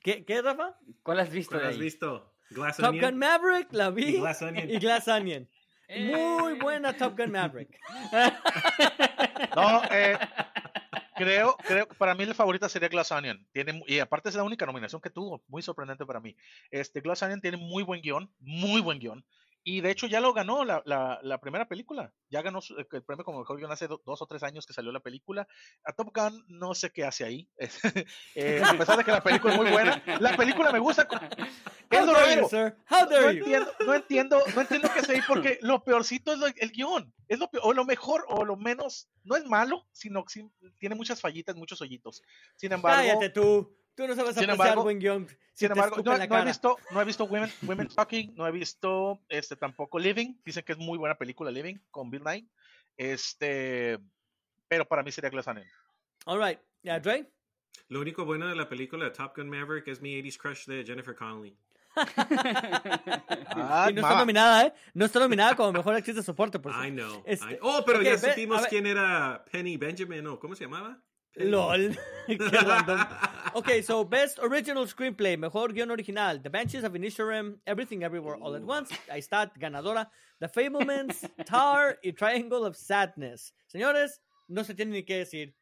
[0.03, 0.77] ¿Qué, ¿Qué, Rafa?
[1.03, 1.81] ¿Cuál has visto ¿Cuál de has ahí?
[1.81, 2.33] visto?
[2.49, 3.05] Glass Top Onion.
[3.11, 4.17] Gun Maverick, la vi.
[4.17, 4.69] Y Glass Onion.
[4.69, 5.49] y Glass Onion.
[5.87, 6.15] Eh.
[6.15, 7.77] Muy buena Top Gun Maverick.
[9.55, 10.17] No, eh,
[11.15, 13.45] creo, creo que para mí la favorita sería Glass Onion.
[13.51, 16.35] Tiene, y aparte es la única nominación que tuvo, muy sorprendente para mí.
[16.69, 19.25] Este Glass Onion tiene muy buen guion, muy buen guion.
[19.63, 22.11] Y de hecho ya lo ganó la, la, la primera película.
[22.29, 24.73] Ya ganó su- el premio como mejor guion hace do- dos o tres años que
[24.73, 25.47] salió la película.
[25.83, 27.47] A Top Gun no sé qué hace ahí.
[28.35, 30.01] Eh, a pesar de que la película es muy buena.
[30.19, 31.07] La película me gusta.
[31.89, 32.49] Es lo dare you, raro.
[32.49, 32.75] sir?
[32.89, 33.27] How No you?
[33.39, 37.13] entiendo, no entiendo, no entiendo qué hace ahí porque lo peorcito es lo- el guion.
[37.27, 40.47] Es lo peor, o lo mejor, o lo menos, no es malo, sino que
[40.79, 42.21] tiene muchas fallitas, muchos hoyitos.
[42.55, 43.77] Sin embargo, Cállate tú.
[44.01, 45.27] Tú no sabes Sin apreciar embargo- buen guion.
[45.27, 48.47] si sin te embargo, escupen no, he visto, no he visto Women, Women Talking, no
[48.47, 50.33] he visto este tampoco Living.
[50.43, 52.47] Dicen que es muy buena película Living con Bill Nye.
[52.97, 53.99] Este,
[54.67, 55.67] pero para mí sería Glass Onion.
[56.25, 56.59] All right.
[56.81, 57.29] Yeah, Dre?
[57.89, 60.83] Lo único bueno de la película de Top Gun Maverick es mi 80s crush de
[60.83, 61.55] Jennifer Connelly.
[63.53, 64.73] Ah, y no está nominada, ¿eh?
[64.93, 67.21] No está nominada como mejor actriz de soporte, por I know.
[67.25, 70.97] Este- I- Oh, pero ya supimos quién era Penny Benjamin, ¿o cómo se llamaba?
[71.35, 71.97] LOL.
[72.27, 72.99] Qué random.
[73.53, 76.41] Ok, so Best Original Screenplay, mejor guion original.
[76.41, 78.91] The Banshees of Inisherim, Everything Everywhere All at Once.
[79.09, 80.09] Ahí está, ganadora.
[80.39, 83.53] The Fablemans, Tar y Triangle of Sadness.
[83.67, 85.55] Señores, no se tiene ni qué decir.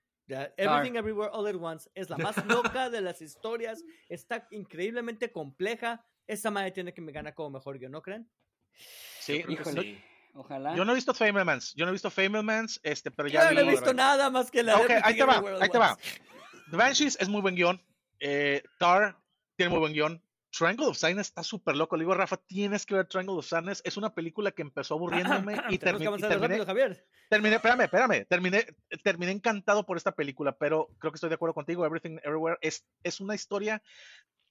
[0.58, 3.84] Everything Everywhere All at Once es la más loca de las historias.
[4.10, 6.06] Está increíblemente compleja.
[6.28, 8.30] Esa madre tiene que me gana como mejor guion, ¿no creen?
[9.20, 9.82] Sí, Creo que Híjole.
[9.82, 10.04] sí.
[10.40, 10.74] Ojalá.
[10.76, 13.60] Yo no he visto Fablemans, yo no he visto Fablemans, este, pero Yo ya no
[13.60, 15.98] he vi- visto nada más que la Ok, ahí te va, ahí te va.
[16.72, 17.82] The Banshees es muy buen guion.
[18.22, 19.18] Eh, Tar
[19.58, 20.24] tiene muy buen guion.
[20.52, 21.96] Triangle of Sadness está súper loco.
[21.98, 23.82] Le digo, Rafa, tienes que ver Triangle of Sadness.
[23.86, 27.06] Es una película que empezó aburriéndome y, termi- y terminé, rápido, Javier.
[27.30, 28.66] terminé, espérame, espérame, terminé,
[29.04, 31.86] terminé encantado por esta película, pero creo que estoy de acuerdo contigo.
[31.86, 33.84] Everything Everywhere es, es una historia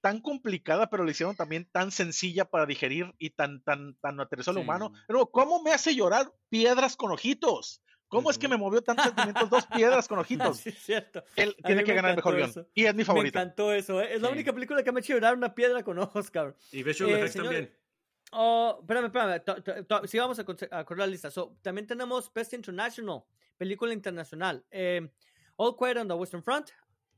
[0.01, 4.51] tan complicada, pero le hicieron también tan sencilla para digerir y tan, tan, tan aterrizó
[4.51, 4.63] a lo Sí.
[4.63, 4.91] humano.
[5.07, 7.81] Pero, ¿cómo me hace llorar piedras con ojitos?
[8.07, 10.17] ¿Cómo es que me movió tantos sentimientos dos piedras con
[10.53, 10.57] ojitos?
[10.57, 11.23] Sí, es cierto.
[11.35, 12.67] Él tiene que me ganar el mejor guion.
[12.73, 13.39] Y es mi Me favorita.
[13.41, 14.15] encantó eso, ¿eh?
[14.15, 14.33] Es la Sí.
[14.33, 16.55] única película que me ha hecho llorar una piedra con ojos, cabrón.
[16.71, 17.75] Y Visual Eh, Effects también.
[18.31, 20.07] Oh, espérame, espérame.
[20.07, 21.29] Sí, vamos a, correr la lista.
[21.31, 23.23] So, también tenemos Best International,
[23.57, 24.63] película internacional.
[24.71, 25.07] Eh,
[25.57, 26.69] All Quiet on the Western Front.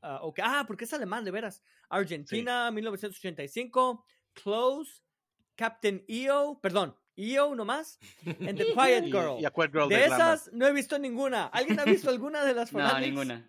[0.02, 0.40] Ah, ok.
[0.42, 1.62] Ah, porque es alemán, de veras.
[1.88, 4.04] Argentina, 1985.
[4.34, 5.02] Close.
[5.54, 6.58] Captain EO.
[6.60, 7.98] Perdón, EO nomás.
[8.26, 9.40] And The Quiet Girl.
[9.40, 10.20] y a Quiet Girl de, de Glamour.
[10.34, 11.46] esas no he visto ninguna.
[11.46, 13.06] ¿Alguien ha visto alguna de las No, Fanatics?
[13.06, 13.48] ninguna.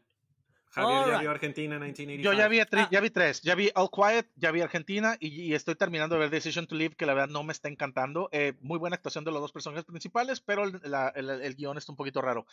[0.75, 2.23] Javier ya vio Argentina 1985.
[2.23, 2.89] Yo ya vi, Ah.
[2.91, 6.21] ya vi tres, ya vi All Quiet, ya vi Argentina y, y estoy terminando de
[6.21, 8.27] ver Decision to Live, que la verdad no me está encantando.
[8.31, 11.77] Eh, muy buena actuación de los dos personajes principales, pero el, la- el- el guion
[11.77, 12.47] está un poquito raro.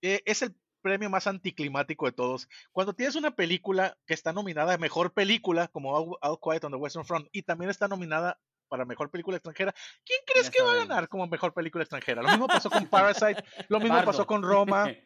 [0.00, 2.48] Eh, es el premio más anticlimático de todos.
[2.72, 6.72] Cuando tienes una película que está nominada a Mejor Película, como All, All Quiet on
[6.72, 8.38] the Western Front, y también está nominada
[8.68, 9.74] para Mejor Película Extranjera,
[10.04, 12.22] ¿quién crees Ya que va a ganar como Mejor Película Extranjera?
[12.22, 14.10] Lo mismo pasó con Parasite, lo mismo Bardo.
[14.10, 14.90] pasó con Roma.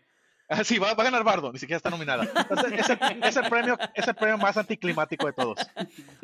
[0.53, 2.25] Ah, sí, va, va a ganar Bardo, ni siquiera está nominada.
[2.25, 5.57] Entonces, es, el, es el premio, es el premio más anticlimático de todos.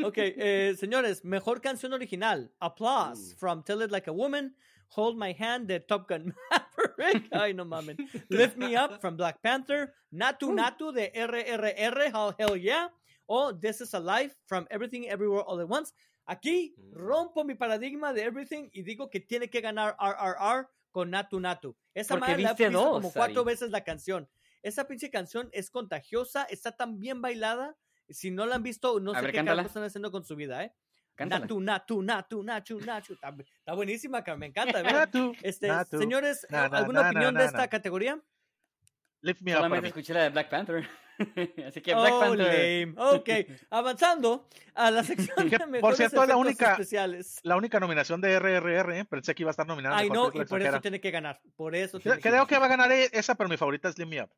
[0.02, 2.50] Ok, eh, señores, mejor canción original.
[2.58, 3.36] Applause Uh.
[3.38, 4.56] from Tell It Like a Woman.
[4.96, 6.34] Hold My Hand de Top Gun
[6.98, 7.28] Maverick.
[7.32, 7.96] Ay, no mamen.
[8.30, 9.94] Lift Me Up from Black Panther.
[10.12, 12.10] Natu Natu de RRR.
[12.12, 12.88] Hell, hell Yeah.
[13.28, 15.92] O This Is a Life from Everything Everywhere All at Once.
[16.28, 16.92] Aquí Mm.
[16.92, 21.76] rompo mi paradigma de Everything y digo que tiene que ganar RRR con Natu Natu.
[21.94, 23.46] Esa madre la he visto dos, como cuatro Ari.
[23.46, 24.28] veces la canción.
[24.62, 27.76] Esa pinche canción es contagiosa, está tan bien bailada.
[28.08, 30.64] Si no la han visto, no A sé ver, qué están haciendo con su vida,
[30.64, 30.72] ¿eh?
[31.16, 31.40] Cántala.
[31.46, 33.14] Natu, natu, natu, nachu, nachu.
[33.14, 34.82] Está, está buenísima, me encanta.
[34.82, 37.68] Natu, Este, Natu, señores, na, na, ¿alguna na, opinión na, de na, esta na.
[37.68, 38.20] categoría?
[39.22, 39.56] Lift me up.
[39.56, 39.88] Solamente mí.
[39.88, 40.86] escuché la de Black Panther.
[41.66, 42.86] Así que Black Oh, Panther.
[42.86, 42.94] lame.
[42.98, 43.28] Ok,
[43.70, 45.02] avanzando a la
[45.34, 47.40] sección de por mejores cierto, es la efectos única- especiales.
[47.42, 49.04] La única nominación de RRR, ¿eh?
[49.06, 49.96] pensé que iba a estar nominada.
[49.96, 50.80] Ay, no, y por eso Extranjera.
[50.82, 51.40] tiene que ganar.
[51.56, 53.96] Por eso Creo, tiene que creo que va a ganar esa, pero mi favorita es
[53.98, 54.30] Lift Me Up.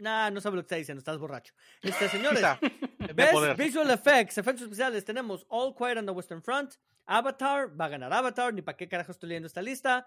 [0.00, 1.54] Nah, no sabe lo que está diciendo, estás borracho.
[1.82, 2.42] Este, señores,
[3.14, 3.58] Best.
[3.58, 6.74] Visual Effects, efectos especiales, tenemos All Quiet on the Western Front,
[7.06, 10.06] Avatar, va a ganar Avatar, ni para qué carajo estoy leyendo esta lista,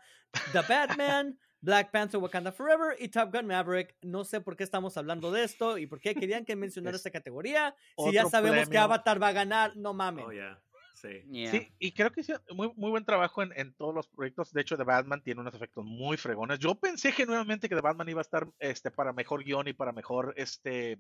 [0.51, 3.95] The Batman, Black Panther Wakanda Forever y Top Gun Maverick.
[4.01, 6.99] No sé por qué estamos hablando de esto y por qué querían que mencionara Es
[6.99, 7.75] esta categoría.
[7.97, 8.83] Si ya sabemos que premio.
[8.83, 10.25] Avatar va a ganar, no mames.
[10.27, 10.61] Oh, yeah.
[11.05, 11.31] Sí.
[11.31, 11.51] Yeah.
[11.51, 14.51] Sí, y creo que hicieron muy, muy buen trabajo en, en todos los proyectos.
[14.53, 16.59] De hecho, The Batman tiene unos efectos muy fregones.
[16.59, 19.91] Yo pensé genuinamente que The Batman iba a estar este, para mejor guion y para
[19.91, 20.99] mejor, este,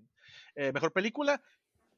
[0.55, 1.41] eh, mejor película,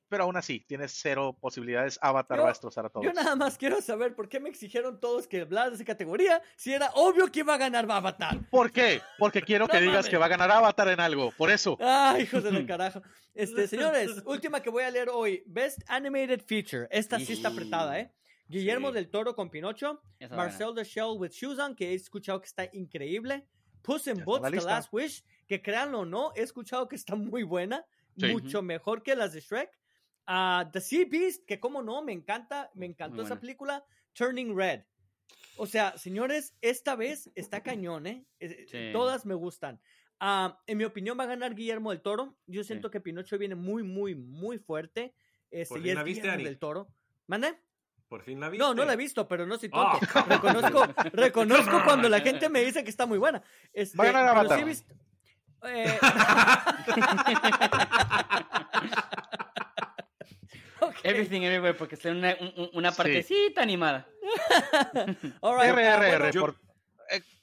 [0.10, 2.00] pero aún así, tiene cero posibilidades.
[2.02, 3.06] Avatar Yo- va a destrozar a todos.
[3.06, 6.42] Yo nada más quiero saber por qué me exigieron todos que hablara de esa categoría
[6.56, 8.40] si era obvio que iba a ganar Avatar.
[8.50, 9.02] ¿Por qué?
[9.20, 11.32] Porque quiero No que digas que va a ganar Avatar en algo.
[11.38, 11.78] Por eso.
[11.80, 13.02] Ay, hijos de la carajo.
[13.34, 15.44] Este, señores, última que voy a leer hoy.
[15.46, 16.88] Best Animated Feature.
[16.92, 18.12] Esta sí está apretada, ¿eh?
[18.48, 18.94] Guillermo Sí.
[18.96, 20.02] del Toro con Pinocho.
[20.20, 23.46] Esa Marcel the Shell with Shoes on, que he escuchado que está increíble.
[23.82, 24.62] Puss in Boots, la The.
[24.66, 27.86] Last Wish, que créanlo o no, he escuchado que está muy buena.
[28.18, 28.28] Sí.
[28.28, 29.70] Mucho mejor que las de Shrek.
[30.28, 33.84] Ah, The Sea Beast, que como no, me encanta, me encantó esa película.
[34.14, 34.82] Turning Red.
[35.58, 38.26] O sea, señores, esta vez está cañón, ¿eh?
[38.40, 38.90] Eh, Sí.
[38.94, 39.80] Todas me gustan.
[40.20, 42.36] Ah, en mi opinión va a ganar Guillermo del Toro.
[42.46, 45.14] Yo siento que Pinocho viene muy, muy, muy fuerte.
[45.50, 46.44] Este, ¿Por y fin es la viste, Guillermo Ari?
[46.44, 46.88] del Toro.
[47.28, 47.58] ¿Mande?
[48.10, 48.66] Por fin la viste.
[48.66, 50.08] No, no la he visto, pero no soy Oh, tonto.
[50.30, 53.42] reconozco reconozco cuando la gente me dice que está muy buena.
[53.74, 54.58] Este, Va a ganar Avatar.
[54.58, 54.94] sí he visto-
[55.64, 56.00] eh,
[61.10, 62.98] Everything Everywhere, porque es una, un- un- una Sí.
[62.98, 64.08] partecita animada.
[65.42, 65.98] all right, RRR.
[66.40, 66.56] bueno,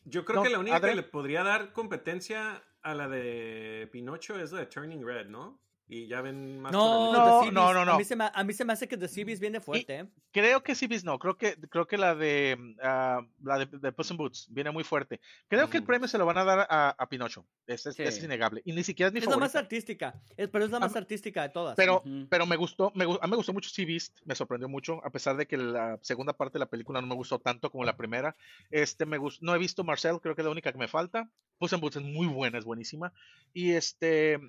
[0.06, 4.38] yo- creo No, que la única que le podría dar competencia a la de Pinocho
[4.38, 5.58] es la de Turning Red, ¿no?
[5.86, 7.98] Y ya ven más no, No, no, Beast, no, A no.
[7.98, 10.06] mí, se me, a mí se me hace que The Sea Beast viene fuerte, ¿eh?
[10.32, 11.18] Creo que Bis, no.
[11.18, 14.82] Creo que, creo que la de ah, la de, de Puss in Boots viene muy
[14.82, 15.20] fuerte.
[15.46, 17.46] Creo que el premio se lo van a dar a, a Pinocho.
[17.66, 18.02] Es, es- Sí.
[18.02, 18.62] es innegable.
[18.64, 19.58] Y ni siquiera es mi Es la más favorita.
[19.58, 21.76] artística, es- pero es la A más mí- artística de todas.
[21.76, 22.26] Pero, Ujú.
[22.30, 25.10] pero me gustó, me, a mí me gustó mucho Sea Beast, me sorprendió mucho, a
[25.10, 27.96] pesar de que la segunda parte de la película no me gustó tanto como la
[27.96, 28.34] primera.
[28.70, 31.28] Este, me gustó, no he visto Marcel, creo que es la única que me falta.
[31.58, 33.12] Puss in Boots es muy buena, es buenísima.
[33.52, 34.40] Y este,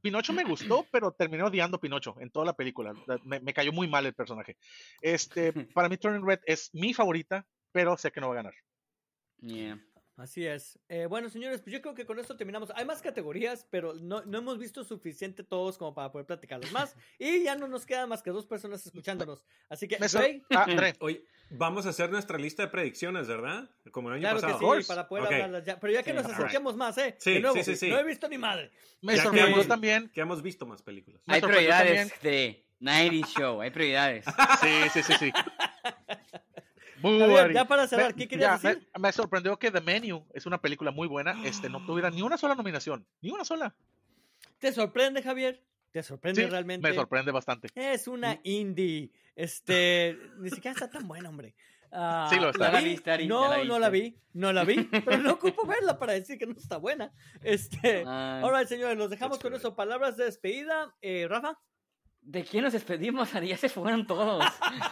[0.00, 2.92] Pinocho me gustó, pero terminé odiando Pinocho en toda la película.
[3.24, 4.56] Me, me cayó muy mal el personaje.
[5.00, 8.54] Este, para mí Turning Red es mi favorita, pero sé que no va a ganar.
[9.40, 9.78] Yeah.
[10.16, 10.78] Así es.
[10.88, 12.70] Eh, bueno, señores, pues yo creo que con esto terminamos.
[12.76, 16.94] Hay más categorías, pero no, no hemos visto suficiente todos como para poder platicarlos más.
[17.18, 19.44] y ya no nos quedan más que dos personas escuchándonos.
[19.68, 23.68] Así que, Rey, Ah, André, Oye, vamos a hacer nuestra lista de predicciones, ¿verdad?
[23.90, 24.72] Como el año claro pasado.
[24.74, 25.32] que sí, para poder Ok.
[25.32, 25.80] hablarlas ya.
[25.80, 27.16] Pero ya que Sí, nos acerquemos más, ¿eh?
[27.18, 27.88] Sí, de nuevo, sí, sí, sí.
[27.90, 28.70] no he visto ni madre.
[29.02, 30.10] me Ya que sorprendió hemos- también.
[30.10, 31.20] Que hemos visto más películas.
[31.26, 34.24] Hay prioridades de 90 Show, hay prioridades.
[34.60, 35.32] Sí, sí, sí, sí.
[37.04, 37.54] Muy Javier, buena.
[37.54, 38.88] ya para cerrar, ¿qué querías ya, decir?
[38.94, 41.36] Me, me sorprendió que The Menu es una película muy buena.
[41.44, 43.06] Este no tuviera ni una sola nominación.
[43.20, 43.74] Ni una sola.
[44.58, 45.62] ¿Te sorprende, Javier?
[45.90, 46.88] ¿Te sorprende Sí, realmente?
[46.88, 47.68] me sorprende bastante.
[47.74, 49.10] Es una indie.
[49.36, 51.54] Este, ni siquiera está tan buena, hombre.
[51.92, 52.72] Ah, Sí lo está.
[52.72, 55.64] La vi, viste, Ari, No, la no la vi, no la vi, pero no ocupo
[55.64, 57.12] verla para decir que no está buena.
[57.42, 59.76] Este, Ah, alright, señores, los dejamos con eso.
[59.76, 60.92] Palabras de despedida.
[61.02, 61.58] Eh, Rafa.
[62.22, 63.30] ¿De quién nos despedimos?
[63.32, 64.42] Ya se fueron todos.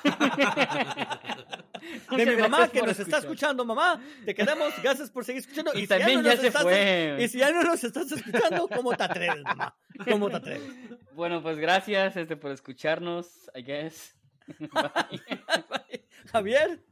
[2.17, 3.21] De mi mamá que nos está escuchar.
[3.21, 4.01] escuchando, mamá.
[4.25, 5.73] Te queremos, gracias por seguir escuchando.
[5.75, 7.19] Y si también no ya se estás- fue.
[7.21, 9.77] Y si ya no nos estás escuchando, ¿cómo te atreves, mamá?
[10.09, 10.63] ¿Cómo te atreves?
[11.15, 14.15] Bueno, pues gracias este, por escucharnos, I guess.
[14.59, 16.07] Bye.
[16.33, 16.83] Javier.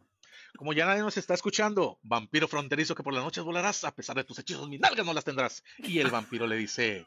[0.59, 4.17] Como ya nadie nos está escuchando, vampiro fronterizo que por las noches volarás, a pesar
[4.17, 5.65] de tus hechizos, mis nalgas no las tendrás.
[5.79, 7.07] Y el vampiro le dice,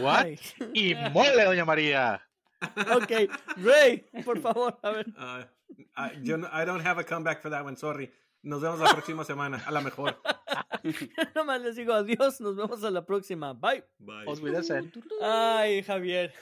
[0.00, 0.24] ¿what?
[0.24, 0.40] Ay,
[0.74, 2.20] Y mole, doña María.
[2.60, 3.12] ok,
[3.58, 5.06] Ray, por favor, a ver.
[5.10, 5.44] Uh,
[5.96, 8.10] I, yo no- I don't have a comeback for that one, sorry.
[8.42, 10.16] Nos vemos la próxima semana, a la mejor.
[11.34, 13.52] Nomás les digo adiós, nos vemos a la próxima.
[13.52, 13.82] Bye.
[13.98, 14.26] Bye.
[14.26, 14.90] Olvídese.
[15.22, 16.32] Ay, Javier.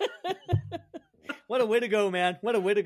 [1.48, 2.38] What a way to go, man.
[2.40, 2.84] What a way to go.